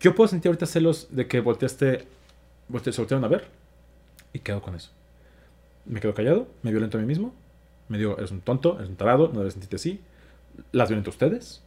Yo 0.00 0.14
puedo 0.14 0.28
sentir 0.28 0.50
ahorita 0.50 0.66
celos 0.66 1.06
de 1.10 1.26
que 1.26 1.40
volteaste. 1.40 2.06
volte- 2.68 2.92
se 2.92 3.00
voltearon 3.00 3.24
a 3.24 3.28
ver. 3.28 3.48
Y 4.34 4.40
quedo 4.40 4.60
con 4.60 4.74
eso. 4.74 4.90
Me 5.84 6.00
quedo 6.00 6.14
callado, 6.14 6.48
me 6.62 6.70
violento 6.70 6.98
a 6.98 7.00
mí 7.00 7.06
mismo. 7.06 7.34
Me 7.88 7.98
digo, 7.98 8.16
eres 8.16 8.30
un 8.30 8.40
tonto, 8.40 8.76
eres 8.76 8.88
un 8.88 8.96
tarado, 8.96 9.30
no 9.32 9.40
debes 9.40 9.54
sentirte 9.54 9.76
así. 9.76 10.00
Las 10.70 10.88
violento 10.88 11.10
a 11.10 11.12
ustedes. 11.12 11.62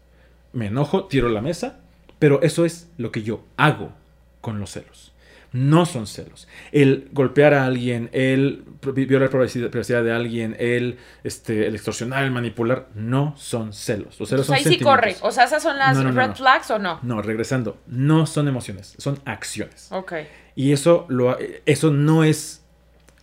Me 0.54 0.68
enojo, 0.68 1.06
tiro 1.06 1.30
la 1.30 1.42
mesa. 1.42 1.80
Pero 2.20 2.42
eso 2.42 2.66
es 2.66 2.90
lo 2.98 3.12
que 3.12 3.24
yo 3.24 3.44
hago 3.58 3.92
con 4.42 4.60
los 4.60 4.72
celos. 4.72 5.12
No 5.52 5.86
son 5.86 6.06
celos. 6.06 6.50
El 6.74 7.10
golpear 7.14 7.54
a 7.54 7.66
alguien, 7.66 8.10
el 8.12 8.66
violar 8.94 9.30
privacidad 9.30 9.70
privacidad 9.70 10.04
de 10.04 10.12
alguien, 10.12 10.54
el, 10.60 10.98
este, 11.24 11.68
el 11.68 11.76
extorsionar, 11.76 12.26
el 12.26 12.32
manipular, 12.32 12.90
no 12.94 13.36
son 13.38 13.72
celos. 13.72 14.20
Los 14.20 14.28
celos 14.28 14.48
Entonces 14.48 14.64
son 14.64 14.72
ahí 14.74 14.78
sí 14.78 14.84
corre. 14.84 15.16
O 15.22 15.32
sea, 15.32 15.46
¿esas 15.46 15.64
son 15.64 15.78
las 15.78 15.96
No, 15.96 16.04
no, 16.04 16.12
no, 16.12 16.20
red 16.20 16.36
flags 16.36 16.72
o 16.72 16.80
no? 16.80 17.00
No, 17.04 17.22
regresando. 17.22 17.78
No 17.88 18.26
son 18.26 18.50
emociones, 18.50 18.96
son 18.98 19.18
acciones. 19.24 19.88
Ok. 19.92 20.14
Y 20.56 20.74
eso, 20.74 21.06
lo, 21.08 21.38
eso 21.66 21.92
no 21.92 22.26
es... 22.26 22.65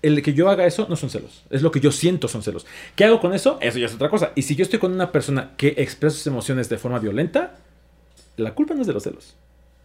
El 0.02 0.20
que 0.22 0.34
yo 0.34 0.50
haga 0.50 0.66
eso 0.66 0.86
no 0.88 0.96
son 0.96 1.10
celos. 1.10 1.44
Es 1.48 1.62
lo 1.62 1.70
que 1.70 1.80
yo 1.80 1.92
siento 1.92 2.26
son 2.26 2.42
celos. 2.42 2.66
¿Qué 2.96 3.04
hago 3.04 3.20
con 3.20 3.32
eso? 3.32 3.58
Eso 3.60 3.78
ya 3.78 3.86
es 3.86 3.94
otra 3.94 4.10
cosa. 4.10 4.32
Y 4.34 4.42
si 4.42 4.56
yo 4.56 4.64
estoy 4.64 4.80
con 4.80 4.92
una 4.92 5.12
persona 5.12 5.52
que 5.56 5.74
expresa 5.78 6.16
sus 6.16 6.26
emociones 6.26 6.68
de 6.68 6.76
forma 6.76 6.98
violenta, 6.98 7.54
la 8.36 8.54
culpa 8.54 8.74
no 8.74 8.80
es 8.80 8.88
de 8.88 8.92
los 8.92 9.04
celos. 9.04 9.36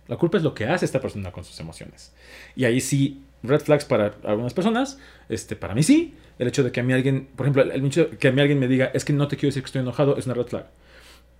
La 0.07 0.17
culpa 0.17 0.37
es 0.37 0.43
lo 0.43 0.53
que 0.53 0.65
hace 0.65 0.85
esta 0.85 0.99
persona 0.99 1.31
con 1.31 1.43
sus 1.43 1.59
emociones. 1.59 2.13
Y 2.55 2.65
ahí 2.65 2.81
sí, 2.81 3.23
red 3.43 3.59
flags 3.59 3.85
para 3.85 4.15
algunas 4.23 4.53
personas, 4.53 4.97
este, 5.29 5.55
para 5.55 5.75
mí 5.75 5.83
sí. 5.83 6.15
El 6.39 6.47
hecho 6.47 6.63
de 6.63 6.71
que 6.71 6.79
a 6.79 6.83
mí 6.83 6.93
alguien, 6.93 7.27
por 7.35 7.45
ejemplo, 7.45 7.63
el 7.63 7.85
hecho 7.85 8.05
de 8.05 8.17
que 8.17 8.27
a 8.29 8.31
mí 8.31 8.41
alguien 8.41 8.59
me 8.59 8.67
diga, 8.67 8.91
es 8.93 9.05
que 9.05 9.13
no 9.13 9.27
te 9.27 9.35
quiero 9.35 9.49
decir 9.49 9.63
que 9.63 9.67
estoy 9.67 9.81
enojado, 9.81 10.17
es 10.17 10.25
una 10.25 10.35
red 10.35 10.47
flag. 10.47 10.67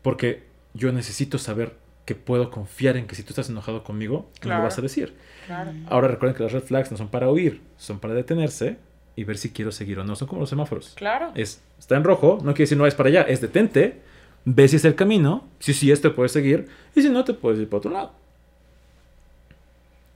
Porque 0.02 0.44
yo 0.74 0.92
necesito 0.92 1.38
saber 1.38 1.76
que 2.08 2.16
puedo 2.16 2.50
confiar 2.50 2.98
en 2.98 3.06
que 3.06 3.14
si 3.16 3.22
tú 3.22 3.30
estás 3.30 3.50
enojado 3.50 3.84
conmigo, 3.84 4.30
me 4.36 4.40
Claro. 4.40 4.60
lo 4.62 4.64
vas 4.64 4.80
a 4.80 4.82
decir. 4.82 5.14
Claro. 5.46 5.72
Ahora 5.90 6.08
recuerden 6.08 6.36
que 6.36 6.42
las 6.44 6.54
red 6.54 6.64
flags 6.64 6.90
no 6.90 6.98
son 6.98 7.10
para 7.10 7.30
huir, 7.30 7.62
son 7.78 8.00
para 8.00 8.16
detenerse 8.16 8.78
y 9.16 9.26
ver 9.26 9.38
si 9.38 9.52
quiero 9.52 9.72
seguir 9.72 10.00
o 10.00 10.04
no. 10.04 10.16
Son 10.16 10.28
como 10.28 10.42
los 10.42 10.50
semáforos. 10.50 10.94
Claro. 10.96 11.32
Es, 11.36 11.62
está 11.78 11.96
en 11.98 12.04
rojo, 12.04 12.38
no 12.38 12.54
quiere 12.54 12.64
decir 12.64 12.78
no 12.78 12.88
es 12.88 12.96
para 12.96 13.10
allá, 13.10 13.22
es 13.24 13.42
detente, 13.42 14.02
Ves 14.50 14.72
si 14.72 14.78
es 14.78 14.86
el 14.86 14.96
camino, 14.96 15.44
si 15.60 15.74
sí 15.74 15.92
este 15.92 16.10
puedes 16.10 16.32
seguir, 16.32 16.70
y 16.96 17.02
si 17.02 17.10
no, 17.10 17.26
te 17.26 17.34
puedes 17.34 17.60
ir 17.60 17.68
para 17.68 17.80
otro 17.80 17.92
lado. 17.92 18.14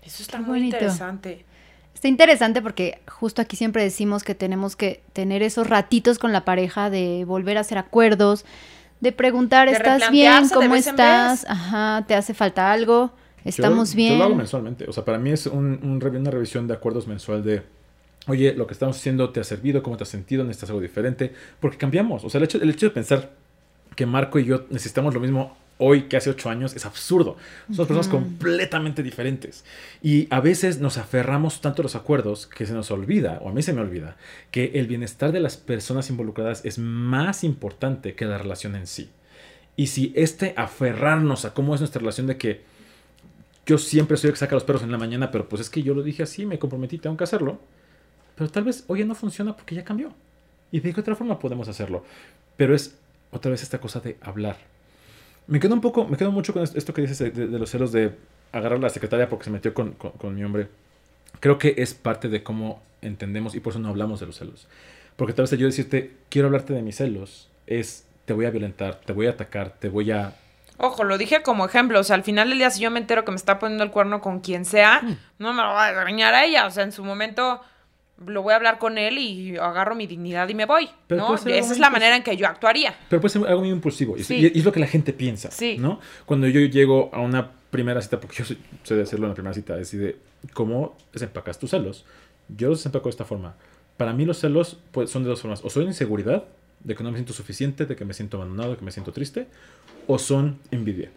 Eso 0.04 0.24
está 0.24 0.38
Qué 0.38 0.44
muy 0.46 0.60
bonito. 0.60 0.78
interesante. 0.78 1.46
Está 1.94 2.08
interesante 2.08 2.62
porque 2.62 3.00
justo 3.08 3.42
aquí 3.42 3.56
siempre 3.58 3.84
decimos 3.84 4.24
que 4.24 4.34
tenemos 4.34 4.76
que 4.78 5.02
tener 5.14 5.44
esos 5.44 5.68
ratitos 5.68 6.18
con 6.18 6.32
la 6.32 6.46
pareja 6.46 6.90
de 6.90 7.26
volver 7.26 7.58
a 7.58 7.62
hacer 7.62 7.78
acuerdos, 7.78 8.46
de 9.02 9.12
preguntar, 9.12 9.68
De 9.68 9.76
¿estás 9.76 10.10
bien? 10.10 10.48
¿Cómo 10.50 10.76
estás? 10.76 11.46
Ajá, 11.50 12.06
¿te 12.08 12.16
hace 12.16 12.34
falta 12.34 12.72
algo? 12.72 13.12
¿Estamos 13.44 13.92
yo, 13.92 13.98
bien? 13.98 14.14
Yo 14.14 14.18
lo 14.20 14.24
hago 14.26 14.36
mensualmente. 14.36 14.86
O 14.88 14.94
sea, 14.94 15.04
para 15.04 15.18
mí 15.18 15.32
es 15.32 15.48
un, 15.48 15.80
un 15.84 16.02
una 16.02 16.32
revisión 16.32 16.68
de 16.68 16.76
acuerdos 16.76 17.08
mensual 17.08 17.44
de, 17.44 17.64
oye, 18.28 18.54
lo 18.54 18.68
que 18.68 18.74
estamos 18.74 18.96
haciendo 18.96 19.32
te 19.32 19.40
ha 19.40 19.44
servido, 19.44 19.82
cómo 19.82 19.98
te 19.98 20.04
has 20.04 20.10
sentido, 20.10 20.44
necesitas 20.44 20.70
algo 20.70 20.82
diferente. 20.82 21.34
Porque 21.60 21.78
cambiamos. 21.78 22.24
O 22.24 22.30
sea, 22.30 22.38
el 22.38 22.46
hecho, 22.46 22.62
el 22.62 22.70
hecho 22.70 22.86
de 22.86 22.92
pensar 22.92 23.32
que 23.96 24.06
Marco 24.06 24.38
y 24.38 24.46
yo 24.46 24.66
necesitamos 24.70 25.14
lo 25.14 25.20
mismo 25.20 25.58
hoy 25.84 26.04
que 26.04 26.16
hace 26.16 26.30
ocho 26.30 26.52
años 26.52 26.76
es 26.76 26.86
absurdo. 26.86 27.38
Somos 27.72 27.88
personas 27.88 28.08
completamente 28.08 29.02
diferentes. 29.02 29.66
Y 30.04 30.28
a 30.30 30.40
veces 30.40 30.80
nos 30.80 31.00
aferramos 31.00 31.60
tanto 31.60 31.82
a 31.82 31.84
los 31.84 31.96
acuerdos 31.96 32.46
que 32.46 32.68
se 32.68 32.74
nos 32.74 32.92
olvida, 32.92 33.40
o 33.42 33.50
a 33.50 33.52
mí 33.52 33.64
se 33.64 33.74
me 33.74 33.82
olvida, 33.82 34.16
que 34.52 34.74
el 34.76 34.86
bienestar 34.86 35.32
de 35.32 35.40
las 35.40 35.58
personas 35.58 36.12
involucradas 36.12 36.64
es 36.66 36.78
más 36.78 37.44
importante 37.44 38.14
que 38.14 38.26
la 38.26 38.38
relación 38.38 38.76
en 38.76 38.86
sí. 38.86 39.10
Y 39.76 39.88
si 39.88 40.14
este 40.16 40.54
aferrarnos 40.56 41.46
a 41.46 41.56
cómo 41.56 41.74
es 41.74 41.82
nuestra 41.82 42.00
relación 42.00 42.28
de 42.28 42.38
que 42.38 42.62
yo 43.66 43.80
siempre 43.80 44.18
soy 44.18 44.28
el 44.28 44.34
que 44.34 44.40
saca 44.40 44.54
los 44.54 44.64
perros 44.64 44.84
en 44.84 44.92
la 44.92 45.00
mañana, 45.00 45.32
pero 45.32 45.50
pues 45.50 45.64
es 45.64 45.72
que 45.72 45.82
yo 45.82 45.96
lo 45.96 46.04
dije 46.04 46.22
así, 46.22 46.46
me 46.46 46.60
comprometí, 46.60 47.00
tengo 47.00 47.18
que 47.18 47.24
hacerlo. 47.24 47.60
Pero 48.36 48.52
tal 48.52 48.66
vez 48.66 48.84
hoy 48.86 49.00
ya 49.00 49.06
no 49.06 49.16
funciona 49.16 49.56
porque 49.56 49.74
ya 49.74 49.84
cambió. 49.84 50.14
Y 50.72 50.80
de 50.80 50.94
qué 50.94 51.02
otra 51.02 51.16
forma 51.16 51.40
podemos 51.40 51.68
hacerlo. 51.68 52.06
Pero 52.56 52.76
es 52.76 53.00
otra 53.32 53.50
vez 53.50 53.64
esta 53.64 53.82
cosa 53.82 54.00
de 54.00 54.18
hablar. 54.22 54.71
Me 55.52 55.60
quedo 55.60 55.74
un 55.74 55.82
poco, 55.82 56.06
me 56.08 56.16
quedo 56.18 56.32
mucho 56.32 56.54
con 56.54 56.64
esto 56.64 56.94
que 56.94 57.02
dices 57.02 57.20
de, 57.20 57.30
de- 57.32 57.48
de 57.48 57.60
los 57.60 57.70
celos 57.70 57.92
de 57.92 58.16
agarrar 58.54 58.80
a 58.80 58.82
la 58.82 58.90
secretaria 58.90 59.28
porque 59.30 59.46
se 59.46 59.52
metió 59.52 59.74
con, 59.74 59.92
con- 59.94 60.12
con 60.12 60.34
mi 60.34 60.44
hombre. 60.44 60.70
Creo 61.40 61.58
que 61.58 61.76
es 61.78 61.94
parte 61.94 62.30
de 62.30 62.42
cómo 62.42 62.82
entendemos 63.02 63.54
y 63.56 63.60
por 63.60 63.72
eso 63.72 63.80
no 63.80 63.90
hablamos 63.90 64.20
de 64.22 64.28
los 64.28 64.38
celos. 64.38 64.68
Porque 65.18 65.34
tal 65.34 65.44
vez 65.48 65.60
yo 65.60 65.66
decirte, 65.66 66.16
quiero 66.30 66.48
hablarte 66.48 66.74
de 66.74 66.82
mis 66.82 66.96
celos, 66.96 67.50
es 67.68 68.06
te 68.26 68.34
voy 68.34 68.46
a 68.46 68.50
violentar, 68.50 68.96
te 69.02 69.12
voy 69.14 69.28
a 69.28 69.32
atacar, 69.32 69.76
te 69.80 69.90
voy 69.90 70.12
a 70.12 70.36
Ojo, 70.78 71.04
lo 71.04 71.18
dije 71.20 71.44
como 71.44 71.66
ejemplo. 71.66 72.00
O 72.00 72.04
sea, 72.04 72.16
al 72.16 72.24
final 72.24 72.50
del 72.50 72.58
día, 72.58 72.72
si 72.72 72.82
yo 72.82 72.90
me 72.90 73.00
entero 73.00 73.24
que 73.24 73.32
me 73.32 73.38
está 73.38 73.60
poniendo 73.60 73.84
el 73.84 73.92
cuerno 73.92 74.20
con 74.22 74.40
quien 74.40 74.66
sea, 74.66 75.02
Mm. 75.04 75.18
no 75.38 75.54
me 75.54 75.62
lo 75.62 75.68
va 75.70 75.88
a 75.88 75.92
dañar 75.94 76.34
a 76.34 76.44
ella. 76.46 76.66
O 76.66 76.72
sea, 76.72 76.84
en 76.84 76.92
su 76.92 77.04
momento 77.04 77.62
lo 78.26 78.42
voy 78.42 78.54
a 78.54 78.56
hablar 78.58 78.78
con 78.80 78.98
él 78.98 79.18
y 79.18 79.58
agarro 79.58 79.96
mi 79.96 80.08
dignidad 80.08 80.48
y 80.50 80.54
me 80.56 80.66
voy. 80.66 80.90
Pero 81.08 81.22
¿no? 81.30 81.36
Esa 81.36 81.50
es 81.74 81.80
la 81.80 81.90
manera 81.90 82.16
en 82.16 82.24
que 82.24 82.36
yo 82.38 82.48
actuaría. 82.48 82.96
Pero 83.10 83.22
puede 83.22 83.34
ser 83.34 83.46
algo 83.48 83.62
muy 83.62 83.70
impulsivo. 83.70 84.18
Y, 84.18 84.24
Sí. 84.24 84.36
y 84.54 84.58
es 84.60 84.66
lo 84.66 84.72
que 84.72 84.80
la 84.80 84.88
gente 84.88 85.14
piensa. 85.14 85.52
Sí. 85.52 85.78
¿no? 85.78 86.00
Cuando 86.26 86.48
yo 86.48 86.60
llego 86.62 87.10
a 87.14 87.20
una 87.22 87.52
primera 87.72 88.02
cita, 88.02 88.20
porque 88.20 88.38
yo 88.38 88.46
soy- 88.46 88.58
sé 88.84 88.96
de 88.96 89.04
hacerlo 89.04 89.26
en 89.26 89.30
la 89.30 89.36
primera 89.36 89.54
cita, 89.54 89.78
es 89.80 89.92
de 89.92 90.18
cómo 90.54 90.98
desempacas 91.14 91.58
tus 91.60 91.70
celos. 91.72 92.06
Yo 92.50 92.70
los 92.70 92.80
desempaco 92.80 93.06
de 93.06 93.12
esta 93.12 93.26
forma. 93.26 93.56
Para 93.98 94.14
mí 94.14 94.26
los 94.26 94.40
celos 94.40 94.78
pues, 94.92 95.10
son 95.10 95.24
de 95.24 95.30
dos 95.30 95.42
formas. 95.42 95.62
O 95.64 95.70
son 95.70 95.84
inseguridad, 95.84 96.44
de 96.84 96.96
que 96.96 97.04
no 97.04 97.12
me 97.12 97.18
siento 97.18 97.34
suficiente, 97.34 97.86
de 97.86 97.96
que 97.96 98.04
me 98.06 98.14
siento 98.14 98.38
abandonado, 98.38 98.72
de 98.72 98.78
que 98.78 98.86
me 98.86 98.92
siento 98.92 99.12
triste. 99.12 99.48
O 100.08 100.18
son 100.18 100.60
envidia. 100.72 101.12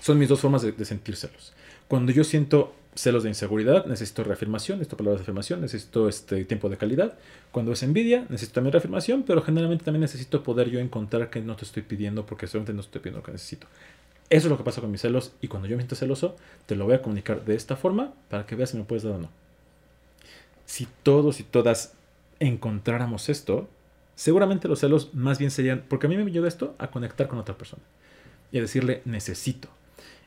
Son 0.00 0.18
mis 0.18 0.28
dos 0.28 0.40
formas 0.40 0.62
de, 0.62 0.72
de 0.72 0.84
sentir 0.84 1.16
celos. 1.16 1.52
Cuando 1.88 2.12
yo 2.12 2.24
siento 2.24 2.74
celos 2.94 3.22
de 3.22 3.30
inseguridad, 3.30 3.86
necesito 3.86 4.22
reafirmación, 4.22 4.78
necesito 4.78 4.96
palabras 4.96 5.20
de 5.20 5.22
afirmación, 5.22 5.60
necesito 5.60 6.08
este 6.08 6.44
tiempo 6.44 6.68
de 6.68 6.76
calidad. 6.76 7.14
Cuando 7.50 7.72
es 7.72 7.82
envidia, 7.82 8.26
necesito 8.28 8.54
también 8.54 8.72
reafirmación, 8.72 9.22
pero 9.22 9.42
generalmente 9.42 9.84
también 9.84 10.02
necesito 10.02 10.42
poder 10.42 10.70
yo 10.70 10.78
encontrar 10.78 11.30
que 11.30 11.40
no 11.40 11.56
te 11.56 11.64
estoy 11.64 11.82
pidiendo 11.82 12.26
porque 12.26 12.46
solamente 12.46 12.74
no 12.74 12.80
estoy 12.80 13.00
pidiendo 13.00 13.20
lo 13.20 13.24
que 13.24 13.32
necesito. 13.32 13.66
Eso 14.28 14.46
es 14.46 14.50
lo 14.50 14.56
que 14.56 14.64
pasa 14.64 14.80
con 14.80 14.90
mis 14.90 15.00
celos 15.00 15.32
y 15.40 15.48
cuando 15.48 15.68
yo 15.68 15.76
me 15.76 15.82
siento 15.82 15.96
celoso, 15.96 16.36
te 16.66 16.74
lo 16.74 16.84
voy 16.84 16.94
a 16.94 17.02
comunicar 17.02 17.44
de 17.44 17.54
esta 17.54 17.76
forma 17.76 18.12
para 18.28 18.46
que 18.46 18.56
veas 18.56 18.70
si 18.70 18.76
me 18.76 18.84
puedes 18.84 19.02
dar 19.02 19.14
o 19.14 19.18
no. 19.18 19.28
Si 20.64 20.88
todos 21.02 21.40
y 21.40 21.42
todas 21.42 21.94
encontráramos 22.40 23.28
esto, 23.28 23.68
seguramente 24.14 24.68
los 24.68 24.80
celos 24.80 25.12
más 25.12 25.38
bien 25.38 25.50
serían, 25.50 25.84
porque 25.88 26.06
a 26.06 26.08
mí 26.08 26.16
me 26.16 26.22
ayuda 26.22 26.48
esto 26.48 26.74
a 26.78 26.90
conectar 26.90 27.28
con 27.28 27.38
otra 27.38 27.56
persona 27.56 27.82
y 28.50 28.58
a 28.58 28.62
decirle 28.62 29.02
necesito. 29.04 29.68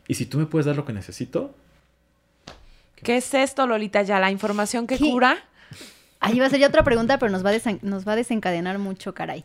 Y 0.08 0.14
si 0.16 0.26
tú 0.26 0.38
me 0.38 0.46
puedes 0.46 0.66
dar 0.66 0.76
lo 0.76 0.86
que 0.86 0.94
necesito, 0.94 1.54
¿Qué 3.04 3.18
es 3.18 3.34
esto, 3.34 3.68
Lolita? 3.68 4.02
Ya 4.02 4.20
la 4.20 4.32
información 4.32 4.88
que 4.88 4.98
¿Qué? 4.98 5.10
cura. 5.12 5.38
Ahí 6.20 6.40
va 6.40 6.48
a 6.48 6.50
ser 6.50 6.60
ya 6.60 6.68
otra 6.68 6.84
pregunta, 6.84 7.20
pero 7.20 7.32
nos 7.32 7.46
va, 7.46 7.50
a 7.50 7.54
desen- 7.54 7.80
nos 7.84 8.08
va 8.08 8.14
a 8.14 8.16
desencadenar 8.16 8.80
mucho, 8.80 9.14
caray. 9.14 9.44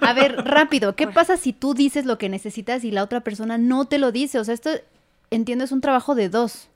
A 0.00 0.12
ver, 0.14 0.34
rápido, 0.44 0.96
¿qué 0.96 1.06
pasa 1.06 1.36
si 1.36 1.52
tú 1.52 1.74
dices 1.74 2.06
lo 2.06 2.18
que 2.18 2.28
necesitas 2.28 2.82
y 2.82 2.90
la 2.90 3.04
otra 3.04 3.20
persona 3.20 3.56
no 3.58 3.84
te 3.84 3.98
lo 3.98 4.10
dice? 4.10 4.38
O 4.40 4.44
sea, 4.44 4.54
esto, 4.54 4.70
entiendo, 5.30 5.64
es 5.64 5.70
un 5.70 5.80
trabajo 5.80 6.14
de 6.16 6.28
dos. 6.28 6.68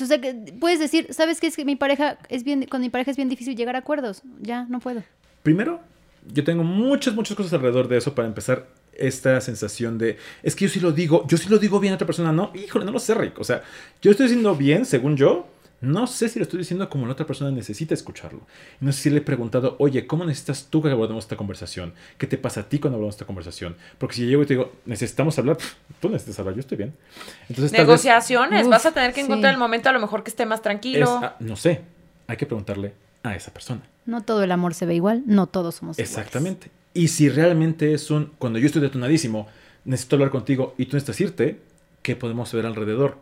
O 0.00 0.06
sea, 0.06 0.20
que 0.20 0.32
puedes 0.58 0.78
decir, 0.78 1.12
¿sabes 1.12 1.40
qué? 1.40 1.48
Es 1.48 1.56
que 1.56 1.64
mi 1.66 1.76
pareja 1.76 2.16
es 2.28 2.44
bien, 2.44 2.64
con 2.66 2.80
mi 2.80 2.88
pareja 2.88 3.10
es 3.10 3.16
bien 3.16 3.28
difícil 3.28 3.56
llegar 3.56 3.74
a 3.74 3.80
acuerdos. 3.80 4.22
Ya, 4.40 4.64
no 4.70 4.78
puedo. 4.78 5.02
Primero, 5.42 5.80
yo 6.26 6.44
tengo 6.44 6.64
muchas, 6.64 7.14
muchas 7.14 7.36
cosas 7.36 7.52
alrededor 7.52 7.88
de 7.88 7.98
eso 7.98 8.14
para 8.14 8.28
empezar 8.28 8.66
esta 8.92 9.40
sensación 9.40 9.98
de, 9.98 10.18
es 10.42 10.54
que 10.54 10.66
yo 10.66 10.70
sí 10.70 10.80
lo 10.80 10.92
digo, 10.92 11.26
yo 11.26 11.36
sí 11.38 11.48
lo 11.48 11.58
digo 11.58 11.80
bien 11.80 11.92
a 11.92 11.96
otra 11.96 12.06
persona, 12.06 12.32
no, 12.32 12.52
híjole, 12.54 12.84
no 12.84 12.92
lo 12.92 12.98
sé, 12.98 13.14
Rick. 13.14 13.38
O 13.38 13.44
sea, 13.44 13.62
yo 14.02 14.10
estoy 14.10 14.26
diciendo 14.26 14.54
bien, 14.54 14.84
según 14.84 15.16
yo, 15.16 15.46
no 15.80 16.06
sé 16.06 16.28
si 16.28 16.38
lo 16.38 16.42
estoy 16.42 16.58
diciendo 16.58 16.90
como 16.90 17.06
la 17.06 17.12
otra 17.12 17.26
persona 17.26 17.50
necesita 17.50 17.94
escucharlo. 17.94 18.42
No 18.80 18.92
sé 18.92 19.02
si 19.02 19.10
le 19.10 19.18
he 19.18 19.22
preguntado, 19.22 19.76
oye, 19.78 20.06
¿cómo 20.06 20.26
necesitas 20.26 20.66
tú 20.68 20.82
que 20.82 20.90
abordemos 20.90 21.24
esta 21.24 21.36
conversación? 21.36 21.94
¿Qué 22.18 22.26
te 22.26 22.36
pasa 22.36 22.60
a 22.60 22.68
ti 22.68 22.78
cuando 22.78 22.96
hablamos 22.96 23.14
esta 23.14 23.24
conversación? 23.24 23.76
Porque 23.96 24.16
si 24.16 24.26
llego 24.26 24.42
y 24.42 24.46
te 24.46 24.54
digo, 24.54 24.72
necesitamos 24.84 25.38
hablar, 25.38 25.56
tú 26.00 26.10
necesitas 26.10 26.38
hablar, 26.38 26.54
yo 26.54 26.60
estoy 26.60 26.76
bien. 26.76 26.94
Entonces, 27.48 27.72
tal 27.72 27.80
vez 27.80 27.88
Negociaciones. 27.88 28.64
Uf, 28.64 28.70
Vas 28.70 28.84
a 28.84 28.92
tener 28.92 29.14
que 29.14 29.20
sí. 29.22 29.26
encontrar 29.26 29.54
el 29.54 29.58
momento 29.58 29.88
a 29.88 29.92
lo 29.92 30.00
mejor 30.00 30.22
que 30.22 30.28
esté 30.28 30.44
más 30.44 30.58
es, 30.58 30.62
tranquilo. 30.62 31.18
ah, 31.22 31.36
no 31.40 31.56
sé, 31.56 31.80
hay 32.26 32.36
que 32.36 32.44
preguntarle 32.44 32.92
a 33.22 33.34
esa 33.36 33.52
persona. 33.52 33.82
No 34.06 34.22
todo 34.22 34.42
el 34.42 34.52
amor 34.52 34.74
se 34.74 34.86
ve 34.86 34.94
igual, 34.94 35.22
no 35.26 35.46
todos 35.46 35.76
somos 35.76 35.98
iguales. 35.98 36.10
Exactamente. 36.16 36.70
Y 36.94 37.08
si 37.08 37.28
realmente 37.28 37.92
es 37.94 38.10
un, 38.10 38.32
cuando 38.38 38.58
yo 38.58 38.66
estoy 38.66 38.82
detonadísimo, 38.82 39.46
necesito 39.84 40.16
hablar 40.16 40.30
contigo 40.30 40.74
y 40.78 40.86
tú 40.86 40.96
necesitas 40.96 41.20
irte, 41.20 41.60
¿qué 42.02 42.16
podemos 42.16 42.52
ver 42.52 42.66
alrededor? 42.66 43.18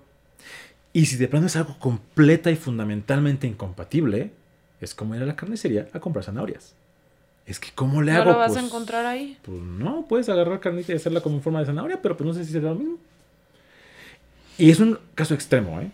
Y 0.92 1.07
si 1.07 1.16
de 1.16 1.28
plano 1.28 1.46
es 1.46 1.57
algo 1.57 1.78
completa 1.78 2.51
y 2.51 2.57
fundamentalmente 2.57 3.46
incompatible, 3.46 4.30
es 4.80 4.94
como 4.94 5.14
ir 5.14 5.22
a 5.22 5.26
la 5.26 5.36
carnicería 5.36 5.88
a 5.92 6.01
comprar 6.01 6.24
zanahorias. 6.24 6.74
Es 7.46 7.59
que, 7.61 7.68
¿cómo 7.74 8.03
le 8.03 8.12
no 8.12 8.22
hago? 8.22 8.32
lo 8.32 8.38
vas 8.38 8.53
Pues, 8.53 8.62
a 8.62 8.66
encontrar 8.66 9.07
ahí. 9.07 9.38
Pues 9.42 9.59
no, 9.59 10.07
puedes 10.09 10.28
agarrar 10.28 10.61
carnita 10.61 10.92
y 10.92 10.96
hacerla 10.96 11.20
como 11.20 11.36
en 11.36 11.42
forma 11.42 11.61
de 11.61 11.66
zanahoria, 11.66 12.01
pero 12.01 12.16
pues 12.16 12.26
no 12.26 12.34
sé 12.34 12.44
si 12.44 12.53
será 12.53 12.70
lo 12.70 12.76
mismo. 12.76 12.96
Y 14.57 14.70
es 14.70 14.80
un 14.80 14.99
caso 15.14 15.34
extremo, 15.34 15.80
¿eh? 15.80 15.90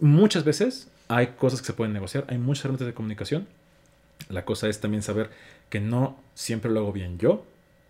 Muchas 0.00 0.44
veces 0.44 0.88
hay 1.14 1.28
cosas 1.28 1.60
que 1.60 1.66
se 1.66 1.72
pueden 1.72 1.92
negociar, 1.92 2.24
hay 2.28 2.38
muchas 2.38 2.64
herramientas 2.64 2.86
de 2.86 2.94
comunicación. 2.94 3.46
La 4.28 4.44
cosa 4.44 4.68
es 4.68 4.80
también 4.80 5.02
saber 5.02 5.30
que 5.68 5.80
no 5.80 6.16
siempre 6.34 6.70
lo 6.70 6.80
hago 6.80 6.92
bien 6.92 7.18
yo 7.18 7.44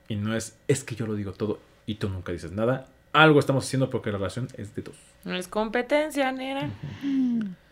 y 0.08 0.16
no 0.16 0.34
es, 0.36 0.56
es 0.68 0.82
que 0.84 0.94
yo 0.94 1.06
lo 1.06 1.14
digo 1.14 1.32
todo 1.32 1.58
y 1.86 1.96
tú 1.96 2.08
nunca 2.08 2.32
dices 2.32 2.52
nada. 2.52 2.86
Algo 3.12 3.38
estamos 3.40 3.66
haciendo 3.66 3.90
porque 3.90 4.10
la 4.10 4.16
relación 4.18 4.48
es 4.56 4.74
de 4.74 4.82
dos. 4.82 4.96
No 5.24 5.34
es 5.36 5.46
competencia, 5.46 6.32
nena. 6.32 6.70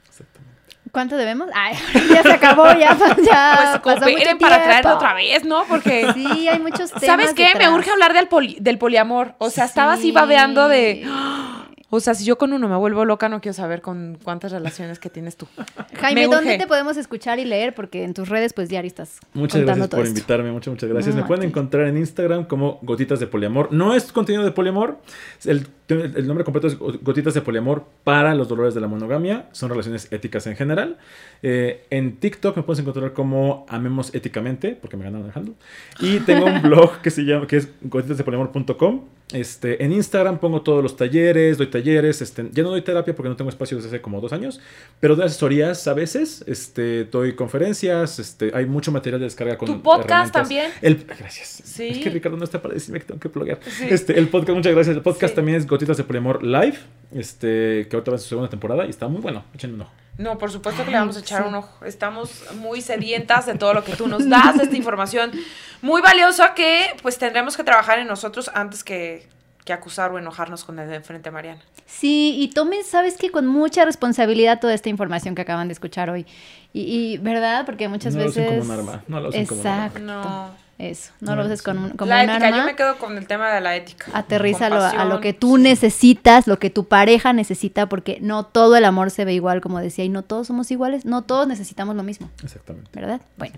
Exactamente. 0.08 0.50
¿Cuánto 0.92 1.16
debemos? 1.16 1.48
Ay, 1.54 1.74
ya 2.12 2.22
se 2.22 2.32
acabó, 2.32 2.66
ya, 2.72 2.96
ya 3.24 3.80
Pues 3.82 3.96
pasó 4.00 4.10
mucho 4.10 4.38
para 4.38 4.62
traerlo 4.62 4.94
otra 4.96 5.14
vez, 5.14 5.44
¿no? 5.44 5.64
Porque. 5.68 6.10
Sí, 6.14 6.48
hay 6.48 6.58
muchos 6.58 6.90
temas 6.90 7.04
¿Sabes 7.06 7.32
qué? 7.34 7.44
Me 7.44 7.60
detrás. 7.60 7.72
urge 7.72 7.90
hablar 7.90 8.12
del, 8.12 8.28
poli- 8.28 8.58
del 8.60 8.76
poliamor. 8.78 9.34
O 9.38 9.50
sea, 9.50 9.64
estaba 9.64 9.92
así 9.94 10.02
Sí. 10.08 10.12
babeando 10.12 10.68
de. 10.68 11.06
O 11.92 11.98
sea, 11.98 12.14
si 12.14 12.24
yo 12.24 12.38
con 12.38 12.52
uno 12.52 12.68
me 12.68 12.76
vuelvo 12.76 13.04
loca, 13.04 13.28
no 13.28 13.40
quiero 13.40 13.54
saber 13.54 13.82
con 13.82 14.16
cuántas 14.22 14.52
relaciones 14.52 15.00
que 15.00 15.10
tienes 15.10 15.36
tú. 15.36 15.46
Jaime, 16.00 16.22
Me 16.28 16.34
¿dónde 16.34 16.56
te 16.56 16.66
podemos 16.68 16.96
escuchar 16.96 17.40
y 17.40 17.44
leer? 17.44 17.74
Porque 17.74 18.04
en 18.04 18.14
tus 18.14 18.28
redes, 18.28 18.52
pues, 18.52 18.68
diario 18.68 18.86
estás 18.86 19.18
Muchas 19.34 19.62
gracias 19.62 19.88
todo 19.88 19.98
por 19.98 20.06
esto. 20.06 20.18
invitarme, 20.18 20.52
muchas, 20.52 20.72
muchas 20.72 20.88
gracias. 20.88 21.14
No, 21.16 21.22
Me 21.22 21.26
pueden 21.26 21.48
encontrar 21.48 21.88
en 21.88 21.96
Instagram 21.96 22.44
como 22.44 22.78
Gotitas 22.82 23.18
de 23.18 23.26
Poliamor. 23.26 23.72
No 23.72 23.94
es 23.94 24.12
contenido 24.12 24.44
de 24.44 24.52
poliamor, 24.52 24.98
el, 25.44 25.66
el 25.88 26.26
nombre 26.26 26.44
completo 26.44 26.68
es 26.68 26.78
Gotitas 26.78 27.34
de 27.34 27.40
Poliamor 27.40 27.84
para 28.04 28.34
los 28.36 28.48
dolores 28.48 28.74
de 28.74 28.80
la 28.80 28.86
monogamia. 28.86 29.46
Son 29.50 29.68
relaciones 29.68 30.12
éticas 30.12 30.46
en 30.46 30.54
general. 30.56 30.96
Eh, 31.42 31.84
en 31.90 32.16
TikTok 32.18 32.56
me 32.56 32.62
puedes 32.62 32.80
encontrar 32.80 33.12
como 33.12 33.66
Amemos 33.68 34.14
Éticamente, 34.14 34.78
porque 34.80 34.96
me 34.96 35.04
ganaron 35.04 35.32
handle. 35.34 35.54
Y 35.98 36.20
tengo 36.20 36.46
un 36.46 36.62
blog 36.62 37.00
que 37.00 37.10
se 37.10 37.22
llama, 37.24 37.46
que 37.48 37.56
es 37.56 37.68
gotitasdepoliamor.com. 37.82 39.00
Este, 39.32 39.84
en 39.84 39.92
Instagram 39.92 40.38
pongo 40.38 40.62
todos 40.62 40.82
los 40.82 40.96
talleres, 40.96 41.56
doy 41.56 41.68
talleres, 41.68 42.20
este, 42.20 42.48
ya 42.52 42.64
no 42.64 42.70
doy 42.70 42.82
terapia 42.82 43.14
porque 43.14 43.28
no 43.28 43.36
tengo 43.36 43.48
espacio 43.48 43.76
desde 43.76 43.88
hace 43.88 44.00
como 44.00 44.20
dos 44.20 44.32
años, 44.32 44.60
pero 44.98 45.14
doy 45.14 45.26
asesorías 45.26 45.86
a 45.86 45.94
veces, 45.94 46.42
este, 46.48 47.04
doy 47.04 47.34
conferencias, 47.34 48.18
este, 48.18 48.50
hay 48.54 48.66
mucho 48.66 48.90
material 48.90 49.20
de 49.20 49.26
descarga 49.26 49.56
con 49.56 49.66
¿Tu 49.68 49.82
podcast 49.82 50.32
también? 50.32 50.72
El, 50.82 51.04
gracias. 51.04 51.62
Sí. 51.64 51.88
Es 51.88 51.98
que 51.98 52.10
Ricardo 52.10 52.36
no 52.36 52.44
está 52.44 52.60
para 52.60 52.74
decirme 52.74 52.98
que 52.98 53.06
tengo 53.06 53.20
que 53.20 53.28
pluguear. 53.28 53.60
Sí. 53.62 53.86
Este, 53.88 54.18
el 54.18 54.28
podcast, 54.28 54.56
muchas 54.56 54.74
gracias. 54.74 54.96
El 54.96 55.02
podcast 55.02 55.32
Sí. 55.32 55.36
también 55.36 55.58
es 55.58 55.66
Gotitas 55.66 55.96
de 55.96 56.04
Poliamor 56.04 56.42
Live, 56.42 56.78
este, 57.12 57.86
que 57.88 57.96
ahorita 57.96 58.10
va 58.10 58.16
en 58.16 58.20
su 58.20 58.28
segunda 58.28 58.50
temporada 58.50 58.84
y 58.86 58.90
está 58.90 59.06
muy 59.06 59.20
bueno. 59.20 59.44
Échenle 59.54 59.76
un 59.76 59.82
ojo. 59.82 59.92
No, 60.20 60.36
por 60.36 60.52
supuesto 60.52 60.84
que 60.84 60.90
le 60.90 60.98
vamos 60.98 61.16
a 61.16 61.20
echar 61.20 61.46
un 61.46 61.54
ojo. 61.54 61.82
Estamos 61.86 62.44
muy 62.56 62.82
sedientas 62.82 63.46
de 63.46 63.54
todo 63.54 63.72
lo 63.72 63.82
que 63.84 63.96
tú 63.96 64.06
nos 64.06 64.28
das, 64.28 64.58
de 64.58 64.64
esta 64.64 64.76
información 64.76 65.32
muy 65.80 66.02
valiosa 66.02 66.52
que 66.52 66.88
pues 67.00 67.16
tendremos 67.16 67.56
que 67.56 67.64
trabajar 67.64 67.98
en 68.00 68.06
nosotros 68.06 68.50
antes 68.52 68.84
que, 68.84 69.26
que 69.64 69.72
acusar 69.72 70.12
o 70.12 70.18
enojarnos 70.18 70.64
con 70.64 70.78
el 70.78 70.90
de 70.90 70.96
enfrente, 70.96 71.30
Mariana. 71.30 71.62
Sí, 71.86 72.36
y 72.38 72.48
tomen, 72.50 72.84
sabes 72.84 73.16
que 73.16 73.30
con 73.30 73.46
mucha 73.46 73.86
responsabilidad 73.86 74.60
toda 74.60 74.74
esta 74.74 74.90
información 74.90 75.34
que 75.34 75.40
acaban 75.40 75.68
de 75.68 75.72
escuchar 75.72 76.10
hoy. 76.10 76.26
Y, 76.74 76.82
y 76.82 77.18
¿verdad? 77.18 77.64
Porque 77.64 77.88
muchas 77.88 78.14
No 78.14 78.20
lo 78.20 78.26
veces... 78.26 78.46
usen 78.46 78.58
como 78.60 78.72
un 78.74 78.78
arma, 78.78 79.04
no 79.08 79.20
lo 79.20 79.28
usen 79.30 79.46
como 79.46 79.62
un 79.62 79.66
arma. 79.66 79.86
Exacto. 79.86 80.00
No. 80.06 80.50
Eso, 80.82 81.12
no, 81.20 81.32
No, 81.32 81.42
lo 81.42 81.44
uses 81.46 81.58
sí. 81.58 81.64
con 81.66 81.76
un, 81.78 81.90
como 81.90 82.08
la 82.08 82.22
un 82.24 82.30
ética, 82.30 82.46
arma. 82.46 82.56
yo 82.58 82.64
me 82.64 82.74
quedo 82.74 82.96
con 82.96 83.18
el 83.18 83.26
tema 83.26 83.50
de 83.52 83.60
la 83.60 83.76
ética. 83.76 84.06
Aterrízalo 84.14 84.76
a, 84.76 84.88
a 84.90 85.04
lo 85.04 85.20
que 85.20 85.34
tú 85.34 85.58
necesitas, 85.58 86.46
lo 86.46 86.58
que 86.58 86.70
tu 86.70 86.88
pareja 86.88 87.32
necesita, 87.34 87.86
porque 87.88 88.18
no 88.22 88.46
todo 88.46 88.76
el 88.76 88.84
amor 88.86 89.10
se 89.10 89.24
ve 89.26 89.34
igual, 89.34 89.60
como 89.60 89.78
decía, 89.80 90.04
y 90.04 90.08
no 90.08 90.22
todos 90.22 90.46
somos 90.46 90.70
iguales, 90.70 91.04
no 91.04 91.20
todos 91.22 91.46
necesitamos 91.46 91.96
lo 91.96 92.02
mismo, 92.02 92.30
Exactamente. 92.42 92.90
¿verdad? 92.94 93.20
Bueno, 93.36 93.56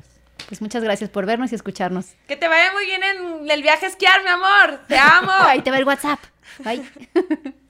pues 0.49 0.61
muchas 0.61 0.83
gracias 0.83 1.11
por 1.11 1.25
vernos 1.25 1.53
y 1.53 1.55
escucharnos. 1.55 2.07
Que 2.27 2.37
te 2.37 2.49
vaya 2.49 2.73
muy 2.73 2.85
bien 2.87 3.01
en 3.05 3.49
el 3.51 3.63
viaje 3.63 3.87
a 3.87 3.89
esquiar, 3.89 4.23
mi 4.25 4.31
amor. 4.31 4.81
Te 4.89 4.99
amo. 4.99 5.31
Ahí 5.47 5.61
te 5.63 5.71
va 5.71 5.79
el 5.79 5.85
WhatsApp. 5.85 6.19
Bye. 6.65 6.83